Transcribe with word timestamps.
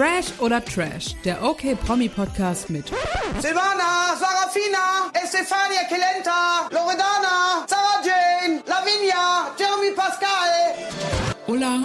Fresh 0.00 0.32
oder 0.40 0.64
Trash, 0.64 1.14
der 1.26 1.44
OK 1.44 1.78
Promi 1.84 2.08
Podcast 2.08 2.70
mit 2.70 2.86
Silvana, 3.38 4.16
Sarafina, 4.18 5.12
Estefania 5.12 5.82
Kelenta, 5.90 6.70
Loredana, 6.70 7.66
Sarah 7.66 8.00
Jane, 8.02 8.62
Lavinia, 8.66 9.52
Jeremy 9.58 9.94
Pascal. 9.94 10.72
Ulla 11.48 11.82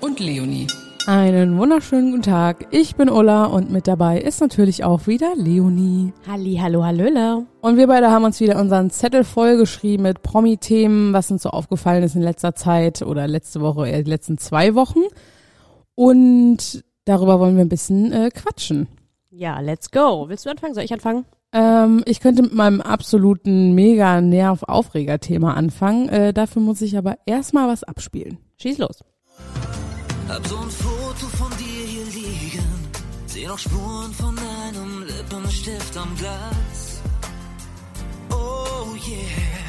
und 0.00 0.18
Leonie. 0.18 0.66
Einen 1.06 1.58
wunderschönen 1.58 2.12
guten 2.12 2.22
Tag. 2.22 2.68
Ich 2.70 2.96
bin 2.96 3.10
Ulla 3.10 3.44
und 3.44 3.70
mit 3.70 3.86
dabei 3.86 4.18
ist 4.18 4.40
natürlich 4.40 4.84
auch 4.84 5.06
wieder 5.06 5.34
Leonie. 5.36 6.14
Halli, 6.26 6.58
hallo, 6.62 6.84
hallöle. 6.84 7.44
Und 7.60 7.76
wir 7.76 7.86
beide 7.86 8.10
haben 8.10 8.24
uns 8.24 8.40
wieder 8.40 8.58
unseren 8.58 8.88
Zettel 8.88 9.24
vollgeschrieben 9.24 10.04
mit 10.04 10.22
Promi-Themen, 10.22 11.12
was 11.12 11.30
uns 11.30 11.42
so 11.42 11.50
aufgefallen 11.50 12.02
ist 12.02 12.16
in 12.16 12.22
letzter 12.22 12.54
Zeit 12.54 13.02
oder 13.02 13.28
letzte 13.28 13.60
Woche, 13.60 13.90
äh, 13.90 14.02
die 14.02 14.10
letzten 14.10 14.38
zwei 14.38 14.74
Wochen. 14.74 15.00
Und 15.94 16.82
darüber 17.08 17.40
wollen 17.40 17.56
wir 17.56 17.64
ein 17.64 17.68
bisschen 17.68 18.12
äh, 18.12 18.30
quatschen. 18.30 18.88
Ja, 19.30 19.60
let's 19.60 19.90
go. 19.90 20.28
Willst 20.28 20.46
du 20.46 20.50
anfangen? 20.50 20.74
Soll 20.74 20.84
ich 20.84 20.92
anfangen? 20.92 21.24
Ähm, 21.52 22.02
ich 22.04 22.20
könnte 22.20 22.42
mit 22.42 22.54
meinem 22.54 22.80
absoluten 22.80 23.74
mega 23.74 24.20
Nerv-Aufreger-Thema 24.20 25.54
anfangen. 25.54 26.08
Äh, 26.08 26.32
dafür 26.32 26.60
muss 26.60 26.82
ich 26.82 26.98
aber 26.98 27.18
erstmal 27.24 27.68
was 27.68 27.84
abspielen. 27.84 28.38
Schieß 28.60 28.78
los. 28.78 29.04
Hab 30.28 30.46
so 30.46 30.56
ein 30.56 30.70
Foto 30.70 31.26
von 31.36 31.50
dir 31.56 31.86
hier 31.86 32.04
liegen. 32.04 32.64
Seh 33.26 33.46
noch 33.46 33.58
Spuren 33.58 34.12
von 34.12 34.36
deinem 34.36 35.04
Lippenstift 35.06 35.96
am 35.96 36.14
Glas. 36.16 37.00
Oh 38.30 38.94
yeah. 39.08 39.68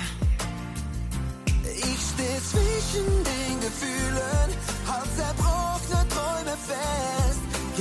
Ich 1.63 1.99
steh 2.01 2.39
zwischen 2.51 3.05
den 3.23 3.59
Gefühlen, 3.61 4.49
halt 4.85 5.09
zerbrochene 5.15 6.07
Träume 6.09 6.57
fest. 6.57 7.28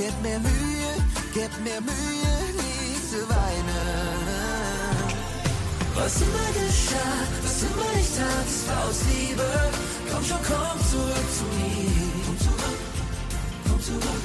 Gib 0.09 0.23
mir 0.23 0.39
Mühe, 0.39 0.93
gib 1.35 1.51
mir 1.65 1.81
Mühe, 1.83 2.35
nie 2.57 2.97
zu 3.11 3.29
weinen. 3.29 4.97
Was 5.95 6.23
immer 6.23 6.49
geschah, 6.55 7.19
was 7.43 7.63
immer 7.63 7.93
ich 8.01 8.09
tat, 8.17 8.47
es 8.47 8.69
war 8.69 8.89
aus 8.89 9.03
Liebe. 9.13 9.43
Komm 10.11 10.25
schon, 10.25 10.39
komm 10.47 10.81
zurück 10.89 11.29
zu 11.37 11.45
mir. 11.59 11.91
Komm 12.25 12.39
zurück, 12.39 12.79
komm 13.69 13.81
zurück, 13.83 14.23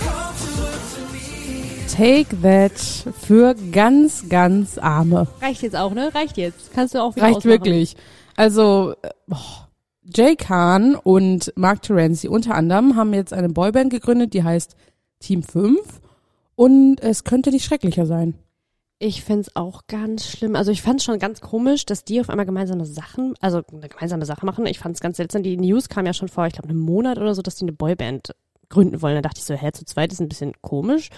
komm 0.00 0.36
zurück 0.38 0.80
zu 0.94 1.02
mir. 1.12 2.22
Take 2.24 2.40
That 2.40 3.14
für 3.20 3.54
ganz, 3.72 4.30
ganz 4.30 4.78
Arme. 4.78 5.26
Reicht 5.42 5.60
jetzt 5.60 5.76
auch, 5.76 5.92
ne? 5.92 6.14
Reicht 6.14 6.38
jetzt. 6.38 6.72
Kannst 6.72 6.94
du 6.94 7.02
auch 7.02 7.14
wieder 7.14 7.26
Reicht 7.26 7.36
ausmachen. 7.36 7.50
wirklich. 7.50 7.94
Also, 8.36 8.94
boah. 9.26 9.68
Jay 10.02 10.36
Khan 10.36 10.94
und 10.94 11.52
Mark 11.56 11.82
Terenzi 11.82 12.28
unter 12.28 12.54
anderem 12.54 12.96
haben 12.96 13.12
jetzt 13.12 13.32
eine 13.34 13.48
Boyband 13.48 13.90
gegründet, 13.90 14.34
die 14.34 14.44
heißt 14.44 14.76
Team 15.20 15.42
5. 15.42 16.00
Und 16.54 17.00
es 17.00 17.24
könnte 17.24 17.50
nicht 17.50 17.64
schrecklicher 17.64 18.06
sein. 18.06 18.34
Ich 18.98 19.22
find's 19.22 19.54
auch 19.54 19.82
ganz 19.88 20.26
schlimm. 20.26 20.56
Also 20.56 20.70
ich 20.72 20.80
fand's 20.80 21.04
schon 21.04 21.18
ganz 21.18 21.42
komisch, 21.42 21.84
dass 21.84 22.04
die 22.04 22.18
auf 22.18 22.30
einmal 22.30 22.46
gemeinsame 22.46 22.86
Sachen, 22.86 23.34
also 23.40 23.60
eine 23.70 23.88
gemeinsame 23.88 24.24
Sache 24.24 24.46
machen. 24.46 24.64
Ich 24.64 24.78
fand's 24.78 25.00
ganz 25.00 25.18
seltsam. 25.18 25.42
Die 25.42 25.58
News 25.58 25.90
kam 25.90 26.06
ja 26.06 26.14
schon 26.14 26.28
vor, 26.28 26.46
ich 26.46 26.54
glaube, 26.54 26.70
einem 26.70 26.80
Monat 26.80 27.18
oder 27.18 27.34
so, 27.34 27.42
dass 27.42 27.56
die 27.56 27.64
eine 27.64 27.72
Boyband 27.72 28.34
gründen 28.70 29.02
wollen. 29.02 29.16
Da 29.16 29.20
dachte 29.20 29.38
ich 29.38 29.44
so, 29.44 29.54
hä, 29.54 29.70
zu 29.72 29.84
zweit 29.84 30.12
ist 30.12 30.20
ein 30.20 30.30
bisschen 30.30 30.54
komisch. 30.62 31.10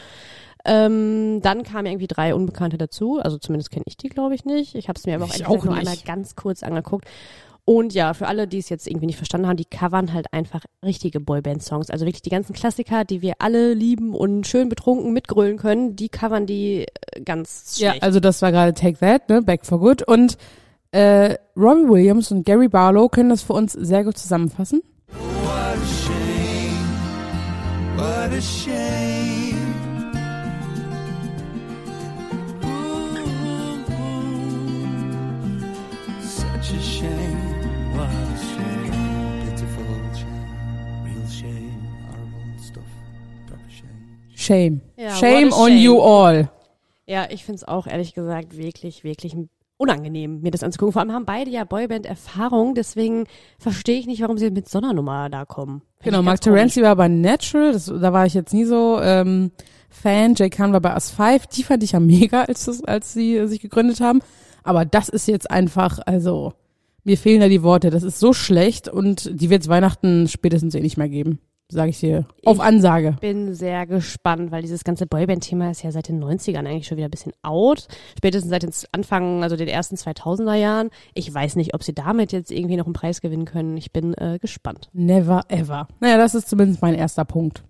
Ähm, 0.65 1.41
dann 1.41 1.63
kamen 1.63 1.87
irgendwie 1.87 2.09
drei 2.09 2.35
Unbekannte 2.35 2.79
dazu. 2.79 3.21
Also 3.21 3.39
zumindest 3.39 3.71
kenne 3.71 3.85
ich 3.87 3.97
die, 3.97 4.09
glaube 4.09 4.35
ich, 4.35 4.45
nicht. 4.45 4.75
Ich 4.75 4.89
habe 4.89 4.99
es 4.99 5.07
mir 5.07 5.15
aber 5.15 5.27
auch, 5.27 5.35
Ich 5.35 5.47
auch 5.47 5.65
nur 5.65 5.75
einmal 5.75 5.97
ganz 6.05 6.35
kurz 6.35 6.65
angeguckt. 6.65 7.07
Und 7.69 7.93
ja, 7.93 8.15
für 8.15 8.27
alle, 8.29 8.49
die 8.49 8.57
es 8.57 8.71
jetzt 8.71 8.87
irgendwie 8.87 9.05
nicht 9.05 9.19
verstanden 9.19 9.47
haben, 9.47 9.59
die 9.59 9.67
covern 9.67 10.15
halt 10.15 10.33
einfach 10.33 10.65
richtige 10.83 11.21
Boyband-Songs. 11.21 11.91
Also 11.91 12.07
wirklich 12.07 12.23
die 12.23 12.31
ganzen 12.31 12.55
Klassiker, 12.55 13.05
die 13.05 13.21
wir 13.21 13.35
alle 13.41 13.75
lieben 13.75 14.15
und 14.15 14.47
schön 14.47 14.71
betrunken 14.71 15.13
mitgrölen 15.13 15.59
können, 15.59 15.95
die 15.95 16.09
covern 16.09 16.47
die 16.47 16.87
äh, 17.13 17.21
ganz 17.23 17.75
Ja, 17.77 17.91
schlecht. 17.91 18.03
also 18.05 18.21
das 18.21 18.41
war 18.41 18.53
gerade 18.53 18.73
Take 18.73 18.97
That, 19.01 19.29
ne? 19.29 19.43
Back 19.43 19.67
for 19.67 19.81
Good. 19.81 20.01
Und 20.03 20.39
äh, 20.93 21.35
Robbie 21.59 21.91
Williams 21.91 22.33
und 22.33 22.47
Gary 22.47 22.69
Barlow 22.69 23.11
können 23.11 23.29
das 23.29 23.43
für 23.43 23.53
uns 23.53 23.75
sehr 23.75 24.03
gut 24.03 24.17
zusammenfassen. 24.17 24.81
What 25.11 25.53
a 25.53 25.77
shame, 25.85 26.89
what 27.99 28.33
a 28.33 28.41
shame. 28.41 29.59
Ooh, 32.65 33.85
Such 36.23 36.73
a 36.73 36.81
shame, 36.81 37.28
shame. 44.39 44.81
Shame. 44.81 44.81
Ja, 44.97 45.15
shame 45.17 45.53
on 45.53 45.71
shame. 45.71 45.79
you 45.79 46.01
all. 46.01 46.51
Ja, 47.07 47.27
ich 47.31 47.45
find's 47.45 47.65
auch 47.65 47.87
ehrlich 47.87 48.15
gesagt 48.15 48.57
wirklich, 48.57 49.03
wirklich 49.03 49.35
unangenehm, 49.79 50.41
mir 50.41 50.51
das 50.51 50.63
anzugucken. 50.63 50.93
Vor 50.93 51.01
allem 51.01 51.13
haben 51.13 51.25
beide 51.25 51.51
ja 51.51 51.65
Boyband-Erfahrung, 51.65 52.75
deswegen 52.75 53.25
verstehe 53.59 53.99
ich 53.99 54.07
nicht, 54.07 54.21
warum 54.21 54.37
sie 54.37 54.51
mit 54.51 54.69
so 54.69 54.79
einer 54.79 54.93
Nummer 54.93 55.31
da 55.31 55.45
kommen. 55.45 55.81
Find 56.01 56.13
Genau, 56.13 56.23
Mark. 56.23 56.41
Terenzi 56.41 56.83
war 56.83 56.97
bei 56.97 57.09
Natural, 57.09 57.73
das, 57.73 57.87
da 57.87 58.13
war 58.13 58.27
ich 58.27 58.35
jetzt 58.35 58.53
nie 58.53 58.65
so 58.65 59.01
ähm, 59.01 59.53
Fan. 59.89 60.35
Jay 60.35 60.51
Khan 60.51 60.73
war 60.73 60.81
bei 60.81 60.93
Us 60.93 61.11
5, 61.11 61.47
die 61.47 61.63
fand 61.63 61.83
ich 61.83 61.93
ja 61.93 62.01
mega, 62.01 62.43
als, 62.43 62.67
das, 62.67 62.85
als 62.85 63.13
sie 63.13 63.37
äh, 63.37 63.47
sich 63.47 63.61
gegründet 63.61 64.01
haben. 64.01 64.21
Aber 64.63 64.85
das 64.85 65.09
ist 65.09 65.29
jetzt 65.29 65.51
einfach, 65.51 66.01
also 66.05 66.53
mir 67.05 67.17
fehlen 67.17 67.41
da 67.41 67.49
die 67.49 67.63
Worte. 67.63 67.91
Das 67.91 68.03
ist 68.03 68.19
so 68.19 68.33
schlecht 68.33 68.89
und 68.89 69.41
die 69.41 69.49
wird 69.49 69.63
es 69.63 69.69
Weihnachten 69.69 70.29
spätestens 70.29 70.75
eh 70.75 70.81
nicht 70.81 70.99
mehr 70.99 71.09
geben, 71.09 71.39
sage 71.71 71.91
ich 71.91 72.01
dir. 72.01 72.27
Auf 72.45 72.57
Ich- 72.57 72.63
Ansage. 72.63 73.17
bin 73.21 73.55
sehr 73.55 73.87
gespannt, 73.87 74.51
weil 74.51 74.63
dieses 74.63 74.85
ganze 74.85 75.07
Boyband-Thema 75.07 75.71
ist 75.71 75.83
ja 75.83 75.91
seit 75.93 76.09
den 76.09 76.19
90ern 76.19 76.67
eigentlich 76.67 76.87
schon 76.87 76.97
wieder 76.97 77.09
ein 77.09 77.11
bisschen 77.11 77.33
out. 77.43 77.89
Spätestens 78.17 78.51
seit 78.51 78.63
den 78.63 78.73
Anfang, 78.93 79.43
also 79.43 79.57
den 79.57 79.69
ersten 79.69 79.97
2000er 79.97 80.55
Jahren. 80.55 80.91
Ich 81.15 81.33
weiß 81.33 81.57
nicht, 81.57 81.75
ob 81.75 81.83
sie 81.83 81.95
damit 81.95 82.33
jetzt 82.33 82.51
irgendwie 82.51 82.77
noch 82.77 82.87
einen 82.87 82.95
Preis 82.95 83.21
gewinnen 83.21 83.45
können. 83.45 83.77
Ich 83.77 83.93
bin 83.93 84.15
äh, 84.15 84.39
gespannt. 84.41 84.89
Never 84.93 85.43
ever. 85.49 85.89
Naja, 86.01 86.17
das 86.17 86.35
ist 86.35 86.49
zumindest 86.49 86.81
mein 86.83 86.95
erster 86.95 87.25
Punkt. 87.25 87.63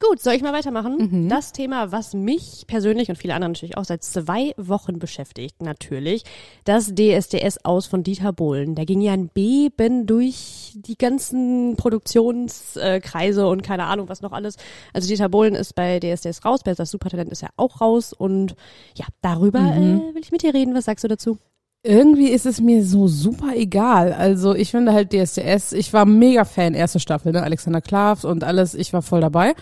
Gut, 0.00 0.20
soll 0.20 0.34
ich 0.34 0.42
mal 0.42 0.52
weitermachen? 0.52 0.96
Mhm. 1.24 1.28
Das 1.28 1.52
Thema, 1.52 1.90
was 1.92 2.14
mich 2.14 2.64
persönlich 2.66 3.08
und 3.08 3.16
viele 3.16 3.32
andere 3.34 3.50
natürlich 3.52 3.76
auch 3.78 3.84
seit 3.84 4.02
zwei 4.02 4.52
Wochen 4.56 4.98
beschäftigt, 4.98 5.62
natürlich, 5.62 6.24
das 6.64 6.94
DSDS 6.94 7.64
aus 7.64 7.86
von 7.86 8.02
Dieter 8.02 8.32
Bohlen. 8.32 8.74
Da 8.74 8.84
ging 8.84 9.00
ja 9.00 9.12
ein 9.12 9.28
Beben 9.28 10.06
durch 10.06 10.72
die 10.74 10.98
ganzen 10.98 11.76
Produktionskreise 11.76 13.46
und 13.46 13.62
keine 13.62 13.84
Ahnung, 13.84 14.08
was 14.08 14.20
noch 14.20 14.32
alles. 14.32 14.56
Also 14.92 15.08
Dieter 15.08 15.28
Bohlen 15.28 15.54
ist 15.54 15.74
bei 15.74 16.00
DSDS 16.00 16.44
raus, 16.44 16.60
bei 16.64 16.74
das 16.74 16.90
Supertalent 16.90 17.30
ist 17.30 17.42
er 17.42 17.50
auch 17.56 17.80
raus 17.80 18.12
und 18.12 18.56
ja, 18.96 19.06
darüber 19.22 19.60
Mhm. 19.60 20.10
äh, 20.10 20.14
will 20.14 20.22
ich 20.22 20.32
mit 20.32 20.42
dir 20.42 20.52
reden. 20.52 20.74
Was 20.74 20.84
sagst 20.86 21.04
du 21.04 21.08
dazu? 21.08 21.38
Irgendwie 21.86 22.30
ist 22.30 22.46
es 22.46 22.62
mir 22.62 22.82
so 22.82 23.08
super 23.08 23.54
egal. 23.54 24.14
Also 24.14 24.54
ich 24.54 24.70
finde 24.70 24.94
halt 24.94 25.12
DSDS, 25.12 25.72
ich 25.72 25.92
war 25.92 26.06
mega 26.06 26.46
Fan, 26.46 26.72
erste 26.72 26.98
Staffel, 26.98 27.32
ne? 27.32 27.42
Alexander 27.42 27.82
Klavs 27.82 28.24
und 28.24 28.42
alles, 28.42 28.74
ich 28.74 28.94
war 28.94 29.02
voll 29.02 29.20
dabei. 29.20 29.54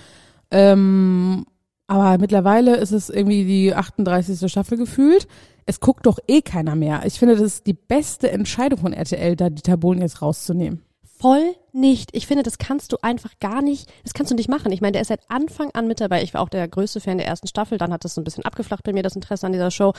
Ähm, 0.52 1.44
aber 1.88 2.18
mittlerweile 2.18 2.76
ist 2.76 2.92
es 2.92 3.10
irgendwie 3.10 3.44
die 3.44 3.74
38. 3.74 4.48
Staffel 4.50 4.78
gefühlt. 4.78 5.26
Es 5.66 5.80
guckt 5.80 6.06
doch 6.06 6.18
eh 6.28 6.42
keiner 6.42 6.76
mehr. 6.76 7.02
Ich 7.06 7.18
finde, 7.18 7.34
das 7.34 7.42
ist 7.42 7.66
die 7.66 7.74
beste 7.74 8.30
Entscheidung 8.30 8.78
von 8.78 8.92
RTL, 8.92 9.34
da 9.34 9.50
Dieter 9.50 9.76
Bohlen 9.76 10.00
jetzt 10.00 10.22
rauszunehmen. 10.22 10.82
Voll 11.18 11.56
nicht. 11.74 12.10
Ich 12.12 12.26
finde, 12.26 12.42
das 12.42 12.58
kannst 12.58 12.92
du 12.92 12.96
einfach 13.02 13.32
gar 13.40 13.62
nicht, 13.62 13.90
das 14.04 14.14
kannst 14.14 14.30
du 14.30 14.36
nicht 14.36 14.48
machen. 14.48 14.72
Ich 14.72 14.80
meine, 14.80 14.92
der 14.92 15.02
ist 15.02 15.08
seit 15.08 15.20
Anfang 15.28 15.70
an 15.72 15.86
mit 15.86 16.00
dabei. 16.00 16.22
Ich 16.22 16.34
war 16.34 16.40
auch 16.40 16.48
der 16.48 16.66
größte 16.68 17.00
Fan 17.00 17.18
der 17.18 17.26
ersten 17.26 17.46
Staffel. 17.46 17.78
Dann 17.78 17.92
hat 17.92 18.04
das 18.04 18.14
so 18.14 18.20
ein 18.20 18.24
bisschen 18.24 18.44
abgeflacht 18.44 18.84
bei 18.84 18.92
mir, 18.92 19.02
das 19.02 19.16
Interesse 19.16 19.46
an 19.46 19.52
dieser 19.52 19.70
Show. 19.70 19.92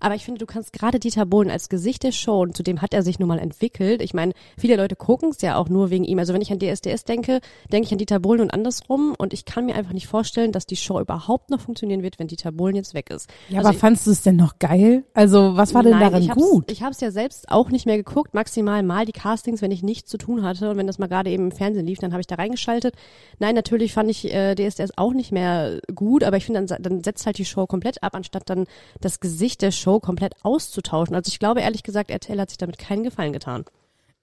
Aber 0.00 0.14
ich 0.14 0.24
finde, 0.24 0.38
du 0.38 0.46
kannst 0.46 0.72
gerade 0.72 0.98
Dieter 1.00 1.26
Bohlen 1.26 1.50
als 1.50 1.68
Gesicht 1.68 2.02
der 2.02 2.12
Show, 2.12 2.42
und 2.42 2.56
zudem 2.56 2.82
hat 2.82 2.94
er 2.94 3.02
sich 3.02 3.18
nun 3.18 3.28
mal 3.28 3.38
entwickelt. 3.38 4.02
Ich 4.02 4.14
meine, 4.14 4.32
viele 4.56 4.76
Leute 4.76 4.96
gucken 4.96 5.30
es 5.30 5.40
ja 5.40 5.56
auch 5.56 5.68
nur 5.68 5.90
wegen 5.90 6.04
ihm. 6.04 6.18
Also 6.18 6.32
wenn 6.32 6.42
ich 6.42 6.52
an 6.52 6.58
DSDS 6.58 7.04
denke, 7.04 7.40
denke 7.72 7.86
ich 7.86 7.92
an 7.92 7.98
Dieter 7.98 8.20
Bohlen 8.20 8.40
und 8.40 8.50
andersrum. 8.50 9.14
Und 9.18 9.32
ich 9.32 9.44
kann 9.44 9.66
mir 9.66 9.74
einfach 9.74 9.92
nicht 9.92 10.06
vorstellen, 10.06 10.52
dass 10.52 10.66
die 10.66 10.76
Show 10.76 11.00
überhaupt 11.00 11.50
noch 11.50 11.60
funktionieren 11.60 12.02
wird, 12.02 12.18
wenn 12.18 12.28
Dieter 12.28 12.52
Bohlen 12.52 12.76
jetzt 12.76 12.94
weg 12.94 13.10
ist. 13.10 13.28
Ja, 13.48 13.58
Also 13.58 13.70
aber 13.70 13.78
fandst 13.78 14.06
du 14.06 14.10
es 14.10 14.22
denn 14.22 14.36
noch 14.36 14.58
geil? 14.58 15.04
Also 15.14 15.56
was 15.56 15.74
war 15.74 15.82
denn 15.82 15.92
Nein, 15.92 16.00
daran 16.00 16.22
ich 16.22 16.30
hab's, 16.30 16.40
gut? 16.42 16.70
Ich 16.70 16.82
habe 16.82 16.92
es 16.92 17.00
ja 17.00 17.10
selbst 17.10 17.50
auch 17.50 17.70
nicht 17.70 17.86
mehr 17.86 17.96
geguckt, 17.96 18.34
maximal 18.34 18.82
mal 18.82 19.04
die 19.04 19.12
Castings, 19.12 19.62
wenn 19.62 19.70
ich 19.70 19.82
nichts 19.82 20.10
zu 20.10 20.18
tun 20.18 20.42
hatte 20.42 20.70
und 20.70 20.76
wenn 20.76 20.86
das 20.86 20.98
mal 20.98 21.08
gerade 21.16 21.30
eben 21.30 21.44
im 21.44 21.52
Fernsehen 21.52 21.86
lief, 21.86 21.98
dann 21.98 22.12
habe 22.12 22.20
ich 22.20 22.26
da 22.26 22.36
reingeschaltet. 22.36 22.94
Nein, 23.38 23.54
natürlich 23.54 23.92
fand 23.92 24.10
ich 24.10 24.32
äh, 24.32 24.54
DSDS 24.54 24.92
auch 24.96 25.12
nicht 25.12 25.32
mehr 25.32 25.80
gut, 25.94 26.22
aber 26.22 26.36
ich 26.36 26.44
finde, 26.44 26.64
dann, 26.64 26.82
dann 26.82 27.02
setzt 27.02 27.26
halt 27.26 27.38
die 27.38 27.44
Show 27.44 27.66
komplett 27.66 28.02
ab, 28.02 28.14
anstatt 28.14 28.48
dann 28.50 28.66
das 29.00 29.20
Gesicht 29.20 29.62
der 29.62 29.70
Show 29.70 30.00
komplett 30.00 30.34
auszutauschen. 30.42 31.14
Also 31.14 31.30
ich 31.30 31.38
glaube 31.38 31.60
ehrlich 31.60 31.82
gesagt, 31.82 32.10
RTL 32.10 32.40
hat 32.40 32.50
sich 32.50 32.58
damit 32.58 32.78
keinen 32.78 33.02
Gefallen 33.02 33.32
getan. 33.32 33.64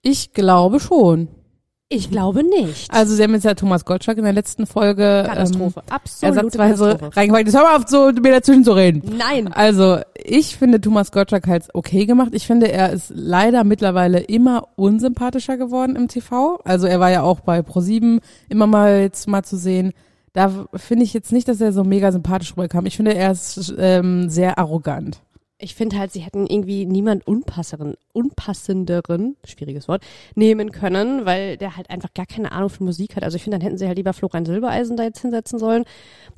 Ich 0.02 0.34
glaube 0.34 0.80
schon. 0.80 1.30
Ich 1.96 2.10
glaube 2.10 2.44
nicht. 2.44 2.92
Also 2.92 3.16
sie 3.16 3.22
haben 3.22 3.34
jetzt 3.34 3.44
ja 3.44 3.54
Thomas 3.54 3.86
Gottschalk 3.86 4.18
in 4.18 4.24
der 4.24 4.34
letzten 4.34 4.66
Folge 4.66 5.24
Katastrophe. 5.28 5.82
ähm, 5.88 5.94
Absolute 5.94 6.38
ersatzweise 6.38 6.86
Katastrophe. 6.86 7.18
reingepackt. 7.18 7.46
Jetzt 7.48 7.56
hör 7.56 7.64
mal 7.64 7.76
auf, 7.76 7.84
so, 7.88 8.12
mir 8.12 8.32
dazwischen 8.32 8.64
zu 8.64 8.72
reden. 8.72 9.04
Nein. 9.18 9.54
Also, 9.54 10.00
ich 10.16 10.56
finde 10.58 10.82
Thomas 10.82 11.12
Gottschalk 11.12 11.48
halt 11.48 11.66
okay 11.74 12.06
gemacht. 12.06 12.30
Ich 12.34 12.48
finde, 12.48 12.72
er 12.72 12.92
ist 12.92 13.12
leider 13.14 13.64
mittlerweile 13.64 14.20
immer 14.22 14.70
unsympathischer 14.76 15.58
geworden 15.58 15.96
im 15.96 16.08
TV. 16.08 16.60
Also, 16.64 16.88
er 16.88 17.00
war 17.00 17.12
ja 17.12 17.22
auch 17.22 17.42
bei 17.42 17.62
ProSieben 17.62 18.22
immer 18.50 18.66
mal 18.68 19.02
jetzt 19.02 19.28
mal 19.28 19.44
zu 19.44 19.56
sehen. 19.58 19.94
da 20.34 20.66
finde 20.74 21.04
ich 21.04 21.14
jetzt 21.14 21.32
nicht, 21.32 21.48
dass 21.48 21.62
er 21.62 21.72
so 21.74 21.84
mega 21.84 22.12
sympathisch 22.12 22.54
rüberkam. 22.54 22.88
Ich 22.88 22.98
finde, 22.98 23.14
er 23.14 23.32
ist 23.32 23.74
ähm, 23.78 24.30
sehr 24.30 24.58
arrogant. 24.58 25.22
Ich 25.64 25.76
finde 25.76 25.98
halt, 25.98 26.12
sie 26.12 26.20
hätten 26.20 26.46
irgendwie 26.46 26.86
niemand 26.86 27.26
unpasseren, 27.26 27.96
unpassenderen, 28.12 29.38
schwieriges 29.46 29.88
Wort, 29.88 30.04
nehmen 30.36 30.72
können, 30.74 31.26
weil 31.26 31.56
der 31.56 31.78
halt 31.78 31.90
einfach 31.90 32.14
gar 32.14 32.26
keine 32.26 32.52
Ahnung 32.52 32.70
von 32.70 32.86
Musik 32.86 33.16
hat. 33.16 33.24
Also 33.24 33.38
ich 33.38 33.44
finde, 33.44 33.60
dann 33.60 33.66
hätten 33.66 33.78
sie 33.78 33.88
halt 33.88 33.96
lieber 33.98 34.12
Florian 34.12 34.46
Silbereisen 34.46 34.98
da 34.98 35.04
jetzt 35.04 35.22
hinsetzen 35.22 35.60
sollen, 35.60 35.86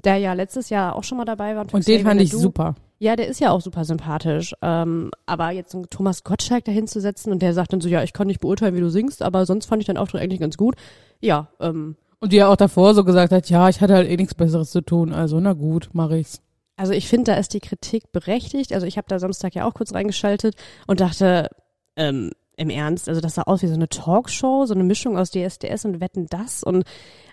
der 0.04 0.18
ja 0.18 0.34
letztes 0.34 0.70
Jahr 0.70 0.96
auch 0.96 1.04
schon 1.04 1.18
mal 1.18 1.26
dabei 1.26 1.56
war. 1.56 1.66
Und 1.72 1.88
den 1.88 2.04
fand 2.04 2.22
ich 2.22 2.32
super. 2.32 2.76
Ja, 3.00 3.16
der 3.16 3.28
ist 3.28 3.42
ja 3.42 3.50
auch 3.50 3.62
super 3.62 3.84
sympathisch. 3.84 4.54
Ähm, 4.62 5.10
aber 5.26 5.50
jetzt 5.50 5.72
so 5.72 5.80
einen 5.80 5.90
Thomas 5.90 6.24
Gottschalk 6.24 6.64
da 6.66 6.72
hinzusetzen 6.72 7.32
und 7.32 7.42
der 7.42 7.54
sagt 7.54 7.74
dann 7.74 7.82
so, 7.82 7.90
ja, 7.90 8.04
ich 8.04 8.14
kann 8.14 8.28
nicht 8.28 8.42
beurteilen, 8.42 8.76
wie 8.76 8.80
du 8.80 8.90
singst, 8.92 9.24
aber 9.24 9.48
sonst 9.48 9.66
fand 9.66 9.82
ich 9.82 9.88
deinen 9.88 9.98
Auftritt 9.98 10.22
eigentlich 10.22 10.40
ganz 10.40 10.56
gut. 10.56 10.76
Ja, 11.20 11.48
ähm, 11.60 11.96
Und 12.20 12.32
die 12.32 12.38
ja 12.38 12.48
auch 12.48 12.56
davor 12.56 12.94
so 12.94 13.04
gesagt 13.04 13.34
hat, 13.34 13.50
ja, 13.50 13.70
ich 13.70 13.82
hatte 13.82 13.96
halt 13.96 14.08
eh 14.08 14.18
nichts 14.18 14.36
Besseres 14.36 14.70
zu 14.70 14.82
tun, 14.82 15.12
also 15.14 15.40
na 15.40 15.54
gut, 15.54 15.90
mach 15.94 16.12
ich's. 16.12 16.42
Also 16.78 16.94
ich 16.94 17.08
finde, 17.08 17.32
da 17.32 17.38
ist 17.38 17.54
die 17.54 17.60
Kritik 17.60 18.12
berechtigt. 18.12 18.74
Also 18.74 18.86
ich 18.86 18.98
habe 18.98 19.08
da 19.08 19.20
Samstag 19.20 19.56
ja 19.56 19.66
auch 19.66 19.74
kurz 19.74 19.94
reingeschaltet 19.94 20.56
und 20.88 21.00
dachte, 21.00 21.50
ähm, 21.96 22.32
im 22.58 22.70
Ernst, 22.70 23.10
also 23.10 23.22
das 23.22 23.36
sah 23.36 23.44
aus 23.44 23.62
wie 23.62 23.68
so 23.68 23.74
eine 23.74 23.90
Talkshow, 23.90 24.66
so 24.66 24.74
eine 24.74 24.84
Mischung 24.84 25.18
aus 25.18 25.32
DSDS 25.32 25.86
und 25.86 26.00
Wetten 26.00 26.28
das 26.28 26.64
und 26.64 26.86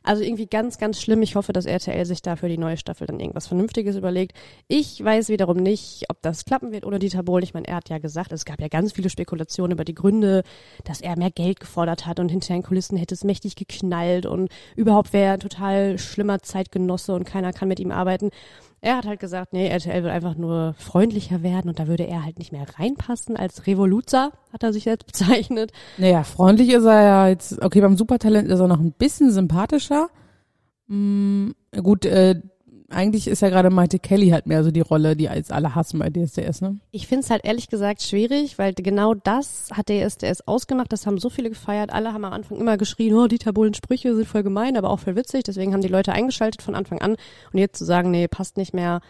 also 0.03 0.25
irgendwie 0.25 0.47
ganz, 0.47 0.79
ganz 0.79 1.00
schlimm. 1.00 1.23
Ich 1.23 1.37
hoffe, 1.37 1.53
dass 1.53 1.65
RTL 1.65 2.05
sich 2.05 2.23
da 2.23 2.35
für 2.35 2.49
die 2.49 2.59
neue 2.59 2.77
Staffel 2.77 3.06
dann 3.06 3.21
irgendwas 3.21 3.47
Vernünftiges 3.47 3.94
überlegt. 3.94 4.37
Ich 4.67 5.03
weiß 5.03 5.29
wiederum 5.29 5.59
nicht, 5.59 6.06
ob 6.09 6.21
das 6.23 6.44
klappen 6.44 6.73
wird 6.73 6.85
ohne 6.85 6.99
Dieter 6.99 7.23
Bohlen. 7.23 7.44
Ich 7.44 7.55
meine, 7.55 7.69
er 7.69 7.77
hat 7.77 7.89
ja 7.89 7.99
gesagt, 7.99 8.33
es 8.33 8.44
gab 8.44 8.61
ja 8.61 8.67
ganz 8.67 8.93
viele 8.93 9.11
Spekulationen 9.11 9.73
über 9.73 9.85
die 9.85 9.94
Gründe, 9.94 10.43
dass 10.85 11.00
er 11.00 11.17
mehr 11.17 11.31
Geld 11.31 11.61
gefordert 11.61 12.05
hat 12.05 12.19
und 12.19 12.31
hinter 12.31 12.55
den 12.55 12.65
Kulissen 12.65 12.99
hätte 12.99 13.15
es 13.15 13.23
mächtig 13.23 13.55
geknallt 13.55 14.27
und 14.27 14.50
überhaupt 14.75 15.12
wäre 15.12 15.27
er 15.27 15.33
ein 15.35 15.41
total 15.41 15.99
schlimmer 15.99 16.43
Zeitgenosse 16.43 17.15
und 17.15 17.25
keiner 17.25 17.53
kann 17.53 17.69
mit 17.69 17.79
ihm 17.79 17.93
arbeiten. 17.93 18.31
Er 18.84 18.96
hat 18.96 19.06
halt 19.06 19.20
gesagt, 19.20 19.52
nee, 19.52 19.69
RTL 19.69 20.02
will 20.02 20.11
einfach 20.11 20.34
nur 20.34 20.75
freundlicher 20.76 21.44
werden 21.44 21.69
und 21.69 21.79
da 21.79 21.87
würde 21.87 22.02
er 22.02 22.25
halt 22.25 22.40
nicht 22.40 22.50
mehr 22.50 22.67
reinpassen. 22.81 23.37
Als 23.37 23.69
Revoluzer 23.69 24.32
hat 24.52 24.64
er 24.64 24.73
sich 24.73 24.87
jetzt 24.87 25.06
bezeichnet. 25.06 25.70
Naja, 25.99 26.25
freundlich 26.25 26.70
ist 26.70 26.84
er 26.84 27.02
ja 27.02 27.29
jetzt, 27.29 27.62
okay, 27.62 27.81
beim 27.81 27.96
Supertalent 27.96 28.49
ist 28.49 28.58
er 28.58 28.67
noch 28.67 28.81
ein 28.81 28.93
bisschen 28.93 29.31
sympathischer. 29.31 30.08
Mm, 30.88 31.50
gut, 31.81 32.05
äh, 32.05 32.43
eigentlich 32.93 33.29
ist 33.29 33.43
ja 33.43 33.49
gerade 33.49 33.71
Maite 33.71 33.99
Kelly 33.99 34.31
halt 34.31 34.47
mehr 34.47 34.62
so 34.62 34.71
die 34.71 34.81
Rolle, 34.81 35.17
die 35.17 35.29
als 35.29 35.50
alle 35.50 35.75
hassen 35.75 35.99
bei 35.99 36.11
DSDS, 36.11 36.61
ne? 36.61 36.79
Ich 36.91 37.06
finde 37.06 37.25
es 37.25 37.31
halt 37.31 37.44
ehrlich 37.44 37.69
gesagt 37.69 38.03
schwierig, 38.03 38.59
weil 38.59 38.75
genau 38.75 39.15
das 39.15 39.69
hat 39.73 39.89
der 39.89 40.05
SDS 40.05 40.47
ausgemacht. 40.47 40.93
Das 40.93 41.06
haben 41.06 41.19
so 41.19 41.31
viele 41.31 41.49
gefeiert. 41.49 41.93
Alle 41.93 42.12
haben 42.12 42.25
am 42.25 42.33
Anfang 42.33 42.59
immer 42.59 42.77
geschrien, 42.77 43.15
oh, 43.15 43.27
Dieter 43.27 43.53
Bohlen 43.53 43.75
Sprüche 43.75 44.15
sind 44.15 44.29
voll 44.29 44.43
gemein, 44.43 44.77
aber 44.77 44.91
auch 44.91 45.00
voll 45.00 45.17
witzig. 45.17 45.44
Deswegen 45.44 45.73
haben 45.73 45.83
die 45.83 45.89
Leute 45.89 46.12
eingeschaltet 46.12 46.62
von 46.62 46.75
Anfang 46.75 47.00
an. 47.00 47.17
Und 47.53 47.59
jetzt 47.59 47.79
zu 47.79 47.85
sagen, 47.85 48.11
nee, 48.11 48.29
passt 48.29 48.56
nicht 48.56 48.75
mehr. 48.75 49.00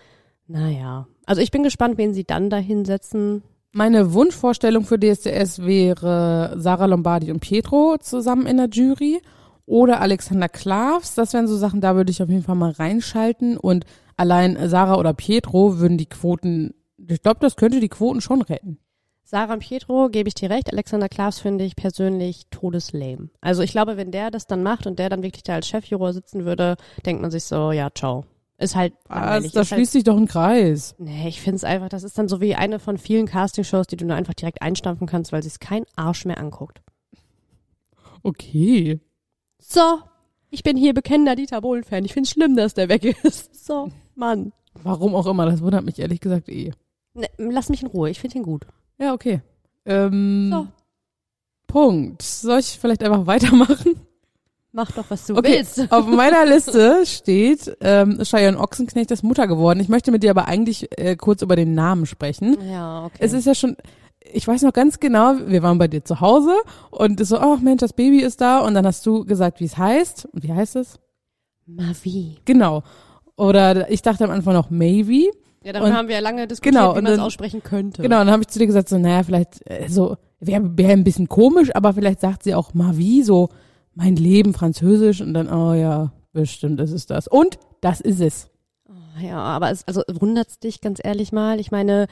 Naja. 0.47 1.07
Also 1.27 1.41
ich 1.41 1.51
bin 1.51 1.63
gespannt, 1.63 1.99
wen 1.99 2.15
sie 2.15 2.25
dann 2.25 2.51
da 2.51 2.57
hinsetzen. 2.57 3.43
Meine 3.73 4.13
Wunschvorstellung 4.13 4.85
für 4.85 4.99
DSDS 4.99 5.61
wäre 5.65 6.55
Sarah 6.59 6.87
Lombardi 6.87 7.31
und 7.31 7.41
Pietro 7.41 7.97
zusammen 7.99 8.47
in 8.47 8.59
der 8.59 8.69
Jury 8.69 9.21
oder 9.67 10.01
Alexander 10.01 10.49
Klavs. 10.49 11.15
Das 11.15 11.33
wären 11.33 11.47
so 11.47 11.57
Sachen, 11.57 11.81
da 11.81 11.95
würde 11.97 12.11
ich 12.11 12.23
auf 12.23 12.29
jeden 12.29 12.43
Fall 12.43 12.57
mal 12.57 12.73
reinschalten. 12.73 13.57
Und 13.57 13.85
allein 14.17 14.57
Sarah 14.69 14.97
oder 14.99 15.15
Pietro 15.15 15.79
würden 15.79 15.99
die 15.99 16.09
Quoten, 16.09 16.75
ich 16.99 17.23
glaube, 17.23 17.41
das 17.41 17.57
könnte 17.57 17.81
die 17.81 17.89
Quoten 17.89 18.21
schon 18.21 18.43
retten. 18.43 18.79
Sarah 19.25 19.55
und 19.55 19.61
Pietro, 19.61 20.11
gebe 20.11 20.29
ich 20.29 20.35
dir 20.35 20.51
recht. 20.51 20.71
Alexander 20.71 21.09
Klavs 21.09 21.39
finde 21.39 21.65
ich 21.65 21.75
persönlich 21.75 22.49
todeslame. 22.51 23.31
Also 23.41 23.63
ich 23.63 23.71
glaube, 23.71 23.97
wenn 23.97 24.11
der 24.11 24.31
das 24.31 24.47
dann 24.47 24.63
macht 24.63 24.87
und 24.87 24.99
der 24.99 25.09
dann 25.09 25.23
wirklich 25.23 25.43
da 25.43 25.55
als 25.55 25.69
Chefjuror 25.69 26.13
sitzen 26.13 26.45
würde, 26.45 26.77
denkt 27.07 27.23
man 27.23 27.31
sich 27.31 27.45
so, 27.45 27.73
ja, 27.73 27.89
ciao. 27.95 28.27
Ist 28.59 28.77
halt 28.77 28.93
Was, 29.09 29.19
da 29.19 29.37
ist 29.39 29.57
halt, 29.57 29.67
schließt 29.69 29.93
sich 29.93 30.05
doch 30.05 30.17
ein 30.17 30.29
Kreis. 30.29 30.95
Nee, 30.99 31.29
ich 31.29 31.41
finde 31.41 31.57
es 31.57 31.65
einfach, 31.65 31.89
das 31.89 32.05
ist 32.05 32.19
dann 32.19 32.29
so 32.29 32.41
wie 32.41 32.55
eine 32.55 32.79
von 32.79 32.99
vielen 32.99 33.27
Castingshows, 33.27 33.87
die 33.87 33.97
du 33.97 34.05
nur 34.05 34.17
einfach 34.17 34.35
direkt 34.35 34.61
einstampfen 34.61 35.07
kannst, 35.07 35.33
weil 35.33 35.43
sich 35.43 35.59
kein 35.59 35.85
Arsch 35.97 36.27
mehr 36.27 36.39
anguckt. 36.39 36.83
Okay. 38.23 39.01
So, 39.65 40.01
ich 40.51 40.63
bin 40.63 40.77
hier 40.77 40.93
bekennender 40.93 41.37
Dieter 41.37 41.61
Bohlen-Fan. 41.61 42.05
Ich 42.05 42.13
finde 42.13 42.27
es 42.27 42.31
schlimm, 42.33 42.57
dass 42.57 42.75
der 42.75 42.89
weg 42.89 43.05
ist. 43.25 43.51
So, 43.65 43.91
Mann. 44.17 44.53
Warum 44.83 45.15
auch 45.15 45.27
immer, 45.27 45.47
das 45.47 45.63
wundert 45.63 45.85
mich 45.85 45.99
ehrlich 46.01 46.21
gesagt 46.21 46.49
eh. 46.49 46.73
Ne, 47.15 47.29
lass 47.39 47.69
mich 47.69 47.83
in 47.83 47.89
Ruhe, 47.89 48.11
ich 48.11 48.19
finde 48.19 48.39
ihn 48.39 48.43
gut. 48.43 48.67
Ja, 48.99 49.13
okay. 49.15 49.41
Ähm, 49.87 50.49
So. 50.51 50.67
Punkt. 51.69 52.23
Soll 52.23 52.59
ich 52.59 52.79
vielleicht 52.81 53.03
einfach 53.05 53.27
weitermachen? 53.27 54.01
Mach 54.73 54.91
doch, 54.91 55.05
was 55.11 55.27
du 55.27 55.37
Okay, 55.37 55.59
willst. 55.59 55.93
auf 55.93 56.07
meiner 56.09 56.45
Liste 56.45 57.07
steht 57.07 57.77
ähm, 57.83 58.19
Cheyenne 58.25 58.59
Ochsenknecht 58.59 59.11
ist 59.13 59.23
Mutter 59.23 59.47
geworden. 59.47 59.79
Ich 59.81 59.89
möchte 59.89 60.11
mit 60.11 60.23
dir 60.25 60.31
aber 60.31 60.49
eigentlich 60.49 60.89
äh, 60.99 61.15
kurz 61.15 61.43
über 61.43 61.55
den 61.55 61.75
Namen 61.75 62.07
sprechen. 62.07 62.57
Ja, 62.69 63.05
okay. 63.05 63.19
Es 63.21 63.33
ist 63.35 63.47
ja 63.47 63.55
schon, 63.55 63.77
ich 64.33 64.47
weiß 64.47 64.63
noch 64.63 64.73
ganz 64.73 65.01
genau, 65.01 65.35
wir 65.47 65.63
waren 65.63 65.79
bei 65.79 65.89
dir 65.89 66.05
zu 66.05 66.21
Hause 66.21 66.55
und 66.91 67.25
so, 67.27 67.39
ach 67.39 67.61
Mensch, 67.61 67.81
das 67.81 67.93
Baby 67.93 68.21
ist 68.21 68.41
da 68.41 68.61
und 68.61 68.75
dann 68.75 68.87
hast 68.87 69.05
du 69.07 69.25
gesagt, 69.25 69.61
wie 69.61 69.65
es 69.65 69.77
heißt. 69.79 70.27
Und 70.33 70.43
wie 70.43 70.53
heißt 70.53 70.77
es? 70.77 70.99
Mavi. 71.67 72.37
Genau. 72.45 72.83
Oder 73.37 73.91
ich 73.91 74.03
dachte 74.03 74.25
am 74.25 74.31
Anfang 74.31 74.55
noch 74.55 74.71
Maybe. 74.71 75.31
Ja, 75.65 75.73
darüber 75.73 75.91
Und- 75.91 75.97
haben 75.97 76.09
wir 76.09 76.17
ja 76.17 76.21
lange 76.21 76.47
diskutiert, 76.47 76.75
genau, 76.75 76.97
wie 76.97 77.03
man 77.03 77.13
es 77.13 77.19
aussprechen 77.19 77.63
könnte. 77.63 78.03
Genau, 78.03 78.21
und 78.21 78.27
dann 78.27 78.33
habe 78.33 78.43
ich 78.43 78.49
zu 78.49 78.59
dir 78.59 78.67
gesagt, 78.67 78.89
so, 78.89 78.99
naja, 78.99 79.23
vielleicht 79.23 79.61
äh, 79.65 79.89
so, 79.89 80.17
wäre 80.41 80.77
wär 80.77 80.91
ein 80.91 81.05
bisschen 81.05 81.29
komisch, 81.29 81.71
aber 81.75 81.93
vielleicht 81.93 82.21
sagt 82.21 82.43
sie 82.43 82.55
auch 82.55 82.75
Mavi, 82.75 83.23
so, 83.23 83.49
mein 83.95 84.17
Leben 84.17 84.55
französisch 84.55 85.21
und 85.21 85.35
dann, 85.35 85.53
oh 85.53 85.75
ja, 85.75 86.13
bestimmt 86.33 86.81
ist 86.81 86.93
es 86.93 87.07
das. 87.07 87.29
Und 87.29 87.59
das 87.81 88.01
ist 88.01 88.21
es. 88.21 88.49
Ja, 89.21 89.37
aber 89.39 89.71
es, 89.71 89.87
also 89.87 90.03
wundert's 90.09 90.59
dich 90.59 90.81
ganz 90.81 90.99
ehrlich 91.03 91.31
mal? 91.31 91.61
Ich 91.61 91.71
meine, 91.71 92.07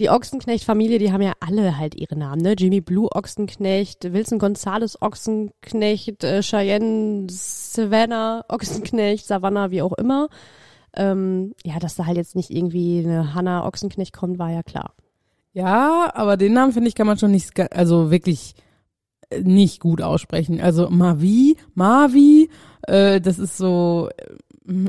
die 0.00 0.10
Ochsenknecht-Familie, 0.10 0.98
die 0.98 1.12
haben 1.12 1.22
ja 1.22 1.34
alle 1.40 1.76
halt 1.76 1.94
ihre 1.94 2.16
Namen, 2.16 2.40
ne? 2.40 2.54
Jimmy 2.58 2.80
Blue 2.80 3.08
Ochsenknecht, 3.14 4.12
Wilson 4.12 4.38
Gonzales 4.38 5.00
Ochsenknecht, 5.00 6.24
äh, 6.24 6.42
Cheyenne 6.42 7.26
Savannah 7.30 8.44
Ochsenknecht, 8.48 9.26
Savannah, 9.26 9.70
wie 9.70 9.82
auch 9.82 9.92
immer. 9.92 10.28
Ähm, 10.96 11.54
ja, 11.64 11.78
dass 11.78 11.94
da 11.94 12.06
halt 12.06 12.16
jetzt 12.16 12.34
nicht 12.34 12.50
irgendwie 12.50 13.04
eine 13.04 13.34
Hannah 13.34 13.64
Ochsenknecht 13.64 14.12
kommt, 14.12 14.38
war 14.38 14.50
ja 14.50 14.62
klar. 14.62 14.94
Ja, 15.52 16.10
aber 16.14 16.36
den 16.36 16.54
Namen 16.54 16.72
finde 16.72 16.88
ich 16.88 16.94
kann 16.94 17.06
man 17.06 17.18
schon 17.18 17.30
nicht, 17.30 17.58
also 17.72 18.10
wirklich 18.10 18.54
äh, 19.28 19.40
nicht 19.42 19.80
gut 19.80 20.00
aussprechen. 20.00 20.60
Also 20.60 20.88
Mavi, 20.88 21.56
Mavi, 21.74 22.50
äh, 22.82 23.20
das 23.20 23.38
ist 23.38 23.56
so, 23.56 24.08
äh, 24.16 24.34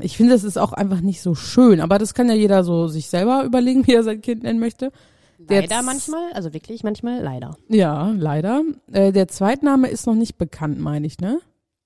ich 0.01 0.17
finde, 0.17 0.33
das 0.33 0.43
ist 0.43 0.57
auch 0.57 0.73
einfach 0.73 1.01
nicht 1.01 1.21
so 1.21 1.35
schön. 1.35 1.81
Aber 1.81 1.97
das 1.97 2.13
kann 2.13 2.27
ja 2.29 2.35
jeder 2.35 2.63
so 2.63 2.87
sich 2.87 3.07
selber 3.07 3.43
überlegen, 3.43 3.85
wie 3.87 3.93
er 3.93 4.03
sein 4.03 4.21
Kind 4.21 4.43
nennen 4.43 4.59
möchte. 4.59 4.91
Der 5.39 5.61
Leider 5.61 5.81
manchmal, 5.81 6.31
also 6.33 6.53
wirklich 6.53 6.83
manchmal 6.83 7.21
leider. 7.21 7.57
Ja, 7.67 8.13
leider. 8.15 8.61
Äh, 8.91 9.11
der 9.11 9.27
Zweitname 9.27 9.87
ist 9.87 10.05
noch 10.05 10.13
nicht 10.13 10.37
bekannt, 10.37 10.79
meine 10.79 11.07
ich, 11.07 11.19
ne? 11.19 11.39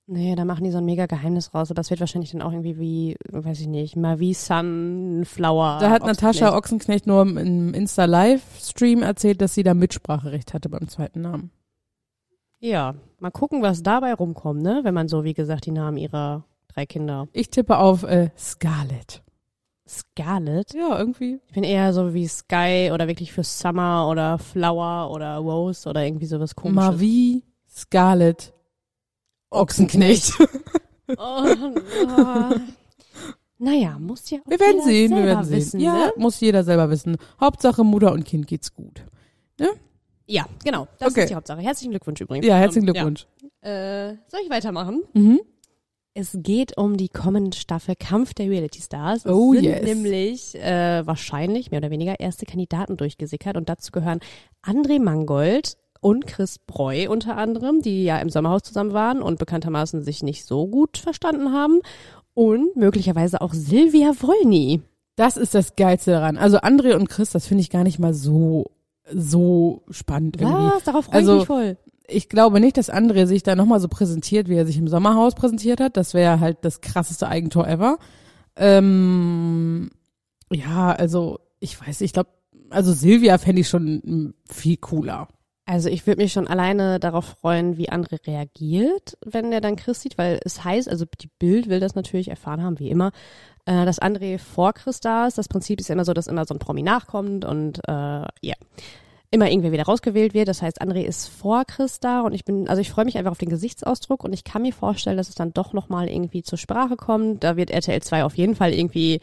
Nee, 0.08 0.36
da 0.36 0.46
machen 0.46 0.64
die 0.64 0.72
so 0.72 0.78
ein 0.78 0.86
mega 0.86 1.08
Geheimnis 1.08 1.54
raus, 1.56 1.72
es 1.76 1.90
wird 1.90 2.00
wahrscheinlich 2.00 2.32
dann 2.32 2.44
auch 2.44 2.52
irgendwie 2.52 2.78
wie, 2.78 3.16
weiß 3.32 3.62
ich 3.62 3.68
nicht, 3.68 3.96
Mavi 3.96 4.36
Sunflower. 4.36 5.80
Da 5.80 5.90
hat 5.90 6.04
Ochsenknecht. 6.04 6.22
Natascha 6.22 6.56
Ochsenknecht 6.56 7.08
nur 7.08 7.22
im 7.24 7.74
Insta-Livestream 7.74 9.02
erzählt, 9.02 9.42
dass 9.42 9.56
sie 9.56 9.64
da 9.64 9.74
Mitspracherecht 9.74 10.54
hatte 10.54 10.70
beim 10.70 10.88
zweiten 10.90 11.22
Namen. 11.22 11.50
Ja, 12.60 12.96
mal 13.20 13.32
gucken, 13.32 13.64
was 13.64 13.82
dabei 13.82 14.14
rumkommt, 14.14 14.62
ne? 14.62 14.82
Wenn 14.84 14.94
man 14.94 15.08
so, 15.08 15.24
wie 15.24 15.34
gesagt, 15.34 15.66
die 15.66 15.72
Namen 15.72 15.98
ihrer 15.98 16.46
drei 16.76 16.86
Kinder. 16.86 17.28
Ich 17.34 17.50
tippe 17.50 17.78
auf 17.78 18.04
äh, 18.04 18.30
Scarlett. 18.38 19.24
Scarlet. 19.88 20.74
Ja, 20.74 20.98
irgendwie. 20.98 21.40
Ich 21.48 21.54
bin 21.54 21.64
eher 21.64 21.94
so 21.94 22.14
wie 22.14 22.28
Sky 22.28 22.90
oder 22.94 23.08
wirklich 23.08 23.32
für 23.32 23.44
Summer 23.44 24.08
oder 24.10 24.38
Flower 24.40 25.12
oder 25.12 25.38
Rose 25.38 25.88
oder 25.88 26.04
irgendwie 26.04 26.26
sowas 26.26 26.56
komisches. 26.56 26.76
Mavi, 26.92 27.44
Scarlett, 27.70 28.54
Ochsenknecht. 29.50 30.34
Oh, 31.20 31.46
oh. 32.08 32.56
Naja, 33.60 34.00
muss 34.00 34.28
ja 34.32 34.40
auch 34.40 34.50
Wir 34.50 34.60
werden 34.60 34.82
sehen, 34.82 35.16
wir 35.16 35.24
werden 35.24 35.46
sehen. 35.46 35.58
Wissen, 35.58 35.80
ja, 35.80 35.94
ne? 36.08 36.14
muss 36.18 36.40
jeder 36.40 36.64
selber 36.64 36.90
wissen. 36.90 37.18
Hauptsache 37.40 37.84
Mutter 37.84 38.12
und 38.12 38.26
Kind 38.26 38.48
geht's 38.48 38.74
gut. 38.74 39.06
ja, 40.26 40.48
genau. 40.64 40.88
Das 40.98 41.12
Okay. 41.12 41.22
ist 41.22 41.30
die 41.30 41.36
Hauptsache. 41.36 41.62
Herzlichen 41.62 41.92
Glückwunsch 41.92 42.20
übrigens. 42.22 42.48
Ja, 42.48 42.56
herzlichen 42.56 42.88
Glückwunsch. 42.88 43.28
Ja. 43.64 44.10
Äh, 44.10 44.18
soll 44.30 44.40
ich 44.44 44.50
weitermachen? 44.50 45.04
Mhm. 45.14 45.42
Es 46.18 46.38
geht 46.42 46.78
um 46.78 46.96
die 46.96 47.10
kommende 47.10 47.58
Staffel 47.58 47.94
Kampf 48.00 48.34
der 48.34 48.50
Reality 48.50 48.82
Stars. 48.82 49.26
Es 49.26 49.32
Oh, 49.34 49.52
sind 49.54 49.66
yes. 49.66 49.84
nämlich 49.84 50.56
äh, 50.56 51.06
wahrscheinlich 51.06 51.72
mehr 51.72 51.80
oder 51.82 51.90
weniger 51.92 52.22
erste 52.22 52.46
Kandidaten 52.46 52.96
durchgesickert 52.96 53.58
und 53.58 53.68
dazu 53.68 53.92
gehören 53.92 54.22
André 54.66 55.02
Mangold 55.02 55.76
und 56.00 56.26
Chris 56.26 56.58
Breu 56.58 57.10
unter 57.10 57.36
anderem, 57.36 57.82
die 57.82 58.06
ja 58.06 58.20
im 58.20 58.30
Sommerhaus 58.30 58.62
zusammen 58.64 58.94
waren 58.94 59.22
und 59.22 59.40
bekanntermaßen 59.40 60.04
sich 60.04 60.24
nicht 60.24 60.46
so 60.46 60.68
gut 60.68 60.98
verstanden 60.98 61.52
haben 61.52 61.82
und 62.34 62.78
möglicherweise 62.78 63.42
auch 63.42 63.54
Silvia 63.54 64.14
Wolny. 64.22 64.82
Das 65.18 65.36
ist 65.36 65.54
das 65.54 65.76
Geilste 65.76 66.12
daran. 66.12 66.38
Also 66.38 66.60
André 66.60 66.96
und 66.96 67.10
Chris, 67.10 67.32
das 67.32 67.46
finde 67.46 67.60
ich 67.62 67.70
gar 67.70 67.84
nicht 67.84 68.00
mal 68.00 68.14
so, 68.14 68.68
so 69.12 69.84
spannend 69.90 70.38
irgendwie. 70.40 70.72
Was? 70.76 70.84
Darauf 70.86 71.06
freue 71.06 71.16
Also, 71.16 71.34
ich 71.34 71.38
mich 71.40 71.48
voll. 71.48 71.78
Ich 72.08 72.30
glaube 72.30 72.60
nicht, 72.60 72.78
dass 72.78 72.92
André 72.92 73.26
sich 73.26 73.44
da 73.44 73.56
nochmal 73.56 73.80
so 73.80 73.88
präsentiert, 73.88 74.50
wie 74.50 74.56
er 74.56 74.66
sich 74.66 74.78
im 74.78 74.88
Sommerhaus 74.88 75.36
präsentiert 75.36 75.80
hat. 75.80 75.98
Das 75.98 76.14
wäre 76.14 76.40
halt 76.40 76.60
das 76.62 76.82
krasseste 76.82 77.28
Eigentor 77.28 77.68
ever. 77.68 77.98
Ähm, 78.56 79.92
ja, 80.52 80.92
also 80.92 81.40
ich 81.60 81.80
weiß, 81.80 82.02
ich 82.02 82.14
glaube, 82.14 82.30
also 82.70 82.94
Silvia 82.94 83.38
fände 83.38 83.62
ich 83.62 83.70
schon 83.70 84.34
viel 84.50 84.78
cooler. 84.78 85.28
Also 85.68 85.90
ich 85.90 86.06
würde 86.06 86.22
mich 86.22 86.32
schon 86.32 86.48
alleine 86.48 87.00
darauf 87.00 87.26
freuen, 87.26 87.78
wie 87.78 87.90
André 87.90 88.26
reagiert, 88.28 89.18
wenn 89.26 89.52
er 89.52 89.62
dann 89.62 89.76
Chris 89.76 90.02
sieht, 90.02 90.16
weil 90.18 90.40
es 90.46 90.64
heißt, 90.64 90.88
also 90.88 91.06
die 91.20 91.30
Bild 91.40 91.70
will 91.70 91.80
das 91.80 91.96
natürlich 91.96 92.28
erfahren 92.28 92.62
haben, 92.62 92.78
wie 92.78 92.92
immer, 92.92 93.12
äh, 93.66 93.84
dass 93.84 94.00
André 94.00 94.38
vor 94.38 94.74
Chris 94.74 95.00
da 95.00 95.26
ist. 95.26 95.40
Das 95.40 95.48
Prinzip 95.48 95.80
ist 95.80 95.88
ja 95.88 95.94
immer 95.94 96.06
so, 96.06 96.14
dass 96.14 96.28
immer 96.28 96.46
so 96.46 96.54
ein 96.54 96.60
Promi 96.60 96.84
nachkommt 96.84 97.46
und 97.46 97.80
äh, 97.88 97.92
ja, 97.92 98.54
immer 99.36 99.50
irgendwer 99.52 99.72
wieder 99.72 99.84
rausgewählt 99.84 100.34
wird. 100.34 100.48
Das 100.48 100.62
heißt, 100.64 100.82
André 100.82 101.04
ist 101.04 101.28
vor 101.28 101.64
Chris 101.66 102.00
da 102.00 102.22
und 102.22 102.34
ich 102.34 102.44
bin, 102.46 102.68
also 102.68 102.82
ich 102.82 102.90
freue 102.90 103.06
mich 103.06 103.18
einfach 103.18 103.32
auf 103.32 103.38
den 103.38 103.50
Gesichtsausdruck 103.50 104.24
und 104.24 104.34
ich 104.34 104.44
kann 104.44 104.64
mir 104.64 104.74
vorstellen, 104.74 105.18
dass 105.18 105.30
es 105.30 105.36
dann 105.36 105.54
doch 105.54 105.74
nochmal 105.74 106.08
irgendwie 106.10 106.42
zur 106.42 106.58
Sprache 106.58 106.96
kommt. 106.96 107.44
Da 107.44 107.56
wird 107.58 107.70
RTL 107.70 108.02
2 108.02 108.24
auf 108.24 108.36
jeden 108.36 108.56
Fall 108.56 108.74
irgendwie 108.74 109.20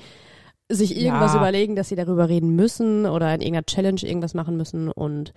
sich 0.69 0.97
irgendwas 0.97 1.35
Ja. 1.35 1.39
überlegen, 1.41 1.75
dass 1.77 1.89
sie 1.89 1.97
darüber 1.97 2.29
reden 2.29 2.55
müssen 2.55 3.07
oder 3.07 3.35
in 3.35 3.41
irgendeiner 3.41 3.67
Challenge 3.67 4.01
irgendwas 4.03 4.35
machen 4.35 4.57
müssen 4.57 4.89
und 4.91 5.33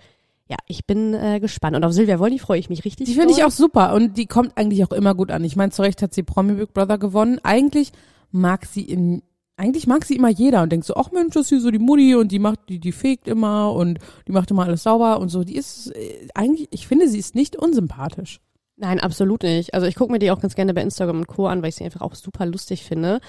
ja, 0.48 0.56
ich 0.68 0.86
bin 0.86 1.12
äh, 1.12 1.40
gespannt. 1.40 1.74
Und 1.74 1.82
auf 1.82 1.92
Silvia 1.92 2.20
Wolli 2.20 2.38
freue 2.38 2.60
ich 2.60 2.70
mich 2.70 2.84
richtig. 2.84 3.06
Die 3.08 3.14
finde 3.14 3.32
ich 3.34 3.42
auch 3.42 3.50
super 3.50 3.92
und 3.94 4.16
die 4.16 4.26
kommt 4.26 4.56
eigentlich 4.56 4.84
auch 4.84 4.92
immer 4.92 5.12
gut 5.16 5.32
an. 5.32 5.42
Ich 5.42 5.56
meine, 5.56 5.72
zu 5.72 5.82
Recht 5.82 6.02
hat 6.02 6.14
sie 6.14 6.22
Promi 6.22 6.52
Big 6.52 6.72
Brother 6.72 6.98
gewonnen. 6.98 7.40
Eigentlich 7.42 7.90
mag 8.30 8.64
sie 8.64 8.82
in, 8.82 9.22
eigentlich 9.56 9.86
mag 9.86 10.04
sie 10.04 10.16
immer 10.16 10.28
jeder 10.28 10.62
und 10.62 10.70
denkt 10.70 10.86
so, 10.86 10.94
ach 10.96 11.10
Mensch, 11.12 11.34
das 11.34 11.44
ist 11.44 11.48
hier 11.48 11.60
so 11.60 11.70
die 11.70 11.78
Mutti 11.78 12.14
und 12.14 12.30
die 12.30 12.38
macht, 12.38 12.68
die, 12.68 12.78
die 12.78 12.92
fegt 12.92 13.26
immer 13.26 13.72
und 13.72 13.98
die 14.28 14.32
macht 14.32 14.50
immer 14.50 14.64
alles 14.64 14.82
sauber 14.82 15.18
und 15.18 15.28
so. 15.28 15.44
Die 15.44 15.56
ist 15.56 15.94
äh, 15.96 16.28
eigentlich, 16.34 16.68
ich 16.70 16.86
finde, 16.86 17.08
sie 17.08 17.18
ist 17.18 17.34
nicht 17.34 17.56
unsympathisch. 17.56 18.40
Nein, 18.76 19.00
absolut 19.00 19.42
nicht. 19.42 19.72
Also 19.72 19.86
ich 19.86 19.94
gucke 19.94 20.12
mir 20.12 20.18
die 20.18 20.30
auch 20.30 20.40
ganz 20.40 20.54
gerne 20.54 20.74
bei 20.74 20.82
Instagram 20.82 21.20
und 21.20 21.26
Co. 21.26 21.46
an, 21.46 21.62
weil 21.62 21.70
ich 21.70 21.76
sie 21.76 21.84
einfach 21.84 22.02
auch 22.02 22.14
super 22.14 22.44
lustig 22.44 22.84
finde. 22.84 23.20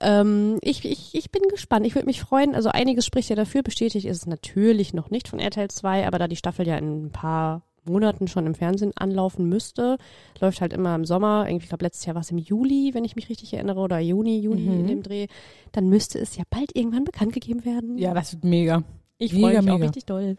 Ähm, 0.00 0.58
ich, 0.62 0.84
ich, 0.84 1.14
ich 1.14 1.30
bin 1.32 1.42
gespannt. 1.48 1.86
Ich 1.86 1.96
würde 1.96 2.06
mich 2.06 2.20
freuen. 2.20 2.54
Also 2.54 2.68
einiges 2.68 3.04
spricht 3.04 3.28
ja 3.28 3.36
dafür. 3.36 3.64
Bestätigt 3.64 4.06
ist 4.06 4.18
es 4.18 4.26
natürlich 4.26 4.94
noch 4.94 5.10
nicht 5.10 5.26
von 5.26 5.40
RTL 5.40 5.68
2, 5.68 6.06
aber 6.06 6.18
da 6.18 6.28
die 6.28 6.36
Staffel 6.36 6.66
ja 6.68 6.76
in 6.76 7.06
ein 7.06 7.10
paar 7.10 7.62
Monaten 7.84 8.28
schon 8.28 8.46
im 8.46 8.54
Fernsehen 8.54 8.92
anlaufen 8.96 9.48
müsste, 9.48 9.98
läuft 10.40 10.60
halt 10.60 10.72
immer 10.72 10.94
im 10.94 11.04
Sommer. 11.04 11.44
Irgendwie, 11.46 11.64
ich 11.64 11.68
glaube, 11.68 11.84
letztes 11.84 12.06
Jahr 12.06 12.14
war 12.14 12.22
es 12.22 12.30
im 12.30 12.38
Juli, 12.38 12.90
wenn 12.94 13.04
ich 13.04 13.16
mich 13.16 13.28
richtig 13.28 13.52
erinnere, 13.54 13.80
oder 13.80 13.98
Juni, 13.98 14.40
Juli 14.40 14.66
in 14.66 14.86
dem 14.86 15.02
Dreh. 15.02 15.26
Dann 15.72 15.88
müsste 15.88 16.18
es 16.18 16.36
ja 16.36 16.44
bald 16.50 16.74
irgendwann 16.76 17.04
bekannt 17.04 17.32
gegeben 17.32 17.64
werden. 17.64 17.98
Ja, 17.98 18.14
das 18.14 18.32
wird 18.32 18.44
mega. 18.44 18.82
ich 19.18 19.32
freue 19.32 19.50
mich 19.50 19.58
auch 19.58 19.74
mega. 19.74 19.86
richtig 19.86 20.06
doll. 20.06 20.36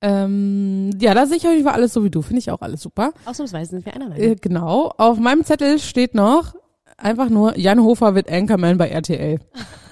Ähm, 0.00 0.90
ja, 1.00 1.14
da 1.14 1.26
sehe 1.26 1.36
ich 1.36 1.46
auf 1.46 1.52
jeden 1.52 1.64
Fall 1.64 1.74
alles 1.74 1.92
so 1.92 2.02
wie 2.02 2.10
du. 2.10 2.22
Finde 2.22 2.40
ich 2.40 2.50
auch 2.50 2.60
alles 2.60 2.82
super. 2.82 3.12
Ausnahmsweise 3.24 3.70
sind 3.70 3.86
wir 3.86 3.94
einer 3.94 4.08
Meinung. 4.08 4.22
Äh, 4.24 4.34
genau. 4.34 4.92
Auf 4.98 5.18
meinem 5.18 5.44
Zettel 5.44 5.78
steht 5.78 6.14
noch 6.14 6.54
einfach 7.02 7.28
nur, 7.28 7.58
Jan 7.58 7.82
Hofer 7.82 8.14
wird 8.14 8.30
Anchorman 8.30 8.78
bei 8.78 8.88
RTL. 8.88 9.38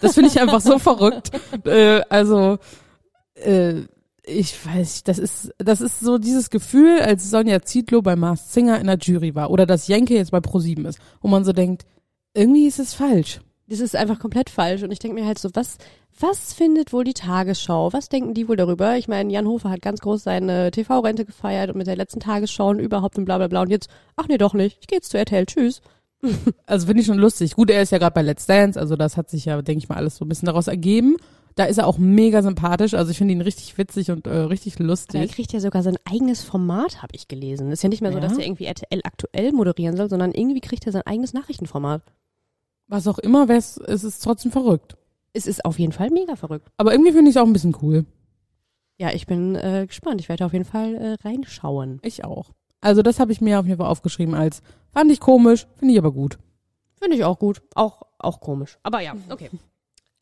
Das 0.01 0.15
finde 0.15 0.31
ich 0.31 0.41
einfach 0.41 0.61
so 0.61 0.79
verrückt. 0.81 1.31
Äh, 1.65 2.01
also, 2.09 2.59
äh, 3.35 3.83
ich 4.31 4.65
weiß, 4.65 4.95
nicht, 4.95 5.09
das 5.09 5.19
ist, 5.19 5.53
das 5.59 5.81
ist 5.81 6.01
so 6.01 6.19
dieses 6.19 6.51
Gefühl, 6.51 7.01
als 7.01 7.31
Sonja 7.31 7.63
Zietlow 7.63 8.03
bei 8.03 8.17
Mars 8.17 8.53
Singer 8.53 8.81
in 8.81 8.87
der 8.87 8.99
Jury 8.99 9.35
war 9.35 9.51
oder 9.51 9.67
dass 9.67 9.89
Jenke 9.89 10.15
jetzt 10.15 10.31
bei 10.31 10.41
ProSieben 10.41 10.85
ist, 10.87 10.99
wo 11.21 11.29
man 11.29 11.45
so 11.45 11.53
denkt, 11.53 11.85
irgendwie 12.35 12.67
ist 12.67 12.79
es 12.79 12.95
falsch. 12.95 13.41
Das 13.69 13.81
ist 13.81 13.95
einfach 13.95 14.19
komplett 14.19 14.51
falsch. 14.51 14.83
Und 14.83 14.91
ich 14.91 14.99
denke 14.99 15.21
mir 15.21 15.27
halt 15.27 15.39
so, 15.39 15.51
was, 15.55 15.79
was 16.19 16.53
findet 16.53 16.93
wohl 16.93 17.05
die 17.05 17.15
Tagesschau? 17.15 17.93
Was 17.93 18.09
denken 18.09 18.35
die 18.35 18.49
wohl 18.49 18.57
darüber? 18.57 18.97
Ich 18.97 19.07
meine, 19.07 19.33
Jan 19.33 19.47
Hofer 19.47 19.71
hat 19.71 19.83
ganz 19.83 20.01
groß 20.01 20.25
seine 20.25 20.71
TV-Rente 20.73 21.25
gefeiert 21.25 21.71
und 21.71 21.77
mit 21.77 21.87
der 21.87 21.97
letzten 21.97 22.21
Tagesschau 22.21 22.71
und 22.71 22.81
überhaupt 22.81 23.17
und 23.17 23.25
bla 23.25 23.39
bla 23.39 23.47
bla. 23.47 23.63
Und 23.63 23.71
jetzt, 23.71 23.89
ach 24.17 24.27
nee, 24.27 24.39
doch 24.39 24.55
nicht. 24.55 24.79
Ich 24.81 24.87
gehe 24.89 24.97
jetzt 24.97 25.11
zu 25.11 25.19
RTL. 25.19 25.47
Tschüss. 25.47 25.81
Also 26.67 26.87
finde 26.87 27.01
ich 27.01 27.07
schon 27.07 27.19
lustig. 27.19 27.55
Gut, 27.55 27.71
er 27.71 27.83
ist 27.83 27.93
ja 27.93 27.99
gerade 27.99 28.15
bei 28.15 28.23
Let's 28.23 28.47
Dance, 28.47 28.79
also 28.79 28.95
das 28.95 29.17
hat 29.17 29.31
sich 29.31 29.47
ja, 29.47 29.61
denke 29.63 29.79
ich 29.79 29.89
mal, 29.89 29.97
alles 29.97 30.17
so 30.17 30.25
ein 30.25 30.29
bisschen 30.29 30.47
daraus 30.47 30.69
ergeben. 30.69 31.17
Da 31.61 31.67
ist 31.67 31.77
er 31.77 31.87
auch 31.87 31.99
mega 31.99 32.43
sympathisch, 32.43 32.95
also 32.95 33.11
ich 33.11 33.19
finde 33.19 33.35
ihn 33.35 33.43
richtig 33.43 33.77
witzig 33.77 34.11
und 34.11 34.27
äh, 34.27 34.31
richtig 34.31 34.77
Aber 34.77 34.85
er 34.85 34.87
lustig. 34.89 35.33
kriegt 35.33 35.53
ja 35.53 35.61
sogar 35.61 35.83
sein 35.83 35.99
eigenes 36.11 36.43
Format, 36.43 37.03
habe 37.03 37.15
ich 37.15 37.29
gelesen. 37.29 37.71
Ist 37.71 37.83
ja 37.83 37.91
nicht 37.91 38.01
mehr 38.01 38.13
so, 38.13 38.19
Ja? 38.19 38.27
dass 38.27 38.39
er 38.39 38.47
irgendwie 38.47 38.65
RTL 38.65 39.03
aktuell 39.05 39.53
moderieren 39.53 39.95
soll, 39.95 40.09
sondern 40.09 40.33
irgendwie 40.33 40.63
kriegt 40.63 40.87
er 40.87 40.93
sein 40.93 41.03
eigenes 41.03 41.35
Nachrichtenformat. 41.35 42.01
Was 42.87 43.07
auch 43.07 43.19
immer, 43.19 43.47
es 43.51 43.77
ist 43.77 44.21
trotzdem 44.25 44.51
verrückt. 44.53 44.97
Es 45.35 45.47
ist 45.47 45.67
auf 45.67 45.79
jeden 45.79 45.93
Fall 45.93 46.09
mega 46.09 46.35
verrückt. 46.35 46.71
Aber 46.79 46.93
irgendwie 46.93 47.13
finde 47.13 47.29
ich 47.31 47.37
es 47.37 47.43
auch 47.43 47.47
ein 47.47 47.53
bisschen 47.53 47.77
cool. 47.83 48.07
Ja, 48.97 49.11
ich 49.13 49.27
bin 49.27 49.55
äh, 49.55 49.85
gespannt. 49.87 50.19
Ich 50.23 50.31
werde 50.31 50.47
auf 50.47 50.55
jeden 50.55 50.65
Fall 50.65 50.95
äh, 50.95 51.17
reinschauen. 51.29 51.99
Ich 52.03 52.25
auch. 52.25 52.53
Also 52.81 53.03
das 53.03 53.21
habe 53.21 53.33
ich 53.33 53.43
mir 53.43 53.61
auf 53.61 53.67
jeden 53.67 53.77
Fall 53.77 53.89
aufgeschrieben 53.91 54.35
als, 54.35 54.63
fand 54.95 55.13
ich 55.13 55.21
komisch, 55.21 55.67
finde 55.77 55.93
ich 55.93 55.99
aber 55.99 56.11
gut. 56.13 56.39
Finde 56.95 57.17
ich 57.17 57.25
auch 57.25 57.39
gut. 57.39 57.61
Auch, 57.75 58.01
auch 58.19 58.41
komisch. 58.41 58.79
Aber 58.83 59.01
ja, 59.03 59.13
okay. 59.29 59.51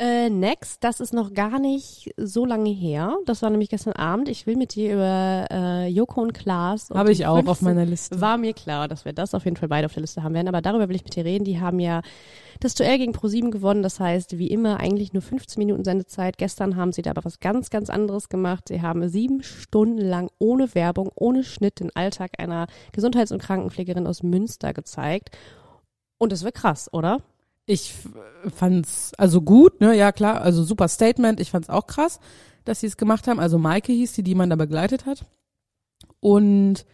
Äh, 0.01 0.31
next, 0.31 0.85
das 0.85 1.01
ist 1.01 1.13
noch 1.13 1.35
gar 1.35 1.59
nicht 1.59 2.15
so 2.17 2.47
lange 2.47 2.71
her. 2.71 3.17
Das 3.27 3.43
war 3.43 3.51
nämlich 3.51 3.69
gestern 3.69 3.95
Abend. 3.95 4.29
Ich 4.29 4.47
will 4.47 4.57
mit 4.57 4.77
dir 4.77 4.95
über 4.95 5.47
äh, 5.51 5.89
Joko 5.89 6.23
und 6.23 6.35
Klaas. 6.35 6.91
Habe 6.91 7.11
ich 7.11 7.27
auch 7.27 7.35
15 7.35 7.51
auf 7.51 7.63
meiner 7.63 7.85
Liste. 7.85 8.21
War 8.21 8.39
mir 8.39 8.53
klar, 8.55 8.87
dass 8.87 9.05
wir 9.05 9.13
das 9.13 9.35
auf 9.35 9.45
jeden 9.45 9.57
Fall 9.57 9.69
beide 9.69 9.87
auf 9.87 9.95
der 9.95 10.03
Liste 10.03 10.23
haben 10.23 10.35
werden. 10.35 10.47
Aber 10.47 10.63
darüber 10.63 10.89
will 10.89 10.95
ich 10.95 11.03
mit 11.03 11.17
dir 11.17 11.25
reden. 11.25 11.45
Die 11.45 11.59
haben 11.59 11.81
ja 11.81 12.03
das 12.61 12.77
Duell 12.77 12.99
gegen 12.99 13.13
ProSieben 13.13 13.51
gewonnen. 13.51 13.83
Das 13.83 13.99
heißt, 13.99 14.39
wie 14.39 14.47
immer 14.47 14.79
eigentlich 14.79 15.15
nur 15.15 15.23
15 15.23 15.59
Minuten 15.59 15.83
Sendezeit. 15.83 16.39
Gestern 16.39 16.77
haben 16.77 16.93
sie 16.93 17.03
da 17.03 17.11
aber 17.11 17.25
was 17.25 17.41
ganz, 17.41 17.69
ganz 17.69 17.91
anderes 17.91 18.29
gemacht. 18.29 18.69
Sie 18.69 18.81
haben 18.81 19.09
sieben 19.09 19.43
Stunden 19.43 19.99
lang 19.99 20.31
ohne 20.39 20.77
Werbung, 20.77 21.11
ohne 21.17 21.43
Schnitt 21.43 21.81
den 21.81 21.91
Alltag 21.97 22.33
einer 22.39 22.69
Gesundheits- 22.93 23.33
und 23.33 23.43
Krankenpflegerin 23.43 24.07
aus 24.07 24.23
Münster 24.23 24.73
gezeigt. 24.73 25.37
Und 26.19 26.31
das 26.31 26.45
war 26.45 26.53
krass, 26.53 26.89
oder? 26.93 27.19
Ich 27.71 27.93
fand's 28.57 29.13
also 29.19 29.43
gut, 29.43 29.83
ne, 29.83 29.95
ja 29.95 30.11
klar, 30.11 30.41
also 30.41 30.65
super 30.65 30.89
Statement. 30.89 31.39
Ich 31.39 31.51
fand's 31.51 31.69
auch 31.69 31.87
krass, 31.87 32.19
dass 32.65 32.81
sie 32.81 32.87
es 32.87 32.97
gemacht 32.97 33.29
haben. 33.29 33.39
Also 33.39 33.59
Maike 33.59 33.93
hieß 33.93 34.15
die, 34.15 34.23
die 34.23 34.35
man 34.35 34.49
da 34.49 34.57
begleitet 34.57 35.05
hat. 35.05 35.27
Und 36.21 36.87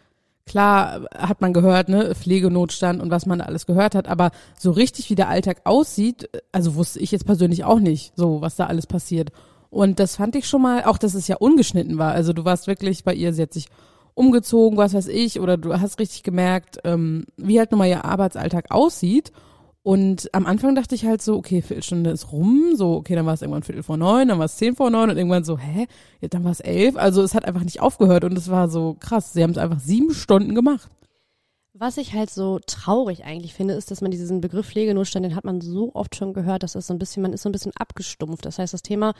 klar 0.47 1.07
hat 1.16 1.40
man 1.40 1.52
gehört, 1.52 1.88
ne, 1.88 2.12
Pflegenotstand 2.16 3.00
und 3.00 3.12
was 3.12 3.25
man 3.25 3.38
da 3.38 3.45
alles 3.45 3.66
gehört 3.66 3.95
hat, 3.95 4.09
aber 4.09 4.33
so 4.59 4.73
richtig 4.73 5.11
wie 5.11 5.14
der 5.14 5.28
Alltag 5.28 5.61
aussieht, 5.62 6.28
also 6.50 6.75
wusste 6.75 6.99
ich 6.99 7.12
jetzt 7.12 7.25
persönlich 7.25 7.62
auch 7.62 7.78
nicht, 7.78 8.12
so 8.16 8.40
was 8.40 8.57
da 8.57 8.66
alles 8.66 8.88
passiert. 8.88 9.31
Und 9.71 10.00
das 10.00 10.16
fand 10.16 10.35
ich 10.35 10.49
schon 10.49 10.62
mal, 10.62 10.87
auch 10.87 10.99
dass 10.99 11.14
es 11.14 11.28
ja 11.28 11.37
ungeschnitten 11.37 11.99
war. 11.99 12.11
Also 12.12 12.33
du 12.33 12.45
warst 12.45 12.66
wirklich 12.66 13.04
bei 13.04 13.14
ihr, 13.14 13.33
sie 13.33 13.43
hat 13.43 13.52
sich 13.52 13.69
umgezogen, 14.14 14.76
was 14.76 14.93
weiß 14.93 15.07
ich, 15.07 15.38
oder 15.38 15.57
du 15.57 15.81
hast 15.81 16.00
richtig 16.00 16.25
gemerkt, 16.25 16.78
ähm, 16.83 17.26
wie 17.37 17.61
halt 17.61 17.71
nun 17.71 17.78
mal 17.78 17.88
ihr 17.88 18.04
Arbeitsalltag 18.04 18.73
aussieht. 18.73 19.31
Und 19.84 20.30
am 20.32 20.46
Anfang 20.46 20.74
dachte 20.74 20.94
ich 20.94 21.04
halt 21.04 21.20
so, 21.20 21.36
okay, 21.36 21.60
Viertelstunde 21.60 22.08
ist 22.08 22.32
rum, 22.32 22.72
so, 22.74 22.94
okay, 22.94 23.14
dann 23.14 23.26
war 23.26 23.34
es 23.34 23.42
irgendwann 23.42 23.64
Viertel 23.64 23.82
vor 23.82 23.98
neun, 23.98 24.28
dann 24.28 24.38
war 24.38 24.46
es 24.46 24.56
zehn 24.56 24.74
vor 24.74 24.88
neun 24.88 25.10
und 25.10 25.18
irgendwann 25.18 25.44
so, 25.44 25.58
hä, 25.58 25.86
ja, 26.22 26.28
dann 26.28 26.42
war 26.42 26.52
es 26.52 26.60
elf. 26.60 26.96
Also 26.96 27.22
es 27.22 27.34
hat 27.34 27.44
einfach 27.44 27.64
nicht 27.64 27.82
aufgehört 27.82 28.24
und 28.24 28.36
es 28.38 28.50
war 28.50 28.70
so 28.70 28.96
krass. 28.98 29.34
Sie 29.34 29.42
haben 29.42 29.50
es 29.50 29.58
einfach 29.58 29.80
sieben 29.80 30.14
Stunden 30.14 30.54
gemacht. 30.54 30.90
Was 31.74 31.98
ich 31.98 32.14
halt 32.14 32.30
so 32.30 32.60
traurig 32.66 33.26
eigentlich 33.26 33.52
finde, 33.52 33.74
ist, 33.74 33.90
dass 33.90 34.00
man 34.00 34.10
diesen 34.10 34.40
Begriff 34.40 34.68
Pflegenotstand, 34.68 35.26
den 35.26 35.36
hat 35.36 35.44
man 35.44 35.60
so 35.60 35.94
oft 35.94 36.16
schon 36.16 36.32
gehört, 36.32 36.62
dass 36.62 36.72
das 36.72 36.86
so 36.86 36.94
ein 36.94 36.98
bisschen, 36.98 37.22
man 37.22 37.34
ist 37.34 37.42
so 37.42 37.50
ein 37.50 37.52
bisschen 37.52 37.72
abgestumpft. 37.78 38.46
Das 38.46 38.58
heißt, 38.58 38.72
das 38.72 38.82
Thema 38.82 39.12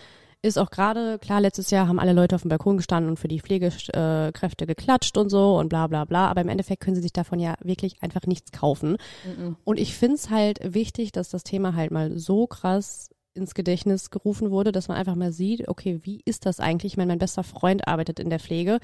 ist 0.45 0.59
auch 0.59 0.71
gerade, 0.71 1.19
klar, 1.19 1.41
letztes 1.41 1.71
Jahr 1.71 1.89
haben 1.89 1.99
alle 1.99 2.13
Leute 2.13 2.35
auf 2.35 2.43
dem 2.43 2.51
Balkon 2.51 2.77
gestanden 2.77 3.11
und 3.11 3.19
für 3.19 3.29
die 3.29 3.41
Pflegekräfte 3.41 4.67
geklatscht 4.67 5.17
und 5.17 5.31
so 5.31 5.59
und 5.59 5.69
bla 5.69 5.87
bla 5.87 6.05
bla, 6.05 6.29
aber 6.29 6.43
im 6.43 6.49
Endeffekt 6.49 6.83
können 6.83 6.97
sie 6.97 7.03
sich 7.03 7.13
davon 7.13 7.39
ja 7.41 7.55
wirklich 7.63 8.03
einfach 8.03 8.27
nichts 8.27 8.53
kaufen. 8.53 8.97
Und 9.65 9.79
ich 9.79 9.95
finde 9.95 10.17
es 10.17 10.31
halt 10.31 10.61
wichtig, 10.75 11.13
dass 11.13 11.31
das 11.31 11.45
Thema 11.45 11.75
halt 11.75 11.91
mal 11.91 12.19
so 12.19 12.47
krass 12.47 13.11
ins 13.35 13.55
Gedächtnis 13.55 14.11
gerufen 14.11 14.51
wurde, 14.51 14.73
dass 14.73 14.89
man 14.89 14.97
einfach 14.97 15.17
mal 15.17 15.33
sieht, 15.33 15.69
okay, 15.69 16.01
wie 16.03 16.21
ist 16.25 16.47
das 16.47 16.61
eigentlich? 16.61 16.93
Ich 16.93 16.97
mein 16.97 17.19
bester 17.19 17.43
Freund 17.43 17.87
arbeitet 17.89 18.21
in 18.21 18.31
der 18.31 18.39
Pflege. 18.39 18.79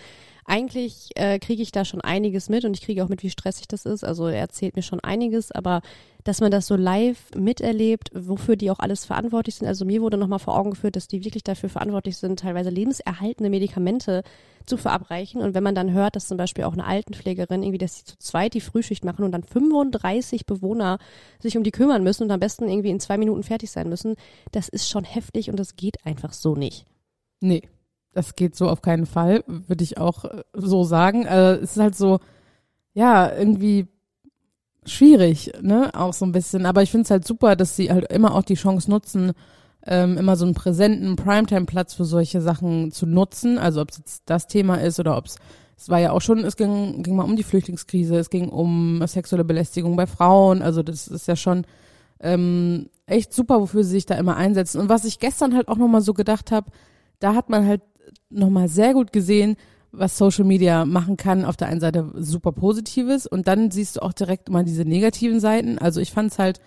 Eigentlich 0.45 1.11
äh, 1.15 1.39
kriege 1.39 1.63
ich 1.63 1.73
da 1.73 1.85
schon 1.85 2.01
einiges 2.01 2.49
mit 2.49 2.65
und 2.65 2.75
ich 2.75 2.83
kriege 2.83 3.05
auch 3.05 3.09
mit, 3.09 3.23
wie 3.23 3.31
stressig 3.31 3.69
das 3.69 3.87
ist. 3.87 4.05
Also 4.05 4.27
er 4.27 4.41
erzählt 4.41 4.77
mir 4.77 4.83
schon 4.83 5.01
einiges, 5.01 5.53
aber 5.53 5.83
dass 6.25 6.41
man 6.41 6.51
das 6.51 6.67
so 6.67 6.77
live 6.77 7.31
miterlebt, 7.37 8.11
wofür 8.15 8.57
die 8.57 8.71
auch 8.71 8.81
alles 8.81 9.05
verantwortlich 9.05 9.55
sind. 9.55 9.69
Also 9.69 9.85
mir 9.85 10.03
wurde 10.03 10.17
nochmal 10.17 10.39
vor 10.39 10.59
Augen 10.59 10.71
geführt, 10.71 10.97
dass 10.97 11.09
die 11.09 11.25
wirklich 11.25 11.45
dafür 11.45 11.69
verantwortlich 11.69 12.17
sind, 12.17 12.41
teilweise 12.41 12.71
lebenserhaltende 12.71 13.51
Medikamente 13.51 14.23
zu 14.71 14.79
verabreichen. 14.79 15.43
Und 15.43 15.53
wenn 15.53 15.63
man 15.63 15.75
dann 15.75 15.93
hört, 15.93 16.17
dass 16.17 16.29
zum 16.29 16.39
Beispiel 16.39 16.65
auch 16.65 16.73
eine 16.73 16.87
Altenpflegerin 16.87 17.63
irgendwie, 17.63 17.79
dass 17.79 17.99
sie 17.99 18.05
zu 18.05 18.17
zweit 18.19 18.55
die 18.55 18.63
Frühschicht 18.63 19.05
machen 19.05 19.25
und 19.25 19.33
dann 19.33 19.43
35 19.43 20.47
Bewohner 20.47 20.99
sich 21.41 21.59
um 21.59 21.63
die 21.63 21.71
kümmern 21.71 22.03
müssen 22.03 22.23
und 22.23 22.31
am 22.31 22.41
besten 22.41 22.69
irgendwie 22.69 22.91
in 22.91 23.01
zwei 23.01 23.19
Minuten 23.19 23.43
fertig 23.43 23.71
sein 23.71 23.89
müssen, 23.89 24.15
das 24.53 24.69
ist 24.69 24.89
schon 24.89 25.05
heftig 25.05 25.51
und 25.51 25.59
das 25.59 25.77
geht 25.77 26.07
einfach 26.07 26.33
so 26.33 26.55
nicht. 26.55 26.87
Nee, 27.41 27.63
das 28.13 28.35
geht 28.35 28.57
so 28.57 28.69
auf 28.69 28.81
keinen 28.81 29.07
Fall, 29.07 29.45
würde 29.47 29.85
ich 29.85 29.99
auch 29.99 30.25
äh, 30.25 30.43
so 30.55 30.85
sagen. 30.85 31.27
Äh, 31.27 31.57
es 31.57 31.73
ist 31.73 31.83
halt 31.83 31.97
so, 31.97 32.21
ja, 32.95 33.31
irgendwie 33.31 33.87
schwierig, 34.87 35.53
ne, 35.61 35.91
auch 35.95 36.15
so 36.15 36.25
ein 36.25 36.33
bisschen. 36.33 36.65
Aber 36.65 36.83
ich 36.83 36.91
finde 36.91 37.05
es 37.05 37.11
halt 37.11 37.27
super, 37.27 37.57
dass 37.57 37.77
sie 37.77 37.91
halt 37.91 38.11
immer 38.11 38.35
auch 38.35 38.43
die 38.43 38.55
Chance 38.55 38.91
nutzen, 38.91 39.33
ähm, 39.87 40.19
immer 40.19 40.37
so 40.37 40.45
einen 40.45 40.55
präsenten 40.55 41.17
Primetime-Platz 41.17 41.95
für 41.95 42.05
solche 42.05 42.41
Sachen 42.41 42.93
zu 42.93 43.07
nutzen. 43.07 43.59
Also 43.59 43.81
ob 43.81 43.91
es 43.91 43.99
jetzt 43.99 44.23
das 44.27 44.47
Thema 44.47 44.77
ist 44.77 45.01
oder 45.01 45.17
ob 45.17 45.27
es 45.27 45.37
es 45.81 45.89
war 45.89 45.99
ja 45.99 46.13
auch 46.13 46.21
schon, 46.21 46.45
es 46.45 46.57
ging, 46.57 47.03
ging 47.03 47.17
mal 47.17 47.25
um 47.25 47.37
die 47.37 47.43
Flüchtlingskrise, 47.43 48.19
es 48.19 48.29
ging 48.29 48.51
um 48.51 49.03
sexuelle 49.07 49.45
Belästigung 49.45 49.97
bei 49.97 50.07
Frauen, 50.07 50.61
also 50.61 50.83
das 50.83 51.09
ist 51.09 51.27
ja 51.27 51.37
schon 51.37 51.65
ähm, 52.21 52.91
echt 53.07 53.33
super, 53.33 53.63
wofür 53.63 53.83
sie 53.83 53.93
sich 53.93 54.05
da 54.05 54.17
immer 54.17 54.37
einsetzen. 54.37 54.79
Und 54.79 54.91
was 54.91 55.07
ich 55.07 55.21
gestern 55.21 55.55
halt 55.55 55.69
auch 55.69 55.79
nochmal 55.79 56.03
so 56.03 56.13
gedacht 56.13 56.53
habe, 56.53 56.71
da 57.19 57.35
hat 57.35 57.49
man 57.49 57.67
halt 57.67 57.81
nochmal 58.29 58.69
sehr 58.69 58.93
gut 58.93 59.11
gesehen, 59.11 59.57
was 59.91 60.19
Social 60.19 60.45
Media 60.45 60.85
machen 60.85 61.17
kann. 61.17 61.47
Auf 61.47 61.57
der 61.57 61.69
einen 61.69 61.81
Seite 61.81 62.13
super 62.15 62.53
Positives 62.53 63.27
und 63.27 63.49
dann 63.49 63.71
siehst 63.71 63.97
du 63.97 64.03
auch 64.03 64.13
direkt 64.13 64.51
mal 64.51 64.65
diese 64.65 64.85
negativen 64.85 65.41
Seiten. 65.41 65.79
Also 65.79 66.01
ich 66.01 66.13
fand 66.13 66.31
es 66.33 66.39
halt, 66.39 66.61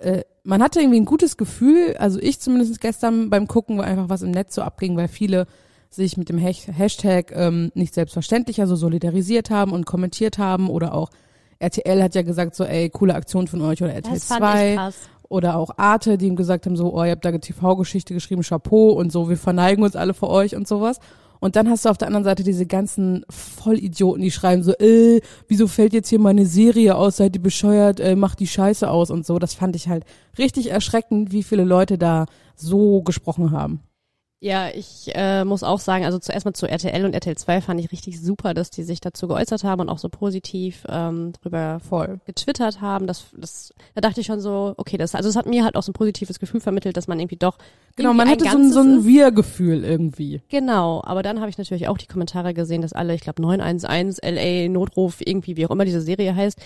äh, 0.00 0.24
man 0.42 0.62
hatte 0.62 0.80
irgendwie 0.80 1.00
ein 1.00 1.04
gutes 1.04 1.36
Gefühl, 1.36 1.96
also 1.98 2.18
ich 2.18 2.40
zumindest 2.40 2.80
gestern 2.80 3.30
beim 3.30 3.46
Gucken, 3.46 3.78
weil 3.78 3.84
einfach 3.84 4.08
was 4.08 4.22
im 4.22 4.30
Netz 4.30 4.54
so 4.54 4.62
abging, 4.62 4.96
weil 4.96 5.08
viele 5.08 5.46
sich 5.90 6.16
mit 6.16 6.28
dem 6.28 6.38
Hashtag 6.38 7.32
ähm, 7.34 7.72
nicht 7.74 7.94
selbstverständlich 7.94 8.60
also 8.60 8.76
solidarisiert 8.76 9.50
haben 9.50 9.72
und 9.72 9.86
kommentiert 9.86 10.38
haben 10.38 10.70
oder 10.70 10.94
auch 10.94 11.10
RTL 11.58 12.02
hat 12.02 12.14
ja 12.14 12.22
gesagt 12.22 12.54
so, 12.54 12.64
ey, 12.64 12.88
coole 12.88 13.14
Aktion 13.14 13.48
von 13.48 13.60
euch 13.60 13.82
oder 13.82 13.92
RTL 13.92 14.14
Das 14.14 14.24
fand 14.24 14.40
2 14.40 14.70
ich 14.70 14.76
krass. 14.76 14.94
oder 15.28 15.56
auch 15.56 15.70
Arte, 15.76 16.16
die 16.16 16.28
ihm 16.28 16.36
gesagt 16.36 16.66
haben 16.66 16.76
so, 16.76 16.94
oh, 16.94 17.04
ihr 17.04 17.10
habt 17.10 17.24
da 17.24 17.28
eine 17.28 17.40
TV-Geschichte 17.40 18.14
geschrieben, 18.14 18.42
Chapeau 18.42 18.92
und 18.92 19.10
so, 19.12 19.28
wir 19.28 19.36
verneigen 19.36 19.84
uns 19.84 19.96
alle 19.96 20.14
für 20.14 20.28
euch 20.28 20.56
und 20.56 20.66
sowas. 20.66 21.00
Und 21.40 21.56
dann 21.56 21.68
hast 21.68 21.84
du 21.84 21.88
auf 21.88 21.98
der 21.98 22.06
anderen 22.08 22.24
Seite 22.24 22.44
diese 22.44 22.66
ganzen 22.66 23.24
Vollidioten, 23.30 24.22
die 24.22 24.30
schreiben 24.30 24.62
so, 24.62 24.72
äh, 24.74 25.20
wieso 25.48 25.66
fällt 25.66 25.94
jetzt 25.94 26.10
hier 26.10 26.20
meine 26.20 26.46
Serie 26.46 26.94
aus, 26.94 27.16
seid 27.16 27.34
ihr 27.34 27.42
bescheuert, 27.42 27.98
äh, 27.98 28.14
macht 28.14 28.40
die 28.40 28.46
Scheiße 28.46 28.88
aus 28.88 29.10
und 29.10 29.26
so. 29.26 29.38
Das 29.38 29.54
fand 29.54 29.74
ich 29.74 29.88
halt 29.88 30.04
richtig 30.38 30.70
erschreckend, 30.70 31.32
wie 31.32 31.42
viele 31.42 31.64
Leute 31.64 31.98
da 31.98 32.26
so 32.54 33.02
gesprochen 33.02 33.50
haben. 33.50 33.80
Ja, 34.42 34.68
ich 34.72 35.10
äh, 35.14 35.44
muss 35.44 35.62
auch 35.62 35.80
sagen, 35.80 36.06
also 36.06 36.18
zuerst 36.18 36.46
mal 36.46 36.54
zu 36.54 36.66
RTL 36.66 37.04
und 37.04 37.12
RTL 37.12 37.36
2 37.36 37.60
fand 37.60 37.78
ich 37.78 37.92
richtig 37.92 38.18
super, 38.22 38.54
dass 38.54 38.70
die 38.70 38.84
sich 38.84 39.02
dazu 39.02 39.28
geäußert 39.28 39.64
haben 39.64 39.82
und 39.82 39.90
auch 39.90 39.98
so 39.98 40.08
positiv 40.08 40.86
ähm, 40.88 41.34
drüber 41.42 41.78
Voll. 41.86 42.20
getwittert 42.24 42.80
haben. 42.80 43.06
Das, 43.06 43.26
das, 43.36 43.74
da 43.94 44.00
dachte 44.00 44.22
ich 44.22 44.26
schon 44.26 44.40
so, 44.40 44.72
okay, 44.78 44.96
das, 44.96 45.14
also 45.14 45.28
es 45.28 45.36
hat 45.36 45.44
mir 45.44 45.62
halt 45.62 45.76
auch 45.76 45.82
so 45.82 45.90
ein 45.90 45.92
positives 45.92 46.38
Gefühl 46.38 46.60
vermittelt, 46.60 46.96
dass 46.96 47.06
man 47.06 47.20
irgendwie 47.20 47.36
doch 47.36 47.58
Genau, 47.96 48.10
irgendwie 48.10 48.16
man 48.16 48.28
hatte 48.30 48.44
so 48.50 48.56
ein, 48.56 48.72
so 48.72 48.80
ein. 48.80 49.04
Wir-Gefühl 49.04 49.84
irgendwie. 49.84 50.40
Genau, 50.48 51.02
aber 51.04 51.22
dann 51.22 51.40
habe 51.40 51.50
ich 51.50 51.58
natürlich 51.58 51.88
auch 51.88 51.98
die 51.98 52.06
Kommentare 52.06 52.54
gesehen, 52.54 52.80
dass 52.80 52.94
alle, 52.94 53.14
ich 53.14 53.20
glaube 53.20 53.42
911 53.42 54.20
LA 54.22 54.68
Notruf 54.68 55.20
irgendwie, 55.20 55.58
wie 55.58 55.66
auch 55.66 55.70
immer 55.70 55.84
diese 55.84 56.00
Serie 56.00 56.34
heißt, 56.34 56.58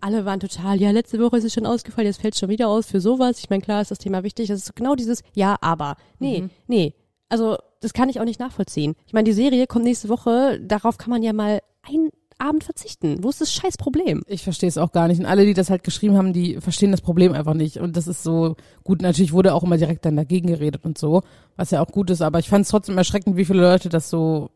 alle 0.00 0.24
waren 0.24 0.40
total, 0.40 0.80
ja, 0.80 0.90
letzte 0.92 1.18
Woche 1.18 1.36
ist 1.36 1.44
es 1.44 1.52
schon 1.52 1.66
ausgefallen, 1.66 2.06
jetzt 2.06 2.22
fällt 2.22 2.32
es 2.32 2.40
schon 2.40 2.48
wieder 2.48 2.68
aus 2.68 2.86
für 2.86 3.02
sowas. 3.02 3.38
Ich 3.38 3.50
meine, 3.50 3.60
klar 3.60 3.82
ist 3.82 3.90
das 3.90 3.98
Thema 3.98 4.22
wichtig, 4.22 4.48
das 4.48 4.60
ist 4.60 4.76
genau 4.76 4.94
dieses 4.94 5.22
Ja, 5.34 5.56
aber. 5.60 5.96
Nee, 6.18 6.48
nee. 6.68 6.94
Also, 7.28 7.56
das 7.80 7.92
kann 7.92 8.08
ich 8.08 8.20
auch 8.20 8.24
nicht 8.24 8.40
nachvollziehen. 8.40 8.94
Ich 9.06 9.12
meine, 9.12 9.24
die 9.24 9.32
Serie 9.32 9.66
kommt 9.66 9.84
nächste 9.84 10.08
Woche, 10.08 10.58
darauf 10.60 10.98
kann 10.98 11.10
man 11.10 11.22
ja 11.22 11.32
mal 11.32 11.60
einen 11.82 12.10
Abend 12.38 12.64
verzichten. 12.64 13.22
Wo 13.22 13.30
ist 13.30 13.40
das 13.40 13.52
scheiß 13.52 13.76
Problem? 13.76 14.22
Ich 14.26 14.44
verstehe 14.44 14.68
es 14.68 14.78
auch 14.78 14.92
gar 14.92 15.08
nicht. 15.08 15.18
Und 15.18 15.26
alle, 15.26 15.44
die 15.44 15.54
das 15.54 15.70
halt 15.70 15.82
geschrieben 15.82 16.16
haben, 16.16 16.32
die 16.32 16.60
verstehen 16.60 16.92
das 16.92 17.00
Problem 17.00 17.32
einfach 17.32 17.54
nicht. 17.54 17.78
Und 17.78 17.96
das 17.96 18.06
ist 18.06 18.22
so 18.22 18.56
gut. 18.84 19.02
Natürlich 19.02 19.32
wurde 19.32 19.54
auch 19.54 19.64
immer 19.64 19.76
direkt 19.76 20.04
dann 20.04 20.16
dagegen 20.16 20.46
geredet 20.46 20.84
und 20.84 20.98
so, 20.98 21.22
was 21.56 21.72
ja 21.72 21.82
auch 21.82 21.90
gut 21.90 22.10
ist. 22.10 22.22
Aber 22.22 22.38
ich 22.38 22.48
fand 22.48 22.64
es 22.64 22.70
trotzdem 22.70 22.96
erschreckend, 22.96 23.36
wie 23.36 23.44
viele 23.44 23.60
Leute 23.60 23.88
das 23.88 24.08
so 24.08 24.50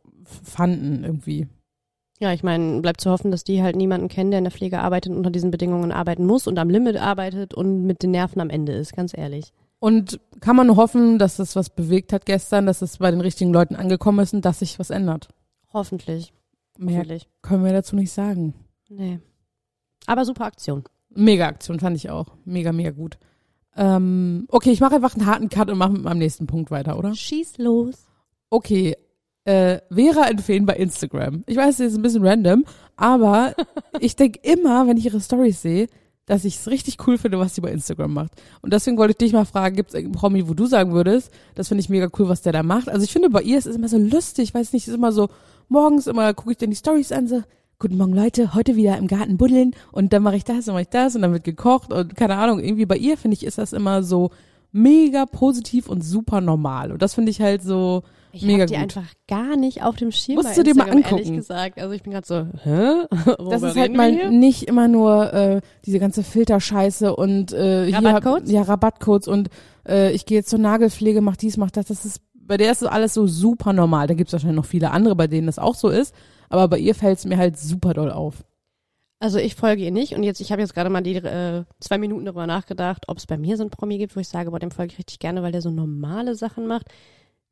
fanden 0.45 1.05
irgendwie. 1.05 1.49
Ja, 2.21 2.33
ich 2.33 2.45
meine, 2.45 2.81
bleibt 2.81 3.01
zu 3.01 3.11
hoffen, 3.11 3.33
dass 3.33 3.43
die 3.43 3.63
halt 3.65 3.75
niemanden 3.75 4.07
kennen, 4.07 4.31
der 4.31 4.39
in 4.39 4.45
der 4.45 4.53
Pflege 4.53 4.79
arbeitet 4.79 5.11
und 5.11 5.19
unter 5.19 5.31
diesen 5.31 5.51
Bedingungen 5.51 5.91
arbeiten 5.91 6.25
muss 6.25 6.47
und 6.47 6.57
am 6.61 6.71
Limit 6.71 6.97
arbeitet 6.97 7.53
und 7.53 7.85
mit 7.85 8.05
den 8.05 8.13
Nerven 8.13 8.41
am 8.41 8.49
Ende 8.49 8.73
ist, 8.73 8.95
ganz 8.95 9.17
ehrlich. 9.17 9.53
Und 9.83 10.21
kann 10.39 10.55
man 10.55 10.69
nur 10.69 10.77
hoffen, 10.77 11.19
dass 11.19 11.39
das 11.39 11.57
was 11.57 11.69
bewegt 11.69 12.13
hat 12.13 12.25
gestern, 12.25 12.67
dass 12.67 12.83
es 12.83 12.99
bei 12.99 13.11
den 13.11 13.21
richtigen 13.21 13.53
Leuten 13.53 13.75
angekommen 13.75 14.21
ist 14.21 14.33
und 14.33 14.45
dass 14.45 14.61
sich 14.61 14.79
was 14.79 14.91
ändert. 14.91 15.27
Hoffentlich. 15.73 16.33
Mehr 16.79 16.99
Hoffentlich. 16.99 17.29
können 17.43 17.65
wir 17.65 17.73
dazu 17.73 17.97
nicht 17.97 18.13
sagen. 18.13 18.55
Nee. 18.89 19.19
Aber 20.07 20.25
super 20.25 20.45
Aktion. 20.45 20.85
Mega 21.11 21.49
Aktion 21.49 21.81
fand 21.81 21.97
ich 21.97 22.11
auch. 22.11 22.29
Mega, 22.45 22.71
mega 22.71 22.93
gut. 22.93 23.19
Ähm, 23.77 24.47
okay, 24.51 24.71
ich 24.71 24.79
mache 24.79 24.95
einfach 24.95 25.17
einen 25.17 25.27
harten 25.27 25.49
Cut 25.49 25.69
und 25.69 25.79
mache 25.79 25.95
mit 25.95 26.05
meinem 26.05 26.19
nächsten 26.19 26.47
Punkt 26.47 26.71
weiter, 26.71 26.97
oder? 26.97 27.13
Schieß 27.17 27.59
los. 27.59 28.07
Okay, 28.51 28.95
äh, 29.47 29.81
Vera 29.91 30.29
empfehlen 30.29 30.65
bei 30.65 30.77
Instagram. 30.77 31.43
Ich 31.49 31.57
weiß, 31.57 31.79
das 31.79 31.89
ist 31.89 31.97
ein 31.97 32.03
bisschen 32.03 32.25
random, 32.25 32.67
aber 32.95 33.57
ich 33.99 34.15
denke 34.15 34.39
immer, 34.45 34.87
wenn 34.87 34.97
ich 34.97 35.07
ihre 35.07 35.21
Stories 35.21 35.61
sehe, 35.61 35.89
dass 36.27 36.45
ich 36.45 36.57
es 36.57 36.69
richtig 36.69 36.99
cool 37.07 37.19
finde, 37.19 37.39
was 37.39 37.55
sie 37.55 37.61
bei 37.61 37.71
Instagram 37.71 38.13
macht. 38.13 38.33
Und 38.61 38.73
deswegen 38.73 38.97
wollte 38.97 39.13
ich 39.13 39.19
dich 39.19 39.33
mal 39.33 39.45
fragen, 39.45 39.77
gibt 39.77 39.91
es 39.91 39.95
irgendeinen 39.95 40.21
Promi, 40.21 40.49
wo 40.49 40.55
du 40.55 40.67
sagen 40.67 40.93
würdest, 40.93 41.33
das 41.55 41.69
finde 41.69 41.81
ich 41.81 41.89
mega 41.89 42.09
cool, 42.19 42.29
was 42.29 42.43
der 42.43 42.53
da 42.53 42.63
macht. 42.63 42.89
Also 42.89 43.05
ich 43.05 43.13
finde, 43.13 43.31
bei 43.31 43.43
ihr 43.43 43.59
ist 43.59 43.67
es 43.67 43.77
immer 43.77 43.89
so 43.89 43.99
lustig, 43.99 44.55
weiß 44.55 44.73
nicht, 44.73 44.85
es 44.85 44.89
ist 44.89 44.95
immer 44.95 45.13
so, 45.13 45.29
morgens 45.69 46.07
immer 46.07 46.33
gucke 46.35 46.53
ich 46.53 46.59
dann 46.59 46.71
die 46.71 46.77
Stories 46.77 47.13
an, 47.13 47.27
so, 47.27 47.43
guten 47.79 47.97
Morgen 47.97 48.13
Leute, 48.13 48.55
heute 48.55 48.77
wieder 48.77 48.97
im 48.97 49.09
Garten 49.09 49.37
buddeln 49.37 49.75
und 49.91 50.13
dann 50.13 50.23
mache 50.23 50.37
ich 50.37 50.45
das 50.45 50.69
und 50.69 50.75
mache 50.75 50.83
ich 50.83 50.89
das 50.89 51.17
und 51.17 51.23
dann 51.23 51.33
wird 51.33 51.43
gekocht 51.43 51.93
und 51.93 52.15
keine 52.15 52.37
Ahnung, 52.37 52.61
irgendwie 52.61 52.87
bei 52.87 52.97
ihr 52.97 53.17
finde 53.17 53.37
ich, 53.37 53.45
ist 53.45 53.59
das 53.59 53.73
immer 53.73 54.05
so 54.05 54.31
mega 54.71 55.27
positiv 55.27 55.89
und 55.89 56.03
super 56.03 56.41
normal. 56.41 56.93
Und 56.93 57.03
das 57.03 57.15
finde 57.15 57.31
ich 57.31 57.41
halt 57.41 57.63
so 57.63 58.05
Ich 58.33 58.43
mega 58.43 58.63
hab 58.63 58.69
die 58.69 58.75
gut. 58.75 58.83
einfach 58.83 59.07
gar 59.29 59.57
nicht 59.57 59.83
auf 59.83 59.97
dem 59.97 60.11
Schirm 60.13 60.37
Musst 60.37 60.57
du 60.57 60.63
dir 60.63 60.75
mal 60.75 60.91
angucken. 60.91 61.19
ehrlich 61.19 61.33
gesagt. 61.33 61.79
Also 61.81 61.93
ich 61.95 62.03
bin 62.03 62.13
gerade 62.13 62.27
so, 62.27 62.47
hä? 62.65 63.07
das 63.51 63.63
ist 63.63 63.77
halt 63.77 63.95
mal 63.95 64.11
hier? 64.13 64.31
nicht 64.31 64.65
immer 64.65 64.89
nur 64.89 65.33
äh, 65.33 65.61
diese 65.85 65.99
ganze 65.99 66.23
Filterscheiße 66.23 67.15
und 67.15 67.53
äh, 67.53 67.87
hier 67.87 67.97
Rabattcodes? 67.97 68.49
hab- 68.49 68.55
ja 68.55 68.63
Rabattcodes 68.63 69.29
und 69.29 69.49
äh, 69.89 70.13
ich 70.13 70.27
gehe 70.27 70.39
jetzt 70.39 70.51
zur 70.51 70.59
Nagelpflege, 70.59 71.21
mach 71.21 71.37
dies, 71.37 71.57
mach 71.57 71.71
das. 71.71 71.87
Das 71.87 72.05
ist 72.05 72.21
bei 72.35 72.57
der 72.57 72.73
ist 72.73 72.81
so 72.81 72.89
alles 72.89 73.15
so 73.15 73.27
super 73.27 73.73
normal. 73.73 74.07
Da 74.09 74.15
gibt's 74.15 74.33
wahrscheinlich 74.33 74.57
noch 74.57 74.65
viele 74.67 74.91
andere, 74.91 75.15
bei 75.15 75.27
denen 75.27 75.47
das 75.47 75.59
auch 75.59 75.75
so 75.75 75.89
ist. 75.89 76.15
Aber 76.49 76.69
bei 76.69 76.79
ihr 76.79 76.95
fällt's 76.95 77.25
mir 77.25 77.39
halt 77.39 77.59
super 77.59 77.95
doll 77.95 78.11
auf. 78.11 78.45
Also 79.21 79.39
ich 79.39 79.55
folge 79.55 79.85
ihr 79.85 79.93
nicht 79.93 80.15
und 80.17 80.25
jetzt, 80.25 80.41
ich 80.41 80.51
habe 80.51 80.61
jetzt 80.61 80.75
gerade 80.75 80.91
mal 80.91 81.01
die 81.01 81.15
äh, 81.15 81.63
zwei 81.79 81.97
Minuten 81.99 82.25
darüber 82.25 82.49
nachgedacht, 82.49 83.05
ob 83.07 83.19
es 83.19 83.27
bei 83.27 83.39
mir 83.39 83.57
so 83.57 83.63
ein 83.63 83.71
Promi 83.71 83.97
gibt, 83.99 84.17
wo 84.17 84.21
ich 84.21 84.27
sage, 84.29 84.51
boah, 84.51 84.59
dem 84.59 84.73
folge 84.73 84.93
ich 84.93 84.99
richtig 84.99 85.21
gerne, 85.21 85.43
weil 85.45 85.53
der 85.53 85.63
so 85.63 85.71
normale 85.71 86.35
Sachen 86.35 86.67
macht. 86.67 86.89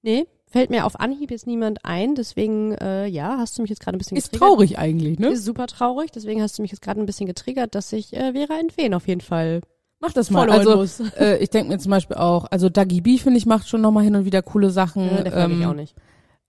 Nee, 0.03 0.27
fällt 0.51 0.71
mir 0.71 0.85
auf 0.85 0.99
Anhieb 0.99 1.31
jetzt 1.31 1.47
niemand 1.47 1.85
ein, 1.85 2.15
deswegen, 2.15 2.73
äh, 2.75 3.07
ja, 3.07 3.39
hast 3.39 3.57
du 3.57 3.63
mich 3.63 3.71
jetzt 3.71 3.81
gerade 3.81 3.97
ein 3.97 3.99
bisschen 3.99 4.17
Ist 4.17 4.33
getriggert. 4.33 4.49
traurig 4.49 4.79
eigentlich, 4.79 5.19
ne? 5.19 5.29
Ist 5.29 5.45
super 5.45 5.67
traurig, 5.67 6.11
deswegen 6.11 6.43
hast 6.43 6.59
du 6.59 6.63
mich 6.63 6.73
jetzt 6.73 6.83
gerade 6.83 7.01
ein 7.01 7.07
bisschen 7.07 7.27
getriggert, 7.27 7.75
dass 7.75 7.93
ich 7.93 8.13
äh, 8.13 8.33
Vera 8.33 8.59
Entwen 8.59 8.95
auf 8.95 9.09
jeden 9.09 9.21
Fall 9.21 9.61
Mach 10.01 10.13
das 10.13 10.31
mal. 10.31 10.51
Also 10.51 10.85
äh, 11.19 11.37
ich 11.39 11.51
denke 11.51 11.71
mir 11.71 11.79
zum 11.79 11.91
Beispiel 11.91 12.17
auch, 12.17 12.47
also 12.51 12.69
Dagi 12.69 13.03
B 13.03 13.19
finde 13.19 13.39
ich 13.39 13.47
macht 13.47 13.69
schon 13.69 13.83
noch 13.83 13.91
mal 13.91 14.03
hin 14.03 14.17
und 14.17 14.25
wieder 14.25 14.43
coole 14.43 14.71
Sachen. 14.71 15.05
Ja, 15.05 15.23
der 15.23 15.33
folge 15.33 15.55
ich 15.55 15.61
ähm, 15.61 15.69
auch 15.69 15.75
nicht. 15.75 15.95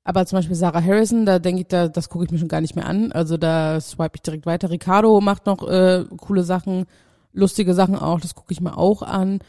Aber 0.03 0.25
zum 0.25 0.37
Beispiel 0.37 0.55
Sarah 0.55 0.83
Harrison, 0.83 1.25
da 1.25 1.37
denke 1.37 1.61
ich, 1.61 1.67
da, 1.67 1.87
das 1.87 2.09
gucke 2.09 2.25
ich 2.25 2.31
mir 2.31 2.39
schon 2.39 2.47
gar 2.47 2.61
nicht 2.61 2.75
mehr 2.75 2.87
an. 2.87 3.11
Also 3.11 3.37
da 3.37 3.79
swipe 3.79 4.15
ich 4.15 4.21
direkt 4.21 4.45
weiter. 4.45 4.71
Ricardo 4.71 5.21
macht 5.21 5.45
noch 5.45 5.67
äh, 5.67 6.05
coole 6.17 6.43
Sachen, 6.43 6.85
lustige 7.33 7.73
Sachen 7.73 7.95
auch, 7.95 8.19
das 8.19 8.33
gucke 8.33 8.51
ich 8.51 8.61
mir 8.61 8.77
auch 8.77 9.03
an. 9.03 9.39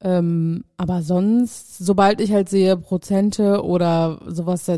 Ähm, 0.00 0.64
aber 0.76 1.02
sonst, 1.02 1.78
sobald 1.78 2.20
ich 2.20 2.32
halt 2.32 2.48
sehe 2.48 2.76
Prozente 2.76 3.64
oder 3.64 4.20
sowas, 4.26 4.70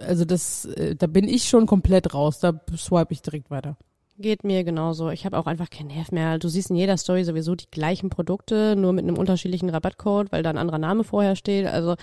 also 0.00 0.24
das, 0.24 0.64
äh, 0.64 0.96
da 0.96 1.06
bin 1.06 1.28
ich 1.28 1.48
schon 1.48 1.66
komplett 1.66 2.14
raus. 2.14 2.40
Da 2.40 2.60
swipe 2.76 3.12
ich 3.12 3.22
direkt 3.22 3.50
weiter. 3.50 3.76
Geht 4.16 4.44
mir 4.44 4.62
genauso. 4.62 5.10
Ich 5.10 5.26
habe 5.26 5.36
auch 5.36 5.46
einfach 5.46 5.70
keinen 5.70 5.88
Nerv 5.88 6.12
mehr. 6.12 6.38
Du 6.38 6.48
siehst 6.48 6.70
in 6.70 6.76
jeder 6.76 6.96
Story 6.96 7.24
sowieso 7.24 7.56
die 7.56 7.68
gleichen 7.68 8.10
Produkte, 8.10 8.76
nur 8.76 8.92
mit 8.92 9.02
einem 9.02 9.18
unterschiedlichen 9.18 9.70
Rabattcode, 9.70 10.30
weil 10.30 10.44
da 10.44 10.50
ein 10.50 10.58
anderer 10.58 10.78
Name 10.78 11.02
vorher 11.02 11.34
steht. 11.34 11.66
Also 11.66 11.96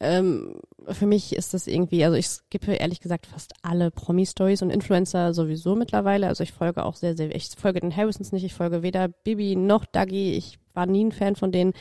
ähm, 0.00 0.60
für 0.88 1.04
mich 1.04 1.36
ist 1.36 1.52
das 1.52 1.66
irgendwie, 1.66 2.04
also 2.06 2.16
ich 2.16 2.26
skippe 2.26 2.72
ehrlich 2.72 3.00
gesagt 3.00 3.26
fast 3.26 3.52
alle 3.60 3.90
Promi-Stories 3.90 4.62
und 4.62 4.70
Influencer 4.70 5.34
sowieso 5.34 5.74
mittlerweile. 5.74 6.28
Also 6.28 6.42
ich 6.42 6.52
folge 6.52 6.86
auch 6.86 6.94
sehr, 6.94 7.14
sehr, 7.14 7.34
ich 7.34 7.50
folge 7.58 7.80
den 7.80 7.94
Harrisons 7.94 8.32
nicht, 8.32 8.44
ich 8.44 8.54
folge 8.54 8.82
weder 8.82 9.08
Bibi 9.08 9.54
noch 9.54 9.84
Dagi. 9.84 10.32
Ich 10.32 10.58
war 10.72 10.86
nie 10.86 11.04
ein 11.04 11.12
Fan 11.12 11.36
von 11.36 11.52
denen. 11.52 11.74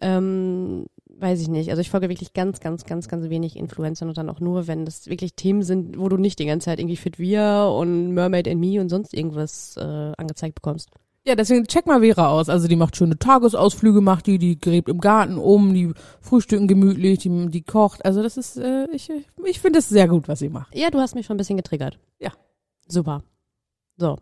Ähm, 0.00 0.86
weiß 1.18 1.40
ich 1.40 1.48
nicht. 1.48 1.70
Also 1.70 1.80
ich 1.80 1.90
folge 1.90 2.08
wirklich 2.08 2.34
ganz, 2.34 2.60
ganz, 2.60 2.84
ganz, 2.84 3.08
ganz 3.08 3.28
wenig 3.28 3.56
Influencern 3.56 4.08
und 4.08 4.18
dann 4.18 4.28
auch 4.28 4.40
nur, 4.40 4.66
wenn 4.66 4.84
das 4.84 5.06
wirklich 5.06 5.34
Themen 5.34 5.62
sind, 5.62 5.98
wo 5.98 6.08
du 6.08 6.16
nicht 6.16 6.38
die 6.38 6.46
ganze 6.46 6.66
Zeit 6.66 6.78
irgendwie 6.78 6.96
Fit 6.96 7.18
Wir 7.18 7.72
und 7.76 8.12
Mermaid 8.12 8.48
and 8.48 8.60
Me 8.60 8.80
und 8.80 8.88
sonst 8.88 9.14
irgendwas 9.14 9.76
äh, 9.76 10.12
angezeigt 10.16 10.54
bekommst. 10.54 10.90
Ja, 11.24 11.34
deswegen 11.34 11.66
check 11.66 11.86
mal 11.86 12.02
Vera 12.02 12.28
aus. 12.28 12.48
Also 12.48 12.68
die 12.68 12.76
macht 12.76 12.94
schöne 12.94 13.18
Tagesausflüge, 13.18 14.00
macht 14.00 14.28
die, 14.28 14.38
die 14.38 14.60
gräbt 14.60 14.88
im 14.88 15.00
Garten 15.00 15.38
um, 15.38 15.74
die 15.74 15.92
frühstücken 16.20 16.68
gemütlich, 16.68 17.18
die, 17.18 17.48
die 17.48 17.62
kocht. 17.62 18.04
Also 18.04 18.22
das 18.22 18.36
ist, 18.36 18.56
äh, 18.58 18.86
ich, 18.92 19.10
ich 19.44 19.60
finde 19.60 19.80
es 19.80 19.88
sehr 19.88 20.06
gut, 20.06 20.28
was 20.28 20.38
sie 20.38 20.48
macht. 20.48 20.72
Ja, 20.76 20.90
du 20.90 21.00
hast 21.00 21.16
mich 21.16 21.26
schon 21.26 21.34
ein 21.34 21.38
bisschen 21.38 21.56
getriggert. 21.56 21.98
Ja. 22.20 22.32
Super. 22.86 23.24
So. 23.96 24.18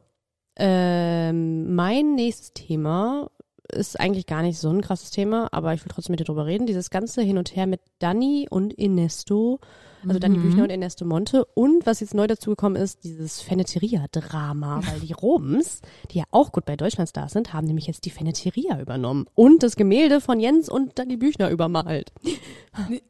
Ähm, 0.56 1.74
mein 1.74 2.14
nächstes 2.14 2.54
Thema 2.54 3.28
ist 3.74 3.98
eigentlich 3.98 4.26
gar 4.26 4.42
nicht 4.42 4.58
so 4.58 4.70
ein 4.70 4.80
krasses 4.80 5.10
Thema, 5.10 5.48
aber 5.52 5.74
ich 5.74 5.84
will 5.84 5.92
trotzdem 5.92 6.12
mit 6.12 6.20
dir 6.20 6.24
drüber 6.24 6.46
reden. 6.46 6.66
Dieses 6.66 6.90
ganze 6.90 7.22
Hin 7.22 7.38
und 7.38 7.54
Her 7.54 7.66
mit 7.66 7.80
Dani 7.98 8.46
und 8.50 8.78
Ernesto, 8.78 9.60
also 10.06 10.18
Dani 10.18 10.38
Büchner 10.38 10.64
und 10.64 10.70
Ernesto 10.70 11.04
Monte 11.04 11.44
und 11.44 11.86
was 11.86 12.00
jetzt 12.00 12.14
neu 12.14 12.26
dazugekommen 12.26 12.80
ist, 12.80 13.04
dieses 13.04 13.40
Feneteria-Drama, 13.40 14.80
weil 14.86 15.00
die 15.00 15.12
Roms, 15.12 15.80
die 16.10 16.18
ja 16.18 16.24
auch 16.30 16.52
gut 16.52 16.64
bei 16.64 16.76
Deutschlandstars 16.76 17.32
sind, 17.32 17.52
haben 17.52 17.66
nämlich 17.66 17.86
jetzt 17.86 18.04
die 18.04 18.10
Feneteria 18.10 18.80
übernommen 18.80 19.26
und 19.34 19.62
das 19.62 19.76
Gemälde 19.76 20.20
von 20.20 20.40
Jens 20.40 20.68
und 20.68 20.98
Dani 20.98 21.16
Büchner 21.16 21.50
übermalt. 21.50 22.12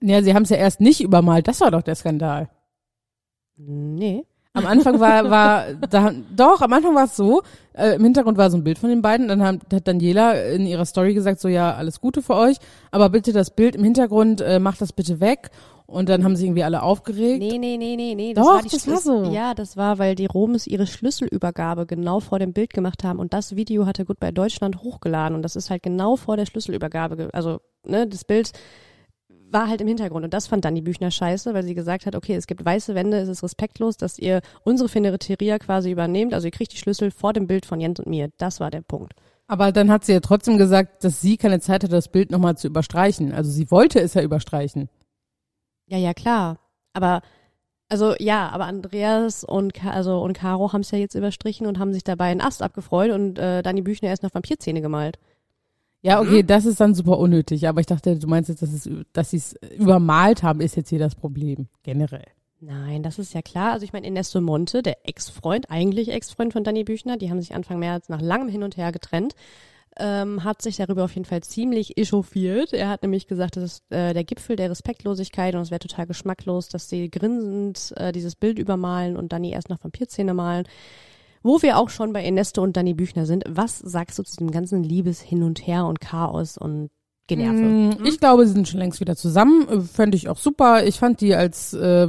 Ja, 0.03 0.23
sie 0.23 0.35
haben 0.35 0.43
es 0.43 0.51
ja 0.51 0.59
erst 0.59 0.83
nicht 0.83 1.01
übermalt. 1.01 1.49
Das 1.49 1.63
war 1.63 1.71
doch 1.71 1.81
der 1.81 1.95
Skandal. 1.95 2.51
Nee. 3.57 4.27
Am 4.57 4.67
Anfang 4.67 5.01
war, 5.01 5.31
war, 5.31 5.75
da, 5.91 6.13
doch, 6.35 6.61
am 6.61 6.73
Anfang 6.73 6.95
war 6.95 7.07
es 7.07 7.17
so, 7.17 7.43
äh, 7.73 7.97
im 7.97 8.05
Hintergrund 8.05 8.39
war 8.39 8.51
so 8.51 8.57
ein 8.57 8.63
Bild 8.63 8.79
von 8.79 8.89
den 8.89 9.03
beiden, 9.03 9.27
dann 9.27 9.43
hat, 9.43 9.57
hat 9.73 9.89
Daniela 9.89 10.41
in 10.45 10.65
ihrer 10.65 10.85
Story 10.85 11.13
gesagt, 11.13 11.41
so 11.41 11.49
ja, 11.49 11.75
alles 11.75 12.01
Gute 12.01 12.23
für 12.23 12.37
euch, 12.37 12.59
aber 12.93 13.11
bitte 13.11 13.33
das 13.33 13.51
Bild 13.51 13.75
im 13.75 13.83
Hintergrund, 13.83 14.41
äh, 14.41 14.61
macht 14.61 14.81
das 14.81 14.93
bitte 14.93 15.19
weg. 15.19 15.51
Und 15.87 16.09
dann 16.09 16.25
haben 16.25 16.35
sich 16.35 16.47
irgendwie 16.47 16.63
alle 16.63 16.83
aufgeregt. 16.83 17.41
Nee, 17.41 17.59
nee, 17.59 17.77
nee, 17.77 17.95
nee, 17.95 18.15
nee. 18.15 18.33
Doch, 18.33 18.47
war 18.47 18.63
die 18.63 18.71
das 18.71 18.89
war 18.89 18.97
so. 18.97 19.25
Ja, 19.25 19.53
das 19.53 19.77
war, 19.77 19.99
weil 19.99 20.15
die 20.15 20.25
Romes 20.25 20.67
ihre 20.67 20.87
Schlüsselübergabe 20.87 21.85
genau 21.85 22.21
vor 22.21 22.39
dem 22.39 22.55
Bild 22.55 22.73
gemacht 22.73 23.05
haben 23.05 23.19
und 23.19 23.35
das 23.35 23.55
Video 23.55 23.85
hatte 23.85 24.07
Goodbye 24.07 24.33
Deutschland 24.33 24.83
hochgeladen 24.83 25.37
und 25.37 25.43
das 25.43 25.57
ist 25.57 25.69
halt 25.69 25.83
genau 25.83 26.17
vor 26.17 26.39
der 26.39 26.47
Schlüsselübergabe, 26.47 27.29
also 27.33 27.61
ne, 27.85 28.07
das 28.07 28.25
Bild 28.25 28.53
war 29.55 29.69
halt 29.69 29.81
im 29.81 29.89
Hintergrund 29.89 30.25
und 30.25 30.35
das 30.35 30.47
fand 30.47 30.67
dann 30.67 30.75
die 30.75 30.83
Büchner 30.83 31.11
scheiße, 31.11 31.55
weil 31.55 31.63
sie 31.63 31.75
gesagt 31.75 32.05
hat, 32.05 32.15
okay, 32.15 32.35
es 32.35 32.47
gibt 32.47 32.65
weiße 32.65 32.95
Wände, 32.95 33.17
es 33.19 33.29
ist 33.29 33.43
respektlos, 33.43 33.97
dass 33.97 34.19
ihr 34.19 34.43
unsere 34.65 34.91
Finereteria 34.91 35.59
quasi 35.59 35.91
übernehmt, 35.91 36.35
also 36.35 36.47
ihr 36.47 36.51
kriegt 36.51 36.73
die 36.73 36.77
Schlüssel 36.77 37.11
vor 37.11 37.33
dem 37.33 37.47
Bild 37.47 37.65
von 37.65 37.81
Jens 37.81 38.01
und 38.01 38.09
mir. 38.09 38.29
Das 38.37 38.61
war 38.61 38.71
der 38.71 38.83
Punkt. 38.83 39.15
Aber 39.47 39.73
dann 39.73 39.91
hat 39.91 40.05
sie 40.05 40.13
ja 40.13 40.21
trotzdem 40.21 40.59
gesagt, 40.59 41.05
dass 41.05 41.21
sie 41.21 41.37
keine 41.37 41.61
Zeit 41.61 41.85
hatte, 41.85 41.89
das 41.89 42.09
Bild 42.09 42.31
nochmal 42.31 42.57
zu 42.57 42.67
überstreichen. 42.67 43.33
Also 43.33 43.51
sie 43.51 43.71
wollte 43.71 44.01
es 44.01 44.15
ja 44.15 44.23
überstreichen. 44.23 44.89
Ja, 45.87 45.99
ja, 45.99 46.15
klar. 46.15 46.59
Aber 46.95 47.21
also 47.91 48.15
ja, 48.19 48.49
aber 48.49 48.65
Andreas 48.65 49.45
und 49.45 49.75
Ka 49.75 49.91
also 49.91 50.21
und 50.21 50.33
Caro 50.33 50.73
haben 50.73 50.81
es 50.81 50.91
ja 50.91 50.99
jetzt 50.99 51.15
überstrichen 51.15 51.67
und 51.67 51.79
haben 51.79 51.93
sich 51.93 52.03
dabei 52.03 52.27
einen 52.27 52.41
Ast 52.41 52.63
abgefreut 52.63 53.13
und 53.13 53.39
äh, 53.39 53.63
Dani 53.63 53.83
Büchner 53.83 54.09
erst 54.09 54.23
noch 54.23 54.35
Vampirzähne 54.35 54.81
gemalt. 54.81 55.19
Ja, 56.05 56.21
okay, 56.21 56.43
das 56.43 56.67
ist 56.67 56.81
dann 56.81 56.95
super 56.95 57.19
unnötig. 57.19 57.67
Aber 57.67 57.81
ich 57.81 57.87
dachte, 57.87 58.19
du 58.19 58.27
meinst 58.29 58.51
jetzt, 58.51 58.61
dass, 58.61 58.73
es, 58.73 58.89
dass 59.15 59.31
sie 59.31 59.39
es 59.39 59.55
übermalt 59.79 60.43
haben, 60.43 60.61
ist 60.61 60.77
jetzt 60.77 60.91
hier 60.91 60.99
das 60.99 61.15
Problem. 61.15 61.67
Generell. 61.83 62.27
Nein, 62.61 63.03
das 63.03 63.19
ist 63.19 63.33
ja 63.33 63.41
klar. 63.41 63.73
Also 63.73 63.85
ich 63.85 63.95
meine, 63.95 64.07
Ernesto 64.07 64.43
Monte, 64.43 64.83
der 64.83 65.09
Ex-Freund, 65.09 65.71
eigentlich 65.71 66.11
Ex-Freund 66.11 66.53
von 66.53 66.63
Dani 66.63 66.85
Büchner, 66.85 67.17
die 67.17 67.31
haben 67.31 67.41
sich 67.41 67.55
Anfang 67.55 67.79
März 67.79 68.11
nach 68.11 68.21
langem 68.21 68.49
Hin 68.51 68.63
und 68.63 68.77
Her 68.77 68.93
getrennt, 68.93 69.35
ähm, 69.97 70.45
hat 70.45 70.61
sich 70.61 70.77
darüber 70.77 71.05
auf 71.05 71.15
jeden 71.15 71.25
Fall 71.25 71.43
ziemlich 71.43 71.97
echauffiert. 71.97 72.75
Er 72.75 72.91
hat 72.91 73.01
nämlich 73.01 73.27
gesagt, 73.27 73.57
das 73.57 73.65
ist 73.65 73.91
äh, 73.91 74.13
der 74.13 74.25
Gipfel 74.25 74.57
der 74.57 74.71
Respektlosigkeit 74.71 75.55
und 75.55 75.63
es 75.63 75.71
wäre 75.71 75.79
total 75.79 76.07
geschmacklos, 76.07 76.69
dass 76.69 76.91
sie 76.91 77.11
grinsend 77.11 77.95
äh, 77.97 78.13
dieses 78.13 78.37
Bild 78.37 78.59
übermalen 78.59 79.17
und 79.17 79.33
Dani 79.33 79.53
erst 79.53 79.71
noch 79.71 79.83
Vampirzähne 79.83 80.35
malen. 80.35 80.67
Wo 81.45 81.61
wir 81.61 81.77
auch 81.77 81.91
schon 81.91 82.15
bei 82.15 82.25
Ernesto 82.25 82.63
und 82.63 82.75
Dani 82.77 82.95
Büchner 82.95 83.27
sind, 83.27 83.45
was 83.47 83.79
sagst 83.79 84.19
du 84.19 84.23
zu 84.23 84.33
diesem 84.35 84.51
ganzen 84.51 84.83
Liebes 84.83 85.21
hin 85.21 85.43
und 85.43 85.67
her 85.67 85.85
und 85.85 86.01
Chaos 86.01 86.57
und 86.57 86.91
Generve? 87.27 87.53
Mm, 88.01 88.07
Ich 88.07 88.19
glaube, 88.19 88.47
sie 88.47 88.55
sind 88.55 88.67
schon 88.67 88.81
längst 88.81 88.99
wieder 88.99 89.15
zusammen. 89.15 89.69
Äh, 89.69 89.81
Fände 89.83 90.17
ich 90.17 90.31
auch 90.31 90.39
super. 90.39 90.85
Ich 90.87 90.99
fand 90.99 91.21
die 91.21 91.35
als 91.35 91.75
äh, 91.75 92.09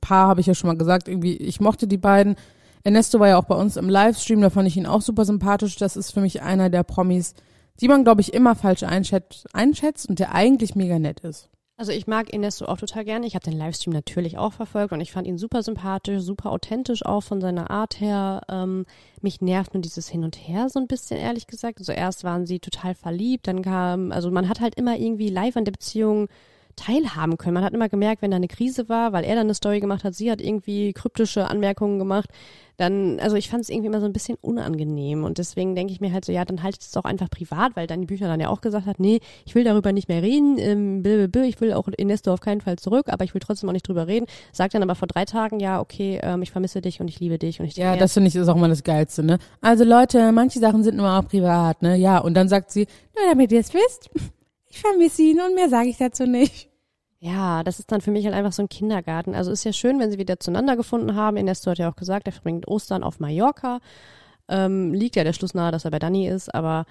Paar, 0.00 0.28
habe 0.28 0.40
ich 0.40 0.46
ja 0.46 0.54
schon 0.54 0.68
mal 0.68 0.78
gesagt, 0.78 1.08
irgendwie, 1.08 1.36
ich 1.36 1.60
mochte 1.60 1.86
die 1.86 1.98
beiden. 1.98 2.36
Ernesto 2.82 3.20
war 3.20 3.28
ja 3.28 3.38
auch 3.38 3.44
bei 3.44 3.54
uns 3.54 3.76
im 3.76 3.90
Livestream, 3.90 4.40
da 4.40 4.48
fand 4.48 4.66
ich 4.66 4.78
ihn 4.78 4.86
auch 4.86 5.02
super 5.02 5.26
sympathisch. 5.26 5.76
Das 5.76 5.96
ist 5.96 6.12
für 6.12 6.22
mich 6.22 6.40
einer 6.40 6.70
der 6.70 6.82
Promis, 6.82 7.34
die 7.82 7.88
man, 7.88 8.02
glaube 8.02 8.22
ich, 8.22 8.32
immer 8.32 8.54
falsch 8.54 8.82
einschätzt, 8.82 9.54
einschätzt 9.54 10.08
und 10.08 10.18
der 10.18 10.34
eigentlich 10.34 10.74
mega 10.74 10.98
nett 10.98 11.20
ist. 11.20 11.50
Also 11.80 11.92
ich 11.92 12.06
mag 12.06 12.30
Ernesto 12.30 12.66
auch 12.66 12.76
total 12.76 13.06
gerne. 13.06 13.26
Ich 13.26 13.34
habe 13.34 13.42
den 13.42 13.56
Livestream 13.56 13.94
natürlich 13.94 14.36
auch 14.36 14.52
verfolgt 14.52 14.92
und 14.92 15.00
ich 15.00 15.12
fand 15.12 15.26
ihn 15.26 15.38
super 15.38 15.62
sympathisch, 15.62 16.20
super 16.20 16.52
authentisch 16.52 17.06
auch 17.06 17.22
von 17.22 17.40
seiner 17.40 17.70
Art 17.70 18.02
her. 18.02 18.42
Ähm, 18.50 18.84
mich 19.22 19.40
nervt 19.40 19.72
nur 19.72 19.80
dieses 19.80 20.06
Hin 20.06 20.22
und 20.22 20.36
Her 20.36 20.68
so 20.68 20.78
ein 20.78 20.86
bisschen, 20.86 21.16
ehrlich 21.16 21.46
gesagt. 21.46 21.78
Also 21.78 21.92
erst 21.92 22.22
waren 22.22 22.44
sie 22.44 22.58
total 22.58 22.94
verliebt, 22.94 23.46
dann 23.46 23.62
kam, 23.62 24.12
also 24.12 24.30
man 24.30 24.50
hat 24.50 24.60
halt 24.60 24.74
immer 24.74 24.98
irgendwie 24.98 25.30
live 25.30 25.56
an 25.56 25.64
der 25.64 25.72
Beziehung 25.72 26.28
teilhaben 26.76 27.38
können. 27.38 27.54
Man 27.54 27.64
hat 27.64 27.72
immer 27.72 27.88
gemerkt, 27.88 28.20
wenn 28.20 28.30
da 28.30 28.36
eine 28.36 28.48
Krise 28.48 28.90
war, 28.90 29.14
weil 29.14 29.24
er 29.24 29.36
dann 29.36 29.46
eine 29.46 29.54
Story 29.54 29.80
gemacht 29.80 30.04
hat, 30.04 30.14
sie 30.14 30.30
hat 30.30 30.42
irgendwie 30.42 30.92
kryptische 30.92 31.48
Anmerkungen 31.48 31.98
gemacht, 31.98 32.28
dann, 32.80 33.20
also 33.20 33.36
ich 33.36 33.50
fand 33.50 33.62
es 33.62 33.68
irgendwie 33.68 33.88
immer 33.88 34.00
so 34.00 34.06
ein 34.06 34.12
bisschen 34.12 34.38
unangenehm 34.40 35.24
und 35.24 35.36
deswegen 35.36 35.74
denke 35.74 35.92
ich 35.92 36.00
mir 36.00 36.12
halt 36.12 36.24
so, 36.24 36.32
ja, 36.32 36.44
dann 36.46 36.62
haltet 36.62 36.80
es 36.80 36.90
doch 36.92 37.04
einfach 37.04 37.28
privat, 37.28 37.76
weil 37.76 37.86
dann 37.86 38.00
die 38.00 38.06
Bücher 38.06 38.26
dann 38.26 38.40
ja 38.40 38.48
auch 38.48 38.62
gesagt 38.62 38.86
hat, 38.86 38.98
nee, 38.98 39.20
ich 39.44 39.54
will 39.54 39.64
darüber 39.64 39.92
nicht 39.92 40.08
mehr 40.08 40.22
reden, 40.22 40.56
ähm, 40.58 41.02
blablabla, 41.02 41.42
ich 41.42 41.60
will 41.60 41.74
auch 41.74 41.88
Ernesto 41.98 42.32
auf 42.32 42.40
keinen 42.40 42.62
Fall 42.62 42.76
zurück, 42.76 43.06
aber 43.08 43.24
ich 43.24 43.34
will 43.34 43.40
trotzdem 43.40 43.68
auch 43.68 43.74
nicht 43.74 43.86
drüber 43.86 44.06
reden. 44.06 44.26
Sagt 44.52 44.72
dann 44.72 44.82
aber 44.82 44.94
vor 44.94 45.08
drei 45.08 45.26
Tagen, 45.26 45.60
ja, 45.60 45.78
okay, 45.78 46.20
ähm, 46.22 46.40
ich 46.40 46.52
vermisse 46.52 46.80
dich 46.80 47.00
und 47.00 47.08
ich 47.08 47.20
liebe 47.20 47.38
dich 47.38 47.60
und 47.60 47.66
ich 47.66 47.76
Ja, 47.76 47.96
das 47.96 48.14
finde 48.14 48.28
ich 48.28 48.36
ist 48.36 48.48
auch 48.48 48.56
immer 48.56 48.68
das 48.68 48.82
Geilste, 48.82 49.22
ne? 49.22 49.38
Also 49.60 49.84
Leute, 49.84 50.32
manche 50.32 50.58
Sachen 50.58 50.82
sind 50.82 50.96
nur 50.96 51.10
auch 51.10 51.28
privat, 51.28 51.82
ne? 51.82 51.96
Ja, 51.96 52.18
und 52.18 52.32
dann 52.32 52.48
sagt 52.48 52.70
sie, 52.70 52.86
nur 53.14 53.28
damit 53.28 53.52
ihr 53.52 53.60
es 53.60 53.74
wisst, 53.74 54.08
ich 54.68 54.80
vermisse 54.80 55.22
ihn 55.22 55.40
und 55.40 55.54
mehr 55.54 55.68
sage 55.68 55.90
ich 55.90 55.98
dazu 55.98 56.24
nicht. 56.24 56.69
Ja, 57.22 57.62
das 57.62 57.78
ist 57.78 57.92
dann 57.92 58.00
für 58.00 58.10
mich 58.10 58.24
halt 58.24 58.34
einfach 58.34 58.52
so 58.52 58.62
ein 58.62 58.70
Kindergarten. 58.70 59.34
Also 59.34 59.52
ist 59.52 59.64
ja 59.64 59.74
schön, 59.74 59.98
wenn 59.98 60.10
sie 60.10 60.18
wieder 60.18 60.40
zueinander 60.40 60.74
gefunden 60.74 61.14
haben. 61.14 61.36
Ernesto 61.36 61.70
hat 61.70 61.78
ja 61.78 61.90
auch 61.90 61.96
gesagt, 61.96 62.26
er 62.26 62.32
verbringt 62.32 62.66
Ostern 62.66 63.02
auf 63.02 63.20
Mallorca. 63.20 63.80
Ähm, 64.48 64.94
liegt 64.94 65.16
ja 65.16 65.24
der 65.24 65.34
Schluss 65.34 65.52
nahe, 65.52 65.70
dass 65.70 65.84
er 65.84 65.90
bei 65.90 65.98
Dani 65.98 66.26
ist, 66.26 66.52
aber 66.54 66.86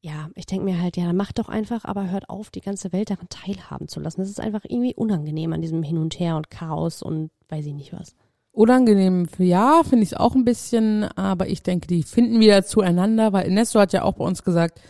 ja, 0.00 0.30
ich 0.34 0.46
denke 0.46 0.64
mir 0.64 0.80
halt, 0.80 0.96
ja, 0.96 1.06
dann 1.06 1.16
macht 1.16 1.38
doch 1.38 1.48
einfach, 1.48 1.84
aber 1.84 2.10
hört 2.10 2.28
auf, 2.28 2.50
die 2.50 2.60
ganze 2.60 2.92
Welt 2.92 3.10
daran 3.10 3.28
teilhaben 3.28 3.88
zu 3.88 4.00
lassen. 4.00 4.20
Das 4.20 4.28
ist 4.28 4.40
einfach 4.40 4.64
irgendwie 4.64 4.94
unangenehm 4.94 5.52
an 5.52 5.62
diesem 5.62 5.82
Hin 5.82 5.98
und 5.98 6.18
Her 6.18 6.36
und 6.36 6.50
Chaos 6.50 7.02
und 7.02 7.30
weiß 7.48 7.64
ich 7.66 7.74
nicht 7.74 7.92
was. 7.92 8.14
Unangenehm 8.52 9.28
ja, 9.38 9.82
finde 9.84 10.02
ich 10.02 10.12
es 10.12 10.18
auch 10.18 10.34
ein 10.34 10.44
bisschen, 10.44 11.04
aber 11.04 11.48
ich 11.48 11.62
denke, 11.62 11.86
die 11.86 12.02
finden 12.02 12.40
wieder 12.40 12.64
zueinander, 12.64 13.32
weil 13.32 13.46
Ernesto 13.46 13.78
hat 13.78 13.92
ja 13.92 14.02
auch 14.02 14.14
bei 14.14 14.24
uns 14.24 14.42
gesagt, 14.42 14.80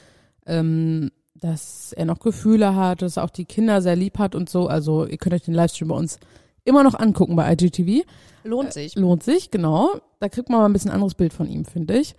ähm, 0.46 1.10
dass 1.40 1.92
er 1.92 2.04
noch 2.04 2.20
Gefühle 2.20 2.74
hat, 2.74 3.02
dass 3.02 3.16
er 3.16 3.24
auch 3.24 3.30
die 3.30 3.44
Kinder 3.44 3.82
sehr 3.82 3.96
lieb 3.96 4.18
hat 4.18 4.34
und 4.34 4.48
so. 4.48 4.66
Also 4.66 5.06
ihr 5.06 5.18
könnt 5.18 5.34
euch 5.34 5.42
den 5.42 5.54
Livestream 5.54 5.88
bei 5.88 5.94
uns 5.96 6.18
immer 6.64 6.82
noch 6.82 6.94
angucken 6.94 7.36
bei 7.36 7.52
IGTV. 7.52 8.04
Lohnt 8.44 8.72
sich. 8.72 8.94
Lohnt 8.94 9.22
sich, 9.22 9.50
genau. 9.50 9.90
Da 10.20 10.28
kriegt 10.28 10.48
man 10.48 10.60
mal 10.60 10.66
ein 10.66 10.72
bisschen 10.72 10.90
anderes 10.90 11.14
Bild 11.14 11.32
von 11.32 11.48
ihm, 11.48 11.64
finde 11.64 11.98
ich. 11.98 12.14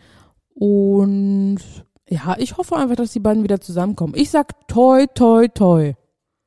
Und 0.55 1.59
ja, 2.09 2.35
ich 2.39 2.57
hoffe 2.57 2.75
einfach, 2.75 2.95
dass 2.95 3.13
die 3.13 3.19
beiden 3.19 3.43
wieder 3.43 3.61
zusammenkommen. 3.61 4.13
Ich 4.15 4.31
sag 4.31 4.67
toi, 4.67 5.05
toi, 5.07 5.47
toi. 5.47 5.93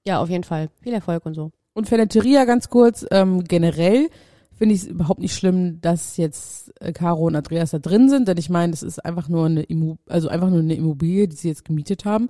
Ja, 0.06 0.20
auf 0.20 0.28
jeden 0.28 0.44
Fall. 0.44 0.68
Viel 0.82 0.92
Erfolg 0.92 1.24
und 1.24 1.34
so. 1.34 1.52
Und 1.74 1.88
Feneteria 1.88 2.44
ganz 2.44 2.68
kurz, 2.68 3.06
ähm, 3.10 3.44
generell 3.44 4.08
finde 4.54 4.74
ich 4.74 4.82
es 4.82 4.86
überhaupt 4.86 5.20
nicht 5.20 5.34
schlimm, 5.34 5.80
dass 5.80 6.16
jetzt 6.16 6.72
äh, 6.80 6.92
Caro 6.92 7.26
und 7.26 7.36
Andreas 7.36 7.70
da 7.70 7.78
drin 7.78 8.08
sind, 8.08 8.28
denn 8.28 8.36
ich 8.36 8.50
meine, 8.50 8.72
das 8.72 8.82
ist 8.82 9.04
einfach 9.04 9.28
nur 9.28 9.46
eine 9.46 9.62
Immo 9.62 9.98
also 10.08 10.28
einfach 10.28 10.50
nur 10.50 10.60
eine 10.60 10.74
Immobilie, 10.74 11.28
die 11.28 11.36
sie 11.36 11.48
jetzt 11.48 11.64
gemietet 11.64 12.04
haben. 12.04 12.28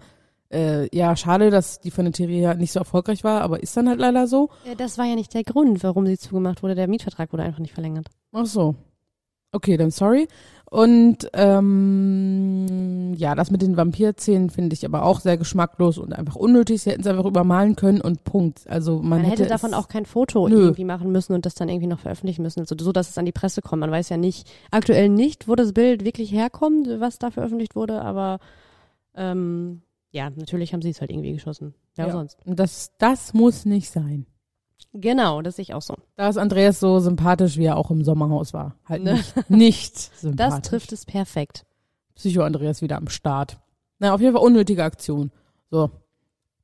Äh, 0.52 0.94
ja, 0.96 1.16
schade, 1.16 1.50
dass 1.50 1.80
die 1.80 1.90
Feneteria 1.90 2.54
nicht 2.54 2.72
so 2.72 2.78
erfolgreich 2.80 3.24
war, 3.24 3.40
aber 3.40 3.62
ist 3.62 3.76
dann 3.76 3.88
halt 3.88 3.98
leider 4.00 4.26
so. 4.26 4.50
Ja, 4.66 4.74
das 4.74 4.98
war 4.98 5.06
ja 5.06 5.14
nicht 5.14 5.32
der 5.34 5.44
Grund, 5.44 5.82
warum 5.82 6.06
sie 6.06 6.18
zugemacht 6.18 6.62
wurde. 6.62 6.74
Der 6.74 6.88
Mietvertrag 6.88 7.32
wurde 7.32 7.42
einfach 7.44 7.60
nicht 7.60 7.74
verlängert. 7.74 8.08
Ach 8.32 8.46
so. 8.46 8.74
Okay, 9.52 9.76
dann 9.76 9.90
sorry. 9.90 10.28
Und 10.70 11.28
ähm, 11.34 13.12
ja, 13.16 13.34
das 13.34 13.50
mit 13.50 13.60
den 13.60 13.76
Vampirzähnen 13.76 14.48
finde 14.48 14.72
ich 14.74 14.86
aber 14.86 15.04
auch 15.04 15.20
sehr 15.20 15.36
geschmacklos 15.36 15.98
und 15.98 16.14
einfach 16.14 16.36
unnötig. 16.36 16.82
Sie 16.82 16.90
hätten 16.90 17.02
es 17.02 17.06
einfach 17.06 17.26
übermalen 17.26 17.76
können 17.76 18.00
und 18.00 18.24
Punkt. 18.24 18.66
Also 18.68 18.96
man, 19.02 19.20
Man, 19.20 19.24
hätte, 19.24 19.42
es- 19.42 19.48
davon 19.50 19.74
auch 19.74 19.88
kein 19.88 20.06
Foto 20.06 20.48
Nö. 20.48 20.56
irgendwie 20.56 20.84
machen 20.84 21.12
müssen 21.12 21.34
und 21.34 21.44
das 21.44 21.54
dann 21.54 21.68
irgendwie 21.68 21.88
noch 21.88 22.00
veröffentlichen 22.00 22.42
müssen, 22.42 22.60
also 22.60 22.74
so, 22.78 22.92
dass 22.92 23.10
es 23.10 23.18
an 23.18 23.26
die 23.26 23.32
Presse 23.32 23.60
kommt. 23.60 23.80
Man 23.80 23.90
weiß 23.90 24.08
ja 24.08 24.16
nicht, 24.16 24.50
aktuell 24.70 25.08
nicht, 25.10 25.46
wo 25.48 25.54
das 25.54 25.74
Bild 25.74 26.04
wirklich 26.06 26.32
herkommt, 26.32 26.88
was 26.98 27.18
da 27.18 27.30
veröffentlicht 27.30 27.76
wurde, 27.76 28.00
aber 28.00 28.38
ähm, 29.14 29.82
ja, 30.12 30.30
natürlich 30.30 30.72
haben 30.72 30.82
sie 30.82 30.90
es 30.90 31.00
halt 31.00 31.10
irgendwie 31.10 31.32
geschossen. 31.32 31.74
Ja, 31.96 32.06
Ja. 32.06 32.12
sonst. 32.12 32.38
Und 32.46 32.58
das, 32.58 32.92
das 32.98 33.34
muss 33.34 33.64
nicht 33.64 33.90
sein. 33.90 34.26
Genau, 34.94 35.42
das 35.42 35.56
sehe 35.56 35.62
ich 35.62 35.74
auch 35.74 35.82
so. 35.82 35.94
Da 36.16 36.28
ist 36.28 36.36
Andreas 36.36 36.78
so 36.80 36.98
sympathisch, 37.00 37.56
wie 37.56 37.64
er 37.64 37.76
auch 37.76 37.90
im 37.90 38.04
Sommerhaus 38.04 38.52
war. 38.52 38.76
Halt 38.86 39.02
Ne? 39.02 39.14
nicht, 39.14 39.50
nicht 39.50 39.96
sympathisch. 40.20 40.36
Das 40.60 40.68
trifft 40.68 40.92
es 40.92 41.06
perfekt. 41.06 41.64
Psycho-Andreas 42.14 42.82
wieder 42.82 42.96
am 42.98 43.08
Start. 43.08 43.58
Na, 43.98 44.12
auf 44.14 44.20
jeden 44.20 44.34
Fall 44.34 44.44
unnötige 44.44 44.84
Aktion. 44.84 45.30
So. 45.70 45.90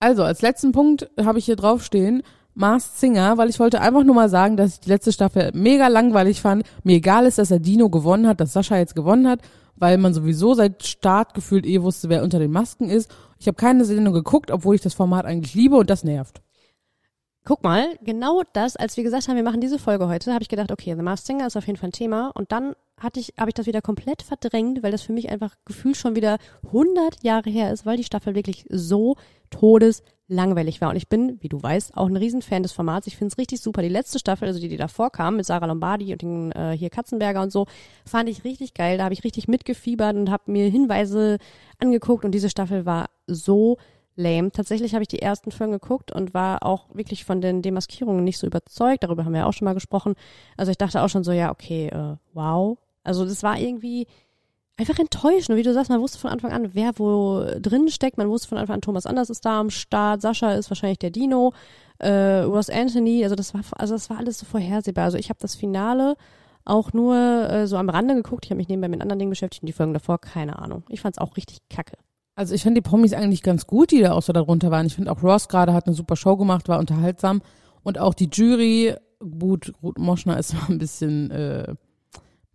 Also, 0.01 0.25
als 0.25 0.43
letzten 0.43 0.73
Punkt 0.73 1.11
habe 1.19 1.39
ich 1.39 1.47
hier 1.47 1.57
draufstehen, 1.57 2.23
Mars 2.55 3.01
Singer, 3.01 3.39
weil 3.39 3.49
ich 3.49 3.61
wollte 3.61 3.81
einfach 3.81 4.03
nur 4.05 4.15
mal 4.17 4.29
sagen, 4.29 4.57
dass 4.57 4.75
ich 4.75 4.81
die 4.81 4.89
letzte 4.91 5.13
Staffel 5.13 5.53
mega 5.55 5.87
langweilig 5.89 6.41
fand. 6.41 6.65
Mir 6.83 6.97
egal 6.97 7.25
ist, 7.25 7.39
dass 7.39 7.51
er 7.53 7.61
Dino 7.61 7.89
gewonnen 7.89 8.27
hat, 8.27 8.41
dass 8.41 8.53
Sascha 8.53 8.77
jetzt 8.77 8.97
gewonnen 8.97 9.29
hat, 9.29 9.41
weil 9.77 9.97
man 9.97 10.13
sowieso 10.13 10.55
seit 10.55 10.85
Start 10.85 11.35
gefühlt 11.35 11.65
eh 11.65 11.81
wusste, 11.83 12.09
wer 12.09 12.25
unter 12.25 12.41
den 12.41 12.51
Masken 12.51 12.91
ist. 12.91 13.11
Ich 13.39 13.47
habe 13.47 13.57
keine 13.57 13.85
Sendung 13.85 14.15
geguckt, 14.15 14.51
obwohl 14.51 14.75
ich 14.75 14.81
das 14.81 14.95
Format 14.95 15.25
eigentlich 15.25 15.55
liebe 15.55 15.77
und 15.77 15.91
das 15.91 16.05
nervt. 16.05 16.41
Guck 17.45 17.63
mal, 17.63 17.97
genau 18.03 18.43
das, 18.53 18.77
als 18.77 18.97
wir 18.97 19.05
gesagt 19.05 19.29
haben, 19.29 19.37
wir 19.37 19.43
machen 19.43 19.61
diese 19.61 19.79
Folge 19.79 20.07
heute, 20.07 20.35
habe 20.35 20.43
ich 20.43 20.51
gedacht, 20.51 20.71
okay, 20.71 20.95
The 20.95 21.03
Masked 21.03 21.27
Singer 21.27 21.47
ist 21.47 21.57
auf 21.57 21.67
jeden 21.67 21.79
Fall 21.79 21.89
ein 21.89 21.93
Thema. 21.93 22.31
Und 22.35 22.53
dann 22.53 22.75
hatte 23.01 23.21
ich, 23.21 23.33
habe 23.39 23.49
ich 23.49 23.55
das 23.55 23.67
wieder 23.67 23.81
komplett 23.81 24.23
verdrängt, 24.23 24.83
weil 24.83 24.93
das 24.93 25.03
für 25.03 25.15
mich 25.15 25.31
einfach 25.31 25.55
gefühlt 25.65 25.97
schon 25.97 26.15
wieder 26.15 26.37
100 26.67 27.23
Jahre 27.23 27.49
her 27.49 27.73
ist, 27.73 27.87
weil 27.87 27.97
die 27.97 28.05
Staffel 28.05 28.35
wirklich 28.35 28.67
so 28.69 29.17
todeslangweilig 30.29 30.81
war. 30.81 30.91
Und 30.91 30.97
ich 30.97 31.09
bin, 31.09 31.39
wie 31.41 31.49
du 31.49 31.63
weißt, 31.63 31.97
auch 31.97 32.07
ein 32.07 32.17
Riesenfan 32.17 32.63
des 32.63 32.73
Formats. 32.73 33.07
Ich 33.07 33.17
finde 33.17 33.33
es 33.33 33.39
richtig 33.39 33.61
super. 33.61 33.83
Die 33.83 33.89
letzte 33.89 34.19
Staffel, 34.19 34.49
also 34.49 34.61
die, 34.61 34.69
die 34.69 34.77
davor 34.77 35.11
kam, 35.11 35.37
mit 35.37 35.47
Sarah 35.47 35.67
Lombardi 35.67 36.13
und 36.13 36.23
den 36.23 36.53
äh, 36.53 36.77
hier 36.77 36.91
Katzenberger 36.91 37.43
und 37.43 37.51
so, 37.51 37.67
fand 38.05 38.29
ich 38.29 38.45
richtig 38.45 38.75
geil. 38.75 38.99
Da 38.99 39.05
habe 39.05 39.15
ich 39.15 39.25
richtig 39.25 39.49
mitgefiebert 39.49 40.17
und 40.17 40.31
habe 40.31 40.51
mir 40.51 40.69
Hinweise 40.69 41.39
angeguckt. 41.79 42.25
Und 42.25 42.33
diese 42.33 42.51
Staffel 42.51 42.87
war 42.87 43.07
so 43.27 43.79
lame. 44.17 44.51
Tatsächlich 44.51 44.95
habe 44.95 45.03
ich 45.03 45.09
die 45.09 45.23
ersten 45.23 45.51
Folgen 45.51 45.73
geguckt 45.73 46.13
und 46.13 46.35
war 46.35 46.65
auch 46.65 46.87
wirklich 46.93 47.25
von 47.25 47.41
den 47.41 47.63
Demaskierungen 47.63 48.25
nicht 48.25 48.39
so 48.39 48.47
überzeugt. 48.47 49.05
Darüber 49.05 49.25
haben 49.25 49.33
wir 49.33 49.41
ja 49.41 49.47
auch 49.47 49.53
schon 49.53 49.67
mal 49.67 49.75
gesprochen. 49.75 50.15
Also 50.57 50.71
ich 50.71 50.79
dachte 50.79 51.03
auch 51.03 51.09
schon 51.09 51.25
so, 51.25 51.33
ja, 51.33 51.51
okay, 51.51 51.89
äh, 51.89 52.17
wow. 52.35 52.79
Also 53.05 53.25
das 53.25 53.43
war 53.43 53.59
irgendwie 53.59 54.07
einfach 54.79 54.99
enttäuschend. 54.99 55.51
Und 55.51 55.57
wie 55.57 55.63
du 55.63 55.75
sagst, 55.75 55.91
man 55.91 56.01
wusste 56.01 56.19
von 56.19 56.31
Anfang 56.31 56.53
an, 56.53 56.75
wer 56.75 56.99
wo 56.99 57.45
drin 57.61 57.89
steckt. 57.89 58.17
Man 58.17 58.29
wusste 58.29 58.49
von 58.49 58.59
Anfang 58.59 58.77
an, 58.77 58.81
Thomas 58.81 59.05
Anders 59.05 59.29
ist 59.29 59.45
da 59.45 59.61
am 59.61 59.71
Start, 59.71 60.23
Sascha 60.23 60.53
ist 60.53 60.71
wahrscheinlich 60.71 60.99
der 60.99 61.11
Dino, 61.11 61.53
äh, 61.99 62.41
Ross 62.41 62.71
Anthony. 62.71 63.25
Also 63.25 63.35
das 63.35 63.53
war, 63.53 63.61
also 63.77 63.95
das 63.95 64.09
war 64.09 64.19
alles 64.19 64.39
so 64.39 64.47
vorhersehbar. 64.47 65.05
Also 65.05 65.19
ich 65.19 65.29
habe 65.29 65.41
das 65.41 65.55
Finale 65.55 66.17
auch 66.65 66.93
nur 66.93 67.17
äh, 67.17 67.67
so 67.67 67.77
am 67.77 67.89
Rande 67.89 68.15
geguckt. 68.15 68.45
Ich 68.45 68.51
habe 68.51 68.59
mich 68.59 68.69
nebenbei 68.69 68.89
mit 68.89 69.03
anderen 69.03 69.19
Dingen 69.19 69.31
beschäftigt 69.31 69.63
und 69.63 69.67
die 69.67 69.73
Folgen 69.73 69.95
davor, 69.95 70.21
keine 70.21 70.59
Ahnung. 70.59 70.85
Ich 70.89 71.01
fand's 71.01 71.19
auch 71.19 71.37
richtig 71.37 71.59
kacke. 71.69 71.97
Also 72.37 72.55
ich 72.55 72.63
finde 72.63 72.81
die 72.81 72.89
Promis 72.89 73.15
eigentlich 73.15 73.43
ganz 73.43 73.67
gut, 73.67 73.91
die 73.91 74.01
da 74.01 74.13
auch 74.13 74.23
so 74.23 74.33
darunter 74.33 74.71
waren. 74.71 74.87
Ich 74.87 74.95
finde 74.95 75.11
auch 75.11 75.23
Ross 75.25 75.49
gerade 75.49 75.73
hat 75.73 75.87
eine 75.87 75.97
super 75.97 76.15
Show 76.15 76.37
gemacht, 76.37 76.69
war 76.69 76.79
unterhaltsam. 76.79 77.43
Und 77.83 77.99
auch 77.99 78.15
die 78.15 78.29
Jury, 78.33 78.95
gut, 79.19 79.73
Ruth 79.83 79.99
Moschner 79.99 80.39
ist 80.39 80.55
mal 80.55 80.67
ein 80.69 80.79
bisschen, 80.79 81.33
äh, 81.33 81.75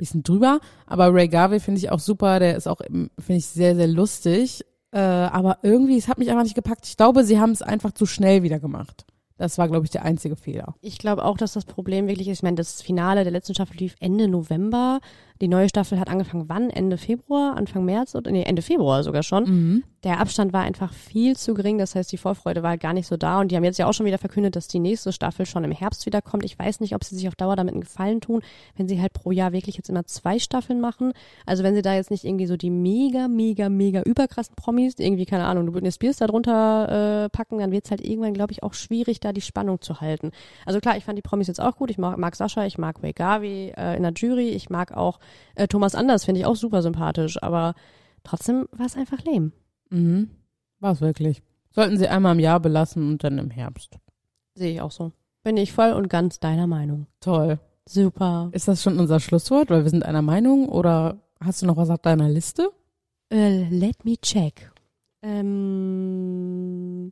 bisschen 0.03 0.23
drüber. 0.23 0.59
Aber 0.85 1.13
Ray 1.13 1.27
Garvey 1.27 1.59
finde 1.59 1.79
ich 1.79 1.91
auch 1.91 1.99
super. 1.99 2.39
Der 2.39 2.55
ist 2.55 2.67
auch, 2.67 2.81
finde 2.81 3.09
ich, 3.27 3.45
sehr, 3.45 3.75
sehr 3.75 3.87
lustig. 3.87 4.65
Äh, 4.91 4.99
aber 4.99 5.59
irgendwie, 5.63 5.97
es 5.97 6.07
hat 6.07 6.19
mich 6.19 6.29
einfach 6.29 6.43
nicht 6.43 6.55
gepackt. 6.55 6.85
Ich 6.85 6.97
glaube, 6.97 7.23
sie 7.23 7.39
haben 7.39 7.51
es 7.51 7.61
einfach 7.61 7.91
zu 7.91 8.05
schnell 8.05 8.43
wieder 8.43 8.59
gemacht. 8.59 9.05
Das 9.37 9.57
war, 9.57 9.67
glaube 9.67 9.85
ich, 9.85 9.91
der 9.91 10.03
einzige 10.03 10.35
Fehler. 10.35 10.75
Ich 10.81 10.99
glaube 10.99 11.25
auch, 11.25 11.37
dass 11.37 11.53
das 11.53 11.65
Problem 11.65 12.07
wirklich 12.07 12.27
ist, 12.27 12.39
ich 12.39 12.43
meine, 12.43 12.55
das 12.55 12.81
Finale 12.81 13.23
der 13.23 13.31
letzten 13.31 13.55
Staffel 13.55 13.77
lief 13.77 13.95
Ende 13.99 14.27
November. 14.27 14.99
Die 15.41 15.47
neue 15.47 15.69
Staffel 15.69 15.99
hat 15.99 16.09
angefangen 16.09 16.47
wann? 16.47 16.69
Ende 16.69 16.97
Februar, 16.97 17.55
Anfang 17.55 17.83
März 17.85 18.13
oder 18.13 18.31
nee, 18.31 18.43
Ende 18.43 18.61
Februar 18.61 19.03
sogar 19.03 19.23
schon. 19.23 19.43
Mhm. 19.43 19.83
Der 20.03 20.19
Abstand 20.19 20.51
war 20.51 20.63
einfach 20.63 20.91
viel 20.91 21.37
zu 21.37 21.53
gering, 21.53 21.77
das 21.77 21.95
heißt, 21.95 22.11
die 22.11 22.17
Vorfreude 22.17 22.61
war 22.61 22.77
gar 22.77 22.91
nicht 22.91 23.07
so 23.07 23.15
da 23.15 23.39
und 23.39 23.51
die 23.51 23.55
haben 23.55 23.63
jetzt 23.63 23.79
ja 23.79 23.87
auch 23.87 23.93
schon 23.93 24.05
wieder 24.05 24.17
verkündet, 24.17 24.57
dass 24.57 24.67
die 24.67 24.79
nächste 24.79 25.13
Staffel 25.13 25.45
schon 25.45 25.63
im 25.63 25.71
Herbst 25.71 26.05
wiederkommt. 26.05 26.43
Ich 26.43 26.59
weiß 26.59 26.81
nicht, 26.81 26.93
ob 26.93 27.05
sie 27.05 27.15
sich 27.15 27.29
auf 27.29 27.35
Dauer 27.35 27.55
damit 27.55 27.73
einen 27.73 27.81
Gefallen 27.81 28.19
tun, 28.19 28.41
wenn 28.75 28.89
sie 28.89 29.01
halt 29.01 29.13
pro 29.13 29.31
Jahr 29.31 29.53
wirklich 29.53 29.77
jetzt 29.77 29.89
immer 29.89 30.05
zwei 30.05 30.39
Staffeln 30.39 30.81
machen. 30.81 31.13
Also 31.45 31.63
wenn 31.63 31.73
sie 31.73 31.81
da 31.81 31.93
jetzt 31.93 32.11
nicht 32.11 32.25
irgendwie 32.25 32.47
so 32.47 32.57
die 32.57 32.69
mega, 32.69 33.29
mega, 33.29 33.69
mega 33.69 34.01
überkrassen 34.01 34.55
Promis, 34.55 34.95
irgendwie, 34.97 35.25
keine 35.25 35.45
Ahnung, 35.45 35.67
du 35.67 35.71
Britney 35.71 35.91
Spears 35.91 36.17
da 36.17 36.27
drunter 36.27 37.25
äh, 37.25 37.29
packen, 37.29 37.59
dann 37.59 37.71
wird's 37.71 37.89
halt 37.89 38.01
irgendwann, 38.01 38.33
glaube 38.33 38.51
ich, 38.51 38.61
auch 38.61 38.73
schwierig, 38.73 39.21
da 39.21 39.31
die 39.31 39.39
Spannung 39.39 39.79
zu 39.79 40.01
halten. 40.01 40.31
Also 40.65 40.81
klar, 40.81 40.97
ich 40.97 41.05
fand 41.05 41.17
die 41.17 41.21
Promis 41.21 41.47
jetzt 41.47 41.61
auch 41.61 41.77
gut. 41.77 41.89
Ich 41.89 41.97
mag, 41.97 42.17
mag 42.17 42.35
Sascha, 42.35 42.65
ich 42.65 42.77
mag 42.77 43.01
Ray 43.01 43.13
Garvey 43.13 43.73
äh, 43.77 43.95
in 43.95 44.03
der 44.03 44.11
Jury, 44.11 44.49
ich 44.49 44.69
mag 44.69 44.91
auch 44.91 45.19
äh, 45.55 45.67
Thomas 45.67 45.95
Anders, 45.95 46.25
finde 46.25 46.41
ich 46.41 46.45
auch 46.45 46.57
super 46.57 46.81
sympathisch, 46.81 47.41
aber 47.41 47.73
trotzdem 48.25 48.67
war 48.73 48.85
es 48.85 48.97
einfach 48.97 49.23
lame. 49.23 49.51
Mhm. 49.89 50.29
War 50.79 50.91
es 50.93 51.01
wirklich. 51.01 51.41
Sollten 51.71 51.97
sie 51.97 52.07
einmal 52.07 52.33
im 52.33 52.39
Jahr 52.39 52.59
belassen 52.59 53.07
und 53.09 53.23
dann 53.23 53.37
im 53.37 53.49
Herbst. 53.49 53.97
Sehe 54.55 54.73
ich 54.73 54.81
auch 54.81 54.91
so. 54.91 55.11
Bin 55.43 55.57
ich 55.57 55.73
voll 55.73 55.91
und 55.93 56.07
ganz 56.09 56.39
deiner 56.39 56.67
Meinung. 56.67 57.07
Toll. 57.19 57.59
Super. 57.87 58.49
Ist 58.53 58.67
das 58.67 58.81
schon 58.83 58.99
unser 58.99 59.19
Schlusswort, 59.19 59.69
weil 59.69 59.83
wir 59.83 59.89
sind 59.89 60.05
einer 60.05 60.21
Meinung 60.21 60.69
oder 60.69 61.17
hast 61.39 61.61
du 61.61 61.65
noch 61.65 61.75
was 61.77 61.89
auf 61.89 61.99
deiner 61.99 62.29
Liste? 62.29 62.69
Äh, 63.31 63.67
let 63.69 64.05
me 64.05 64.15
check. 64.21 64.71
Ähm, 65.73 67.11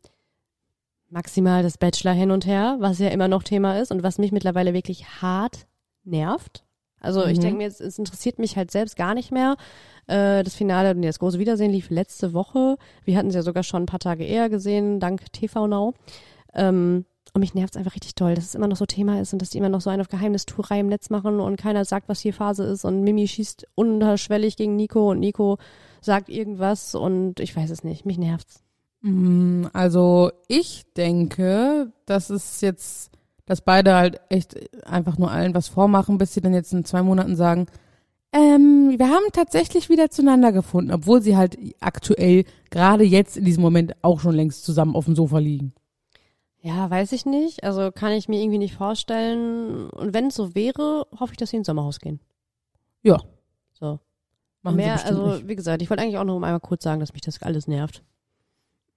maximal 1.09 1.63
das 1.63 1.77
Bachelor 1.77 2.13
hin 2.13 2.31
und 2.31 2.45
her, 2.45 2.77
was 2.79 2.99
ja 2.99 3.09
immer 3.09 3.27
noch 3.27 3.43
Thema 3.43 3.79
ist 3.79 3.91
und 3.91 4.03
was 4.03 4.17
mich 4.17 4.31
mittlerweile 4.31 4.73
wirklich 4.73 5.21
hart 5.21 5.67
nervt. 6.03 6.63
Also 6.99 7.25
ich 7.25 7.37
Mhm. 7.37 7.41
denke 7.41 7.57
mir, 7.57 7.67
es, 7.67 7.79
es 7.79 7.97
interessiert 7.97 8.39
mich 8.39 8.55
halt 8.57 8.71
selbst 8.71 8.95
gar 8.95 9.13
nicht 9.13 9.31
mehr. 9.31 9.55
Äh, 10.07 10.43
das 10.43 10.55
Finale, 10.55 10.95
nee, 10.95 11.07
das 11.07 11.19
große 11.19 11.39
Wiedersehen 11.39 11.71
lief 11.71 11.89
letzte 11.89 12.33
Woche. 12.33 12.77
Wir 13.05 13.17
hatten 13.17 13.29
es 13.29 13.35
ja 13.35 13.41
sogar 13.41 13.63
schon 13.63 13.83
ein 13.83 13.87
paar 13.87 13.99
Tage 13.99 14.23
eher 14.23 14.49
gesehen, 14.49 14.99
dank 14.99 15.31
TV 15.33 15.67
Now. 15.67 15.93
Ähm, 16.53 17.05
und 17.33 17.39
mich 17.39 17.53
nervt 17.53 17.75
es 17.75 17.77
einfach 17.77 17.95
richtig 17.95 18.15
toll, 18.15 18.35
dass 18.35 18.43
es 18.45 18.55
immer 18.55 18.67
noch 18.67 18.75
so 18.75 18.85
Thema 18.85 19.21
ist 19.21 19.31
und 19.31 19.41
dass 19.41 19.51
die 19.51 19.57
immer 19.57 19.69
noch 19.69 19.79
so 19.79 19.89
eine 19.89 20.01
auf 20.01 20.09
Geheimnistuerei 20.09 20.79
im 20.81 20.87
Netz 20.87 21.09
machen 21.09 21.39
und 21.39 21.55
keiner 21.55 21.85
sagt, 21.85 22.09
was 22.09 22.19
hier 22.19 22.33
Phase 22.33 22.65
ist 22.65 22.83
und 22.83 23.03
Mimi 23.03 23.27
schießt 23.27 23.67
unterschwellig 23.75 24.57
gegen 24.57 24.75
Nico 24.75 25.11
und 25.11 25.19
Nico 25.19 25.57
sagt 26.01 26.27
irgendwas 26.27 26.93
und 26.93 27.39
ich 27.39 27.55
weiß 27.55 27.69
es 27.69 27.83
nicht. 27.83 28.05
Mich 28.05 28.17
nervt's. 28.17 28.63
Mm, 29.01 29.65
Also 29.71 30.31
ich 30.49 30.83
denke, 30.97 31.93
dass 32.05 32.29
es 32.29 32.59
jetzt, 32.59 33.11
dass 33.45 33.61
beide 33.61 33.95
halt 33.95 34.19
echt 34.27 34.57
einfach 34.85 35.17
nur 35.17 35.31
allen 35.31 35.53
was 35.53 35.69
vormachen, 35.69 36.17
bis 36.17 36.33
sie 36.33 36.41
dann 36.41 36.53
jetzt 36.53 36.73
in 36.73 36.83
zwei 36.83 37.01
Monaten 37.01 37.37
sagen, 37.37 37.67
ähm, 38.33 38.93
wir 38.97 39.09
haben 39.09 39.25
tatsächlich 39.33 39.89
wieder 39.89 40.09
zueinander 40.09 40.51
gefunden, 40.51 40.91
obwohl 40.91 41.21
sie 41.21 41.35
halt 41.35 41.57
aktuell 41.79 42.45
gerade 42.69 43.03
jetzt 43.03 43.37
in 43.37 43.45
diesem 43.45 43.61
Moment 43.61 43.93
auch 44.01 44.19
schon 44.19 44.35
längst 44.35 44.63
zusammen 44.63 44.95
auf 44.95 45.05
dem 45.05 45.15
Sofa 45.15 45.39
liegen. 45.39 45.73
Ja, 46.61 46.89
weiß 46.89 47.11
ich 47.13 47.25
nicht. 47.25 47.63
Also 47.63 47.91
kann 47.91 48.11
ich 48.11 48.29
mir 48.29 48.39
irgendwie 48.39 48.59
nicht 48.59 48.75
vorstellen. 48.75 49.89
Und 49.89 50.13
wenn 50.13 50.27
es 50.27 50.35
so 50.35 50.53
wäre, 50.55 51.07
hoffe 51.19 51.33
ich, 51.33 51.37
dass 51.37 51.49
sie 51.49 51.57
ins 51.57 51.67
Sommerhaus 51.67 51.99
gehen. 51.99 52.19
Ja. 53.01 53.17
So. 53.73 53.99
Machen 54.61 54.75
sie 54.77 54.83
Mehr, 54.83 54.93
bestimmt 54.93 55.17
also 55.19 55.33
nicht. 55.33 55.47
wie 55.47 55.55
gesagt, 55.55 55.81
ich 55.81 55.89
wollte 55.89 56.03
eigentlich 56.03 56.17
auch 56.17 56.23
noch 56.23 56.35
einmal 56.35 56.59
kurz 56.59 56.83
sagen, 56.83 56.99
dass 56.99 57.13
mich 57.13 57.23
das 57.23 57.41
alles 57.41 57.67
nervt. 57.67 58.03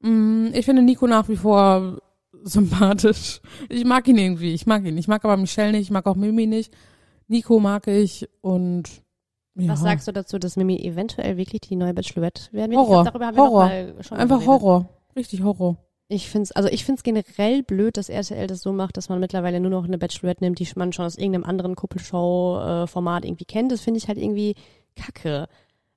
Mm, 0.00 0.48
Ich 0.52 0.66
finde 0.66 0.82
Nico 0.82 1.06
nach 1.06 1.28
wie 1.30 1.36
vor 1.36 1.98
sympathisch. 2.42 3.40
Ich 3.70 3.84
mag 3.86 4.06
ihn 4.08 4.18
irgendwie. 4.18 4.52
Ich 4.52 4.66
mag 4.66 4.84
ihn. 4.84 4.98
Ich 4.98 5.08
mag 5.08 5.24
aber 5.24 5.38
Michelle 5.38 5.72
nicht. 5.72 5.82
Ich 5.82 5.90
mag 5.90 6.06
auch 6.06 6.16
Mimi 6.16 6.46
nicht. 6.46 6.72
Nico 7.28 7.58
mag 7.60 7.86
ich 7.88 8.28
und 8.42 9.02
ja. 9.56 9.68
Was 9.68 9.80
sagst 9.80 10.08
du 10.08 10.12
dazu, 10.12 10.38
dass 10.38 10.56
Mimi 10.56 10.76
eventuell 10.76 11.36
wirklich 11.36 11.60
die 11.62 11.76
neue 11.76 11.94
Bachelorette 11.94 12.52
werden 12.52 12.72
wird? 12.72 12.80
Horror. 12.80 13.04
Ich 13.04 13.10
glaub, 13.10 13.14
darüber 13.14 13.26
haben 13.26 13.36
wir 13.36 13.42
Horror. 13.42 14.18
Einfach. 14.18 14.46
Horror. 14.46 14.88
Richtig 15.16 15.42
Horror. 15.42 15.76
Ich 16.08 16.28
find's, 16.28 16.52
also 16.52 16.68
ich 16.68 16.84
find's 16.84 17.02
generell 17.02 17.62
blöd, 17.62 17.96
dass 17.96 18.08
RTL 18.08 18.46
das 18.46 18.60
so 18.60 18.72
macht, 18.72 18.96
dass 18.96 19.08
man 19.08 19.20
mittlerweile 19.20 19.58
nur 19.60 19.70
noch 19.70 19.84
eine 19.84 19.96
Bachelorette 19.96 20.44
nimmt, 20.44 20.58
die 20.58 20.68
man 20.76 20.92
schon 20.92 21.06
aus 21.06 21.16
irgendeinem 21.16 21.44
anderen 21.44 21.76
Kuppelshow-Format 21.76 23.24
irgendwie 23.24 23.46
kennt. 23.46 23.72
Das 23.72 23.80
finde 23.80 23.98
ich 23.98 24.08
halt 24.08 24.18
irgendwie 24.18 24.54
kacke. 24.96 25.48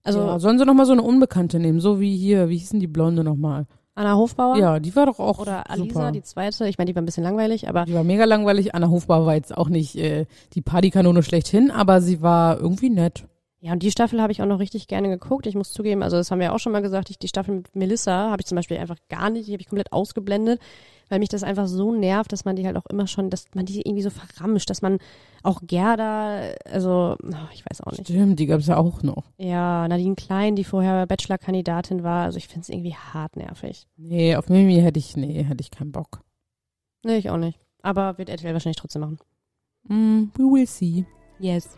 Also 0.04 0.20
ja, 0.20 0.40
sollen 0.40 0.58
sie 0.58 0.66
noch 0.66 0.74
mal 0.74 0.86
so 0.86 0.94
eine 0.94 1.02
Unbekannte 1.02 1.60
nehmen, 1.60 1.82
so 1.82 2.00
wie 2.00 2.16
hier, 2.16 2.48
wie 2.48 2.58
hießen 2.58 2.80
die 2.80 2.88
Blonde 2.88 3.24
nochmal? 3.24 3.66
Anna 3.96 4.16
Hofbauer 4.16 4.58
Ja, 4.58 4.80
die 4.80 4.96
war 4.96 5.08
doch 5.08 5.20
auch 5.20 5.40
oder 5.40 5.70
Alisa, 5.70 5.88
super. 5.88 6.12
die 6.12 6.22
zweite. 6.22 6.68
Ich 6.68 6.78
meine, 6.78 6.90
die 6.90 6.96
war 6.96 7.02
ein 7.02 7.06
bisschen 7.06 7.24
langweilig, 7.24 7.68
aber 7.68 7.86
Die 7.86 7.96
war 7.96 8.04
mega 8.04 8.26
langweilig. 8.26 8.76
Anna 8.76 8.90
Hofbauer 8.90 9.26
war 9.26 9.34
jetzt 9.34 9.58
auch 9.58 9.70
nicht 9.70 9.96
äh, 9.98 10.28
die 10.54 10.62
Partykanone 10.62 11.24
schlechthin, 11.24 11.72
aber 11.72 12.00
sie 12.00 12.22
war 12.22 12.60
irgendwie 12.60 12.92
nett. 12.92 13.26
Ja, 13.68 13.74
und 13.74 13.84
die 13.84 13.92
Staffel 13.92 14.22
habe 14.22 14.32
ich 14.32 14.42
auch 14.42 14.46
noch 14.46 14.60
richtig 14.60 14.88
gerne 14.88 15.10
geguckt. 15.10 15.46
Ich 15.46 15.54
muss 15.54 15.74
zugeben, 15.74 16.02
also 16.02 16.16
das 16.16 16.32
haben 16.32 16.40
wir 16.40 16.54
auch 16.54 16.60
schon 16.60 16.72
mal 16.72 16.82
gesagt, 16.82 17.10
ich, 17.10 17.20
die 17.20 17.28
Staffel 17.28 17.56
mit 17.56 17.76
Melissa 17.76 18.32
habe 18.32 18.40
ich 18.40 18.46
zum 18.46 18.56
Beispiel 18.56 18.78
einfach 18.78 18.96
gar 19.10 19.30
nicht, 19.30 19.50
die 19.50 19.52
habe 19.52 19.62
ich 19.62 19.68
komplett 19.68 19.92
ausgeblendet, 19.92 20.62
weil 21.10 21.20
mich 21.20 21.28
das 21.28 21.44
einfach 21.44 21.68
so 21.68 21.92
nervt, 21.92 22.32
dass 22.32 22.46
man 22.46 22.56
die 22.56 22.66
halt 22.66 22.78
auch 22.78 22.86
immer 22.86 23.08
schon, 23.08 23.30
dass 23.30 23.48
man 23.56 23.66
die 23.66 23.82
irgendwie 23.82 24.04
so 24.04 24.10
verramscht, 24.10 24.70
dass 24.70 24.82
man 24.82 25.00
auch 25.44 25.60
Gerda, 25.64 26.44
also 26.64 27.18
oh, 27.22 27.50
ich 27.54 27.66
weiß 27.70 27.82
auch 27.82 27.92
nicht. 27.92 28.08
Stimmt, 28.08 28.40
die 28.40 28.46
gab's 28.46 28.68
ja 28.68 28.78
auch 28.78 29.04
noch. 29.04 29.26
Ja, 29.38 29.86
Nadine 29.90 30.16
Klein, 30.16 30.56
die 30.56 30.64
vorher 30.64 31.06
Bachelor-Kandidatin 31.06 32.04
war, 32.04 32.24
also 32.24 32.38
ich 32.38 32.48
finde 32.48 32.62
es 32.62 32.70
irgendwie 32.70 32.96
hart 32.96 33.36
nervig. 33.36 33.86
Nee, 33.98 34.38
auf 34.38 34.48
Mimi 34.48 34.76
hätte 34.76 35.00
ich, 35.00 35.18
nee, 35.18 35.44
hätte 35.44 35.60
ich 35.62 35.72
keinen 35.72 35.92
Bock. 35.92 36.22
Nee, 37.04 37.18
ich 37.18 37.30
auch 37.30 37.36
nicht. 37.36 37.60
Aber 37.82 38.18
wird 38.18 38.30
RTL 38.30 38.54
wahrscheinlich 38.54 38.78
trotzdem 38.78 39.02
machen. 39.02 39.20
Mm, 39.90 40.32
we 40.38 40.44
will 40.44 40.66
see. 40.66 41.04
Yes. 41.38 41.78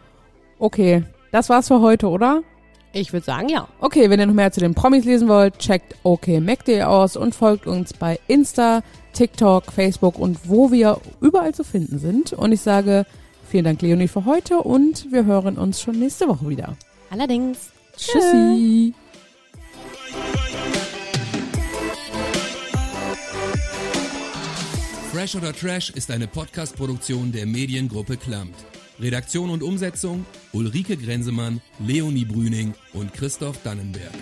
Okay, 0.59 1.03
das 1.31 1.49
war's 1.49 1.67
für 1.67 1.81
heute, 1.81 2.07
oder? 2.07 2.43
Ich 2.91 3.13
würde 3.13 3.25
sagen, 3.25 3.49
ja. 3.49 3.67
Okay, 3.79 4.09
wenn 4.09 4.19
ihr 4.19 4.25
noch 4.25 4.33
mehr 4.33 4.51
zu 4.51 4.59
den 4.59 4.73
Promis 4.73 5.05
lesen 5.05 5.27
wollt, 5.27 5.59
checkt 5.59 5.95
okmac.de 6.03 6.81
aus 6.83 7.15
und 7.15 7.35
folgt 7.35 7.67
uns 7.67 7.93
bei 7.93 8.19
Insta, 8.27 8.81
TikTok, 9.13 9.71
Facebook 9.71 10.17
und 10.17 10.39
wo 10.49 10.71
wir 10.71 10.99
überall 11.21 11.53
zu 11.53 11.63
finden 11.63 11.99
sind. 11.99 12.33
Und 12.33 12.51
ich 12.51 12.61
sage 12.61 13.05
vielen 13.47 13.65
Dank, 13.65 13.81
Leonie, 13.81 14.07
für 14.07 14.25
heute 14.25 14.57
und 14.59 15.11
wir 15.11 15.25
hören 15.25 15.57
uns 15.57 15.81
schon 15.81 15.99
nächste 15.99 16.27
Woche 16.27 16.49
wieder. 16.49 16.75
Allerdings. 17.11 17.71
Tschüssi. 17.95 18.93
Fresh 25.11 25.35
oder 25.35 25.53
Trash 25.53 25.89
ist 25.89 26.11
eine 26.11 26.27
Podcast-Produktion 26.27 27.31
der 27.31 27.45
Mediengruppe 27.45 28.15
Klammt. 28.15 28.55
Redaktion 28.99 29.49
und 29.49 29.63
Umsetzung 29.63 30.25
Ulrike 30.51 30.97
Grenzemann, 30.97 31.61
Leonie 31.79 32.25
Brüning 32.25 32.73
und 32.93 33.13
Christoph 33.13 33.61
Dannenberg. 33.63 34.13